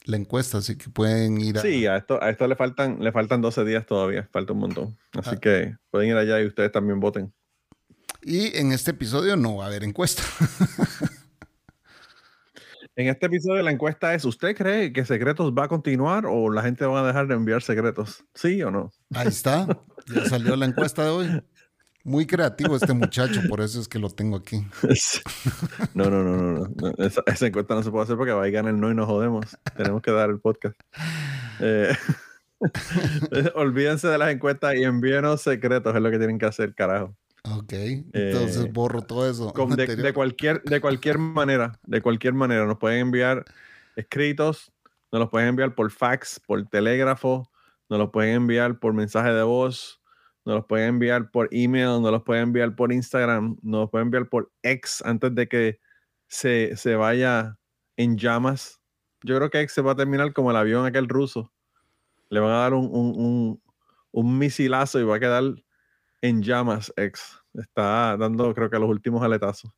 la 0.05 0.17
encuesta, 0.17 0.59
así 0.59 0.77
que 0.77 0.89
pueden 0.91 1.41
ir 1.41 1.59
a... 1.59 1.63
Sí, 1.63 1.87
a 1.87 1.97
esto, 1.97 2.23
a 2.23 2.31
esto 2.31 2.47
le 2.49 2.57
faltan, 2.57 2.99
le 3.01 3.13
faltan 3.13 3.41
12 3.41 3.65
días 3.65 3.87
todavía, 3.87 4.29
falta 4.33 4.53
un 4.53 4.59
montón. 4.61 4.99
Así 5.17 5.37
Ah. 5.37 5.41
que 5.41 5.77
pueden 5.91 6.09
ir 6.11 6.17
allá 6.17 6.41
y 6.41 6.47
ustedes 6.47 6.73
también 6.73 6.99
voten. 7.01 7.33
Y 8.23 8.57
en 8.57 8.73
este 8.73 8.93
episodio 8.93 9.37
no 9.37 9.57
va 9.57 9.65
a 9.65 9.67
haber 9.69 9.85
encuesta. 9.85 10.23
En 12.95 13.09
este 13.09 13.25
episodio 13.25 13.63
la 13.63 13.71
encuesta 13.71 14.13
es, 14.13 14.23
¿usted 14.27 14.55
cree 14.55 14.93
que 14.93 15.07
Secretos 15.07 15.53
va 15.53 15.65
a 15.65 15.69
continuar 15.69 16.27
o 16.27 16.51
la 16.51 16.61
gente 16.63 16.85
va 16.85 17.01
a 17.01 17.07
dejar 17.07 17.27
de 17.27 17.35
enviar 17.35 17.63
secretos? 17.63 18.23
¿Sí 18.35 18.63
o 18.63 18.71
no? 18.71 18.93
Ahí 19.15 19.29
está, 19.29 19.67
ya 20.15 20.27
salió 20.27 20.57
la 20.57 20.67
encuesta 20.67 21.05
de 21.05 21.09
hoy. 21.11 21.43
Muy 22.05 22.27
creativo 22.27 22.75
este 22.77 22.93
muchacho, 22.93 23.41
por 23.49 23.61
eso 23.61 23.81
es 23.81 23.87
que 23.89 23.99
lo 23.99 24.09
tengo 24.11 24.37
aquí. 24.37 24.67
No, 25.95 26.11
no, 26.11 26.23
no, 26.25 26.37
no. 26.37 26.69
no. 26.75 26.93
Esa, 27.05 27.23
esa 27.27 27.47
encuesta 27.47 27.75
no 27.75 27.83
se 27.83 27.91
puede 27.91 28.05
hacer 28.05 28.17
porque 28.17 28.33
va 28.33 28.45
a 28.45 28.49
ganar 28.49 28.73
el 28.75 28.81
no 28.81 28.91
y 28.91 28.95
nos 28.95 29.07
jodemos. 29.07 29.47
Tenemos 29.77 30.03
que 30.03 30.11
dar 30.11 30.31
el 30.31 30.41
podcast. 30.41 30.75
Eh, 31.61 31.95
olvídense 33.55 34.09
de 34.09 34.19
las 34.19 34.31
encuestas 34.33 34.75
y 34.75 34.85
envíenos 34.85 35.43
secretos, 35.43 35.95
es 35.95 36.01
lo 36.03 36.11
que 36.11 36.19
tienen 36.19 36.39
que 36.39 36.47
hacer, 36.47 36.75
carajo. 36.75 37.17
Ok, 37.45 37.73
entonces 38.13 38.65
Eh, 38.67 38.71
borro 38.73 39.03
todo 39.03 39.29
eso. 39.29 39.53
Con- 39.53 39.71
de, 39.71 39.83
anterior. 39.83 40.07
de 40.07 40.13
cualquier, 40.13 40.63
de 40.63 40.81
cualquier 40.81 41.19
manera, 41.19 41.79
de 41.85 42.01
cualquier 42.01 42.35
manera, 42.35 42.67
nos 42.67 42.79
pueden 42.79 43.01
enviar 43.01 43.45
escritos, 43.97 44.73
nos 45.11 45.21
los 45.21 45.29
pueden 45.31 45.49
enviar 45.49 45.75
por 45.75 45.91
fax, 45.91 46.41
por 46.47 46.65
telégrafo, 46.69 47.51
nos 47.89 47.99
los 47.99 48.11
pueden 48.11 48.35
enviar 48.35 48.79
por 48.79 48.93
mensaje 48.95 49.33
de 49.33 49.43
voz, 49.43 50.01
nos 50.45 50.57
los 50.57 50.67
pueden 50.67 50.89
enviar 50.89 51.31
por 51.31 51.49
email, 51.53 52.03
nos 52.03 52.11
los 52.11 52.23
pueden 52.23 52.45
enviar 52.45 52.75
por 52.75 52.93
Instagram, 52.93 53.57
nos 53.63 53.83
los 53.83 53.91
pueden 53.91 54.09
enviar 54.09 54.29
por 54.29 54.51
X 54.63 55.03
antes 55.05 55.35
de 55.35 55.49
que 55.49 55.81
se, 56.29 56.77
se 56.77 56.97
vaya 56.97 57.59
en 57.97 58.17
llamas. 58.17 58.81
Yo 59.23 59.37
creo 59.37 59.51
que 59.51 59.61
X 59.61 59.75
se 59.75 59.83
va 59.83 59.93
a 59.93 59.97
terminar 59.97 60.33
como 60.33 60.51
el 60.51 60.57
avión 60.57 60.85
aquel 60.85 61.09
ruso. 61.09 61.53
Le 62.29 62.41
van 62.41 62.51
a 62.53 62.59
dar 62.59 62.75
un, 62.75 62.87
un, 62.87 63.15
un, 63.17 63.63
un 64.11 64.39
misilazo 64.39 64.99
y 64.99 65.05
va 65.05 65.17
a 65.17 65.21
quedar 65.21 65.45
en 66.23 66.43
llamas 66.43 66.93
X. 66.97 67.39
Está 67.55 68.17
dando, 68.17 68.55
creo 68.55 68.71
que 68.71 68.79
los 68.79 68.89
últimos 68.89 69.23
aletazos. 69.23 69.71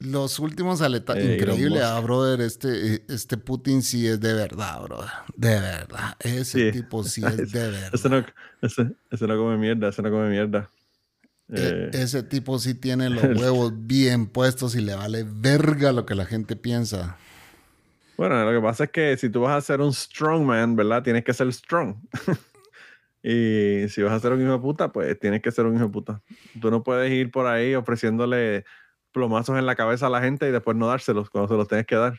Los 0.00 0.38
últimos 0.38 0.80
aletas. 0.80 1.16
Eh, 1.16 1.34
Increíble, 1.34 1.82
ah, 1.82 1.98
brother. 2.00 2.40
Este, 2.40 3.02
este 3.12 3.36
Putin 3.36 3.82
sí 3.82 4.06
es 4.06 4.20
de 4.20 4.32
verdad, 4.32 4.80
brother. 4.82 5.10
De 5.36 5.58
verdad. 5.60 6.14
Ese 6.20 6.70
Sí. 6.70 6.78
tipo 6.78 7.02
sí 7.02 7.22
es 7.24 7.36
de 7.52 7.68
verdad. 7.70 7.90
Ese 7.92 8.08
no, 8.08 8.24
ese, 8.62 8.92
ese 9.10 9.26
no 9.26 9.36
come 9.36 9.56
mierda, 9.56 9.88
ese 9.88 10.00
no 10.02 10.10
come 10.10 10.28
mierda. 10.30 10.70
E- 11.50 11.56
Eh, 11.60 11.90
ese 11.94 12.22
tipo 12.22 12.58
sí 12.60 12.74
tiene 12.74 13.10
los 13.10 13.22
huevos 13.42 13.72
bien 13.74 14.26
puestos 14.28 14.76
y 14.76 14.82
le 14.82 14.94
vale 14.94 15.24
verga 15.26 15.92
lo 15.92 16.06
que 16.06 16.14
la 16.14 16.26
gente 16.26 16.54
piensa. 16.54 17.16
Bueno, 18.16 18.44
lo 18.44 18.52
que 18.60 18.64
pasa 18.64 18.84
es 18.84 18.90
que 18.90 19.16
si 19.16 19.30
tú 19.30 19.40
vas 19.42 19.56
a 19.56 19.60
ser 19.66 19.80
un 19.80 19.92
strongman, 19.92 20.76
¿verdad? 20.76 21.02
Tienes 21.02 21.24
que 21.24 21.32
ser 21.32 21.52
strong. 21.52 21.96
y 23.22 23.88
si 23.88 24.02
vas 24.02 24.12
a 24.12 24.20
ser 24.20 24.32
un 24.32 24.42
hijo 24.42 24.52
de 24.52 24.58
puta, 24.58 24.92
pues 24.92 25.18
tienes 25.18 25.42
que 25.42 25.50
ser 25.50 25.66
un 25.66 25.74
hijo 25.74 25.84
de 25.86 25.90
puta. 25.90 26.22
Tú 26.60 26.70
no 26.70 26.82
puedes 26.84 27.10
ir 27.12 27.30
por 27.30 27.46
ahí 27.46 27.74
ofreciéndole 27.74 28.64
plomazos 29.12 29.58
en 29.58 29.66
la 29.66 29.74
cabeza 29.74 30.06
a 30.06 30.10
la 30.10 30.20
gente 30.20 30.48
y 30.48 30.52
después 30.52 30.76
no 30.76 30.86
dárselos 30.86 31.30
cuando 31.30 31.48
se 31.48 31.54
los 31.54 31.68
tienes 31.68 31.86
que 31.86 31.96
dar. 31.96 32.18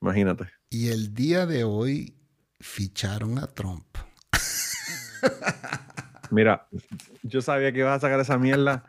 Imagínate. 0.00 0.50
Y 0.70 0.88
el 0.88 1.14
día 1.14 1.46
de 1.46 1.64
hoy 1.64 2.16
ficharon 2.60 3.38
a 3.38 3.46
Trump. 3.46 3.86
Mira, 6.30 6.66
yo 7.22 7.40
sabía 7.40 7.72
que 7.72 7.78
ibas 7.78 7.96
a 7.96 8.00
sacar 8.00 8.20
esa 8.20 8.38
mierda. 8.38 8.84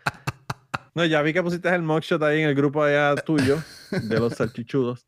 No, 0.94 1.06
ya 1.06 1.22
vi 1.22 1.34
que 1.34 1.44
pusiste 1.44 1.70
el 1.70 1.82
mugshot 1.82 2.22
ahí 2.24 2.42
en 2.42 2.50
el 2.50 2.56
grupo 2.56 2.84
allá 2.84 3.16
tuyo, 3.16 3.62
de 3.92 4.20
los 4.20 4.34
salchichudos. 4.34 5.06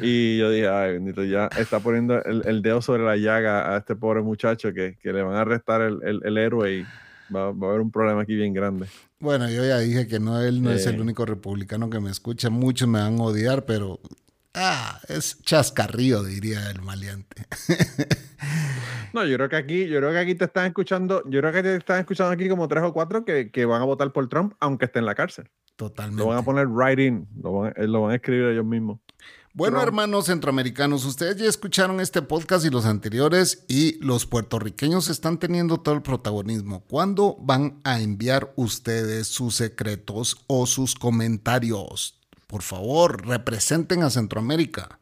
Y 0.00 0.38
yo 0.38 0.50
dije, 0.50 0.68
ay, 0.68 0.94
bendito, 0.94 1.22
ya 1.22 1.48
está 1.56 1.78
poniendo 1.78 2.22
el, 2.24 2.42
el 2.46 2.62
dedo 2.62 2.82
sobre 2.82 3.04
la 3.04 3.16
llaga 3.16 3.72
a 3.74 3.78
este 3.78 3.94
pobre 3.94 4.22
muchacho 4.22 4.72
que, 4.72 4.98
que 5.00 5.12
le 5.12 5.22
van 5.22 5.36
a 5.36 5.42
arrestar 5.42 5.82
el, 5.82 6.02
el, 6.02 6.20
el 6.24 6.38
héroe 6.38 6.78
y 6.78 6.86
va, 7.34 7.52
va, 7.52 7.66
a 7.66 7.70
haber 7.70 7.80
un 7.82 7.90
problema 7.90 8.22
aquí 8.22 8.34
bien 8.34 8.52
grande. 8.52 8.86
Bueno, 9.20 9.48
yo 9.48 9.64
ya 9.64 9.78
dije 9.78 10.06
que 10.06 10.18
no, 10.20 10.40
él 10.40 10.62
no 10.62 10.70
Eh. 10.70 10.76
es 10.76 10.86
el 10.86 11.00
único 11.00 11.24
republicano 11.24 11.88
que 11.90 12.00
me 12.00 12.10
escucha. 12.10 12.50
Muchos 12.50 12.88
me 12.88 13.00
van 13.00 13.18
a 13.18 13.22
odiar, 13.22 13.64
pero 13.64 14.00
ah, 14.54 15.00
es 15.08 15.40
chascarrío, 15.42 16.22
diría 16.24 16.70
el 16.70 16.82
maleante. 16.82 17.46
No, 19.12 19.26
yo 19.26 19.36
creo 19.36 19.48
que 19.50 19.56
aquí, 19.56 19.86
yo 19.88 19.98
creo 19.98 20.10
que 20.10 20.18
aquí 20.18 20.34
te 20.34 20.46
están 20.46 20.66
escuchando, 20.66 21.22
yo 21.28 21.40
creo 21.40 21.52
que 21.52 21.62
te 21.62 21.76
están 21.76 22.00
escuchando 22.00 22.32
aquí 22.32 22.48
como 22.48 22.66
tres 22.66 22.82
o 22.82 22.92
cuatro 22.94 23.24
que, 23.26 23.50
que 23.50 23.66
van 23.66 23.82
a 23.82 23.84
votar 23.84 24.10
por 24.12 24.26
Trump, 24.28 24.54
aunque 24.58 24.86
esté 24.86 25.00
en 25.00 25.04
la 25.06 25.14
cárcel. 25.14 25.50
Totalmente. 25.76 26.22
Lo 26.22 26.28
van 26.28 26.38
a 26.38 26.42
poner 26.42 26.66
right 26.68 26.98
in, 26.98 27.28
lo 27.42 27.52
van, 27.52 27.74
lo 27.76 28.02
van 28.02 28.12
a 28.12 28.14
escribir 28.14 28.46
ellos 28.46 28.64
mismos. 28.64 29.00
Bueno, 29.54 29.76
Trump. 29.76 29.88
hermanos 29.88 30.26
centroamericanos, 30.26 31.04
ustedes 31.04 31.36
ya 31.36 31.46
escucharon 31.46 32.00
este 32.00 32.22
podcast 32.22 32.64
y 32.64 32.70
los 32.70 32.86
anteriores 32.86 33.64
y 33.68 33.98
los 34.02 34.24
puertorriqueños 34.24 35.10
están 35.10 35.36
teniendo 35.36 35.78
todo 35.78 35.94
el 35.94 36.00
protagonismo. 36.00 36.80
¿Cuándo 36.88 37.36
van 37.38 37.78
a 37.84 38.00
enviar 38.00 38.54
ustedes 38.56 39.26
sus 39.28 39.56
secretos 39.56 40.38
o 40.46 40.64
sus 40.66 40.94
comentarios? 40.94 42.14
Por 42.46 42.62
favor, 42.62 43.26
representen 43.26 44.02
a 44.02 44.08
Centroamérica. 44.08 44.98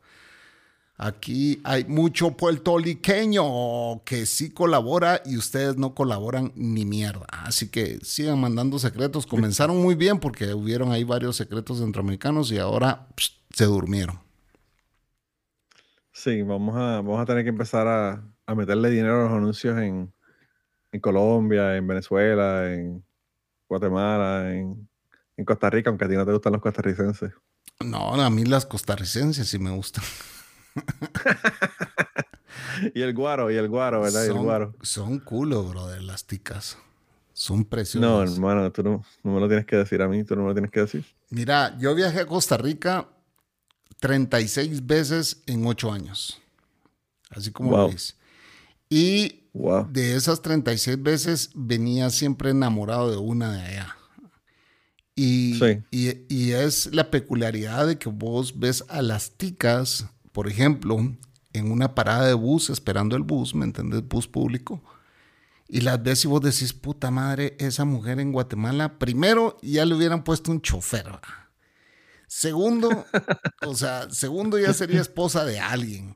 Aquí 0.97 1.61
hay 1.63 1.85
mucho 1.85 2.33
puertorriqueño 2.33 4.05
que 4.05 4.27
sí 4.27 4.51
colabora 4.51 5.23
y 5.25 5.37
ustedes 5.37 5.77
no 5.77 5.95
colaboran 5.95 6.53
ni 6.57 6.85
mierda. 6.85 7.27
Así 7.31 7.69
que 7.69 8.01
sigan 8.03 8.41
mandando 8.41 8.81
secretos. 8.81 9.27
Comenzaron 9.27 9.81
muy 9.81 9.95
bien 9.95 10.19
porque 10.19 10.53
hubieron 10.53 10.91
ahí 10.91 11.05
varios 11.05 11.37
secretos 11.37 11.79
centroamericanos 11.79 12.51
y 12.51 12.59
ahora 12.59 13.07
se 13.55 13.65
durmieron. 13.65 14.30
Sí, 16.23 16.43
vamos 16.43 16.77
a, 16.77 16.97
vamos 17.01 17.19
a 17.19 17.25
tener 17.25 17.45
que 17.45 17.49
empezar 17.49 17.87
a, 17.89 18.23
a 18.47 18.55
meterle 18.55 18.91
dinero 18.91 19.21
a 19.21 19.25
los 19.25 19.33
anuncios 19.33 19.79
en, 19.79 20.13
en 20.93 21.01
Colombia, 21.01 21.77
en 21.77 21.87
Venezuela, 21.87 22.71
en 22.75 23.03
Guatemala, 23.67 24.53
en, 24.53 24.87
en 25.39 25.45
Costa 25.47 25.71
Rica, 25.71 25.89
aunque 25.89 26.05
a 26.05 26.09
ti 26.09 26.17
no 26.17 26.27
te 26.27 26.33
gustan 26.33 26.53
los 26.53 26.61
costarricenses. 26.61 27.33
No, 27.83 28.13
a 28.21 28.29
mí 28.29 28.45
las 28.45 28.67
costarricenses 28.67 29.49
sí 29.49 29.59
me 29.59 29.71
gustan. 29.71 30.05
y 32.95 33.01
el 33.01 33.15
guaro, 33.15 33.51
y 33.51 33.57
el 33.57 33.69
guaro, 33.69 34.03
¿verdad? 34.03 34.25
Y 34.25 34.27
el 34.27 34.33
Son, 34.33 34.45
guaro. 34.45 34.75
son 34.83 35.19
culo, 35.21 35.65
brother, 35.65 36.03
las 36.03 36.27
ticas. 36.27 36.77
Son 37.33 37.61
No, 37.61 37.69
preciosas. 37.71 38.35
hermano, 38.35 38.71
tú 38.73 38.83
no, 38.83 39.03
no 39.23 39.33
me 39.35 39.41
lo 39.41 39.47
tienes 39.49 39.65
que 39.65 39.77
decir 39.77 40.03
a 40.03 40.09
mí, 40.09 40.23
tú 40.25 40.37
no 40.37 40.43
me 40.43 40.49
lo 40.49 40.55
tienes 40.55 40.71
que 40.71 40.81
decir. 40.81 41.05
Mira, 41.31 41.79
yo 41.79 41.95
viajé 41.95 42.21
a 42.21 42.27
Costa 42.27 42.59
Rica 42.59 43.09
36 44.01 44.87
veces 44.87 45.43
en 45.47 45.67
8 45.67 45.93
años. 45.93 46.41
Así 47.31 47.51
como 47.53 47.71
lo 47.71 47.77
Wow. 47.79 47.91
ves. 47.91 48.17
Y 48.89 49.45
Wow. 49.53 49.89
de 49.93 50.17
esas 50.17 50.43
36 50.43 51.01
veces 51.03 51.51
venía 51.55 52.11
siempre 52.11 52.51
enamorado 52.51 53.11
de 53.11 53.17
una 53.19 53.53
de 53.53 53.63
allá. 53.63 53.97
Y, 55.15 55.55
Sí. 55.59 55.83
y, 55.91 56.35
y 56.35 56.53
es 56.53 56.95
la 56.95 57.11
peculiaridad 57.11 57.87
de 57.87 57.99
que 57.99 58.09
vos 58.09 58.59
ves 58.59 58.85
a 58.89 59.03
las 59.03 59.33
ticas, 59.33 60.07
por 60.33 60.49
ejemplo, 60.49 60.97
en 61.53 61.71
una 61.71 61.95
parada 61.95 62.27
de 62.27 62.35
bus, 62.35 62.71
esperando 62.71 63.17
el 63.17 63.23
bus, 63.23 63.55
¿me 63.55 63.65
entendés? 63.65 64.07
Bus 64.07 64.27
público. 64.29 64.83
Y 65.69 65.83
las 65.83 66.03
ves 66.03 66.25
y 66.25 66.29
vos 66.29 66.41
decís, 66.41 66.73
puta 66.73 67.11
madre, 67.11 67.55
esa 67.59 67.85
mujer 67.85 68.19
en 68.19 68.33
Guatemala, 68.33 68.99
primero 68.99 69.57
ya 69.63 69.85
le 69.85 69.95
hubieran 69.95 70.25
puesto 70.25 70.51
un 70.51 70.61
chofer. 70.63 71.07
Segundo, 72.33 73.07
o 73.67 73.75
sea, 73.75 74.09
segundo 74.09 74.57
ya 74.57 74.73
sería 74.73 75.01
esposa 75.01 75.45
de 75.45 75.59
alguien. 75.59 76.15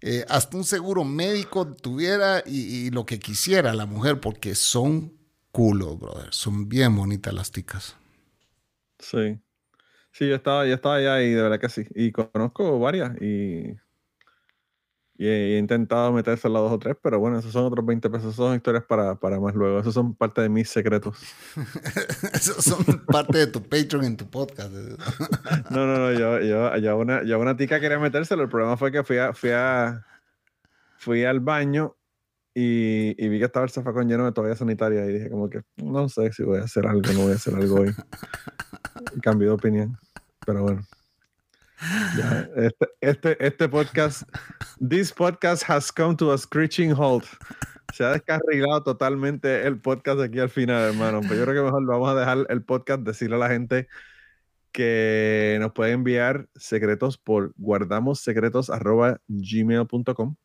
Eh, 0.00 0.24
hasta 0.28 0.56
un 0.56 0.64
seguro 0.64 1.04
médico 1.04 1.72
tuviera 1.76 2.42
y, 2.44 2.86
y 2.86 2.90
lo 2.90 3.06
que 3.06 3.20
quisiera 3.20 3.72
la 3.72 3.86
mujer, 3.86 4.18
porque 4.18 4.56
son 4.56 5.16
culos, 5.52 6.00
brother. 6.00 6.26
Son 6.32 6.68
bien 6.68 6.96
bonitas 6.96 7.32
las 7.32 7.52
ticas. 7.52 7.96
Sí. 8.98 9.38
Sí, 10.10 10.28
yo 10.28 10.34
estaba, 10.34 10.66
yo 10.66 10.74
estaba 10.74 10.96
allá 10.96 11.22
y 11.22 11.30
de 11.30 11.42
verdad 11.42 11.60
que 11.60 11.68
sí. 11.68 11.86
Y 11.94 12.10
conozco 12.10 12.80
varias 12.80 13.16
y, 13.22 13.76
y 15.16 15.28
he, 15.28 15.58
intentado 15.58 16.12
meterse 16.12 16.48
a 16.48 16.50
dos 16.50 16.72
o 16.72 16.78
tres, 16.78 16.96
pero 17.00 17.20
bueno, 17.20 17.38
esos 17.38 17.52
son 17.52 17.64
otros 17.64 17.86
20 17.86 18.10
pesos. 18.10 18.34
Esos 18.34 18.36
son 18.36 18.56
historias 18.56 18.84
para, 18.84 19.14
para 19.14 19.38
más 19.38 19.54
luego. 19.54 19.78
Esos 19.78 19.94
son 19.94 20.14
parte 20.14 20.40
de 20.40 20.48
mis 20.48 20.68
secretos. 20.68 21.16
Esos 22.32 22.64
son 22.64 22.84
parte 23.06 23.38
de 23.38 23.46
tu 23.46 23.62
Patreon 23.62 24.04
en 24.04 24.16
tu 24.16 24.28
podcast. 24.28 24.72
No, 25.70 25.86
no, 25.86 25.98
no, 25.98 26.12
yo, 26.12 26.40
yo, 26.40 26.76
yo 26.76 26.96
una, 26.96 27.22
yo 27.24 27.38
una 27.38 27.56
tica 27.56 27.80
quería 27.80 27.98
metérselo. 27.98 28.42
El 28.42 28.48
problema 28.48 28.76
fue 28.76 28.90
que 28.92 29.02
fui 29.02 29.18
a, 29.18 29.32
fui 29.32 29.50
a, 29.50 30.04
fui 30.98 31.24
al 31.24 31.40
baño 31.40 31.96
y, 32.52 33.14
y 33.18 33.28
vi 33.28 33.38
que 33.38 33.46
estaba 33.46 33.64
el 33.64 33.70
zafacón 33.70 34.08
lleno 34.08 34.24
de 34.24 34.32
toalla 34.32 34.54
sanitaria 34.56 35.04
y 35.06 35.12
dije 35.12 35.30
como 35.30 35.48
que 35.48 35.62
no 35.76 36.08
sé 36.08 36.32
si 36.32 36.44
voy 36.44 36.60
a 36.60 36.64
hacer 36.64 36.86
algo, 36.86 37.12
no 37.12 37.22
voy 37.22 37.32
a 37.32 37.36
hacer 37.36 37.54
algo 37.54 37.80
hoy. 37.80 37.92
Cambié 39.22 39.48
de 39.48 39.54
opinión, 39.54 39.96
pero 40.46 40.62
bueno. 40.62 40.82
Este, 42.56 42.88
este, 43.00 43.46
este 43.46 43.68
podcast, 43.68 44.22
this 44.80 45.12
podcast 45.12 45.62
has 45.68 45.92
come 45.92 46.16
to 46.16 46.32
a 46.32 46.38
screeching 46.38 46.92
halt. 46.92 47.24
Se 47.92 48.04
ha 48.04 48.12
descarrilado 48.12 48.82
totalmente 48.82 49.66
el 49.66 49.78
podcast 49.80 50.20
aquí 50.20 50.40
al 50.40 50.50
final, 50.50 50.90
hermano. 50.90 51.20
Pero 51.22 51.34
yo 51.34 51.44
creo 51.44 51.54
que 51.54 51.62
mejor 51.62 51.86
vamos 51.86 52.08
a 52.08 52.14
dejar 52.14 52.46
el 52.48 52.64
podcast, 52.64 53.02
decirle 53.02 53.36
a 53.36 53.40
la 53.40 53.48
gente 53.48 53.88
que 54.72 55.58
nos 55.60 55.72
puede 55.72 55.92
enviar 55.92 56.48
secretos 56.56 57.18
por 57.18 57.52
guardamossecretos.gmail.com 57.56 60.36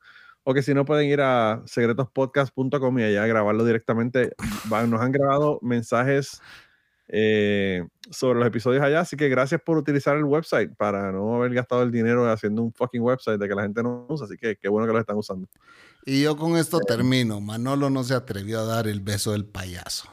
o 0.43 0.53
que 0.53 0.61
si 0.61 0.73
no 0.73 0.85
pueden 0.85 1.09
ir 1.09 1.19
a 1.21 1.61
secretospodcast.com 1.65 2.99
y 2.99 3.03
allá 3.03 3.25
grabarlo 3.25 3.65
directamente. 3.65 4.33
Nos 4.69 5.01
han 5.01 5.11
grabado 5.11 5.59
mensajes 5.61 6.41
eh, 7.11 7.87
sobre 8.11 8.37
los 8.37 8.47
episodios 8.47 8.83
allá, 8.83 8.99
así 8.99 9.17
que 9.17 9.29
gracias 9.29 9.59
por 9.61 9.77
utilizar 9.77 10.15
el 10.15 10.25
website 10.25 10.75
para 10.75 11.11
no 11.11 11.35
haber 11.35 11.53
gastado 11.53 11.81
el 11.81 11.91
dinero 11.91 12.29
haciendo 12.29 12.61
un 12.61 12.71
fucking 12.71 13.01
website 13.01 13.39
de 13.39 13.47
que 13.47 13.55
la 13.55 13.63
gente 13.63 13.81
no 13.81 14.05
usa, 14.07 14.25
así 14.25 14.37
que 14.37 14.55
qué 14.55 14.69
bueno 14.69 14.85
que 14.85 14.93
lo 14.93 14.99
están 14.99 15.17
usando. 15.17 15.47
Y 16.05 16.21
yo 16.21 16.37
con 16.37 16.55
esto 16.55 16.79
termino. 16.79 17.41
Manolo 17.41 17.89
no 17.89 18.03
se 18.03 18.13
atrevió 18.13 18.61
a 18.61 18.65
dar 18.65 18.87
el 18.87 19.01
beso 19.01 19.31
del 19.31 19.45
payaso. 19.45 20.09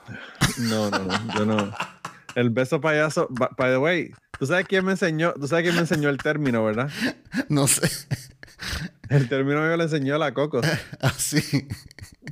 No, 0.58 0.90
no, 0.90 0.98
no, 1.00 1.34
yo 1.34 1.44
no. 1.44 1.72
El 2.34 2.50
beso 2.50 2.80
payaso, 2.80 3.28
by 3.30 3.72
the 3.72 3.78
way, 3.78 4.10
¿tú 4.38 4.46
sabes 4.46 4.66
quién 4.66 4.84
me 4.84 4.92
enseñó? 4.92 5.32
¿Tú 5.34 5.48
sabes 5.48 5.64
quién 5.64 5.74
me 5.74 5.82
enseñó 5.82 6.08
el 6.08 6.18
término, 6.18 6.64
verdad? 6.64 6.90
No 7.48 7.66
sé. 7.66 7.88
El 9.10 9.28
término 9.28 9.60
me 9.62 9.76
lo 9.76 9.82
enseñó 9.82 10.18
la 10.18 10.32
Coco. 10.34 10.60
Así. 11.00 11.68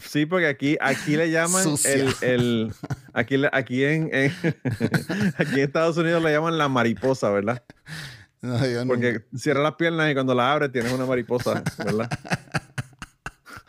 Sí, 0.02 0.26
porque 0.26 0.46
aquí, 0.48 0.76
aquí 0.80 1.16
le 1.16 1.30
llaman 1.30 1.64
el, 1.84 2.14
el 2.22 2.72
aquí, 3.12 3.36
aquí 3.52 3.84
en, 3.84 4.10
en- 4.12 4.32
aquí 5.38 5.54
en 5.54 5.58
Estados 5.60 5.96
Unidos 5.96 6.22
le 6.22 6.32
llaman 6.32 6.58
la 6.58 6.68
mariposa, 6.68 7.30
¿verdad? 7.30 7.62
No, 8.42 8.58
yo 8.66 8.84
no- 8.84 8.88
Porque 8.88 9.24
cierra 9.36 9.62
las 9.62 9.74
piernas 9.76 10.10
y 10.10 10.14
cuando 10.14 10.34
la 10.34 10.52
abre 10.52 10.68
tienes 10.68 10.92
una 10.92 11.06
mariposa, 11.06 11.62
¿verdad? 11.78 12.10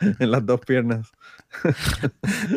en 0.18 0.30
las 0.30 0.44
dos 0.44 0.60
piernas. 0.60 1.08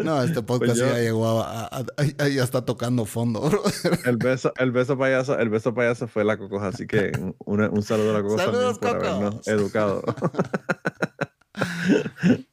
No, 0.03 0.23
este 0.23 0.41
podcast 0.41 0.71
Pues 0.71 0.77
yo- 0.79 0.87
ya 0.87 0.99
llegó 0.99 1.41
a, 1.41 1.65
a- 1.65 1.85
a- 2.17 2.27
ya 2.27 2.43
está 2.43 2.65
tocando 2.65 3.05
fondo, 3.05 3.41
bro. 3.49 3.63
El 4.05 4.17
beso, 4.17 4.53
el 4.57 4.71
beso 4.71 4.97
payaso, 4.97 5.37
el 5.39 5.49
beso 5.49 5.73
payaso 5.73 6.07
fue 6.07 6.23
la 6.23 6.37
Coco, 6.37 6.59
así 6.61 6.87
que 6.87 7.11
un 7.45 7.83
saludo 7.83 8.11
a 8.11 8.13
la 8.13 8.21
Coco 8.21 8.37
Saludos, 8.37 8.79
por 8.79 8.89
habernos 8.89 9.47
educado. 9.47 10.03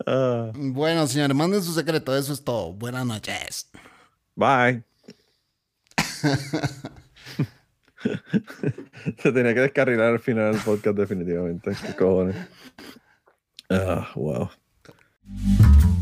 Ah, 0.07 0.51
Bueno, 0.55 1.07
señores, 1.07 1.37
manden 1.37 1.63
su 1.63 1.73
secreto. 1.73 2.17
Eso 2.17 2.33
es 2.33 2.43
todo. 2.43 2.73
Buenas 2.73 3.07
noches. 3.07 3.71
bye. 4.35 4.83
Se 9.23 9.33
tenía 9.33 9.55
que 9.55 9.61
descarrilar 9.61 10.13
al 10.13 10.21
final 10.21 10.53
del 10.53 10.63
podcast 10.63 10.97
definitivamente. 10.97 11.73
¿Qué 11.87 11.95
cojones? 11.97 12.37
Ah, 13.71 14.09
wow. 14.15 14.49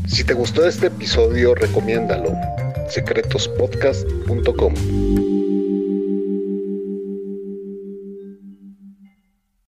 Si 0.07 0.23
te 0.23 0.33
gustó 0.33 0.65
este 0.65 0.87
episodio, 0.87 1.55
recomiéndalo. 1.55 2.31
secretospodcast.com 2.89 5.44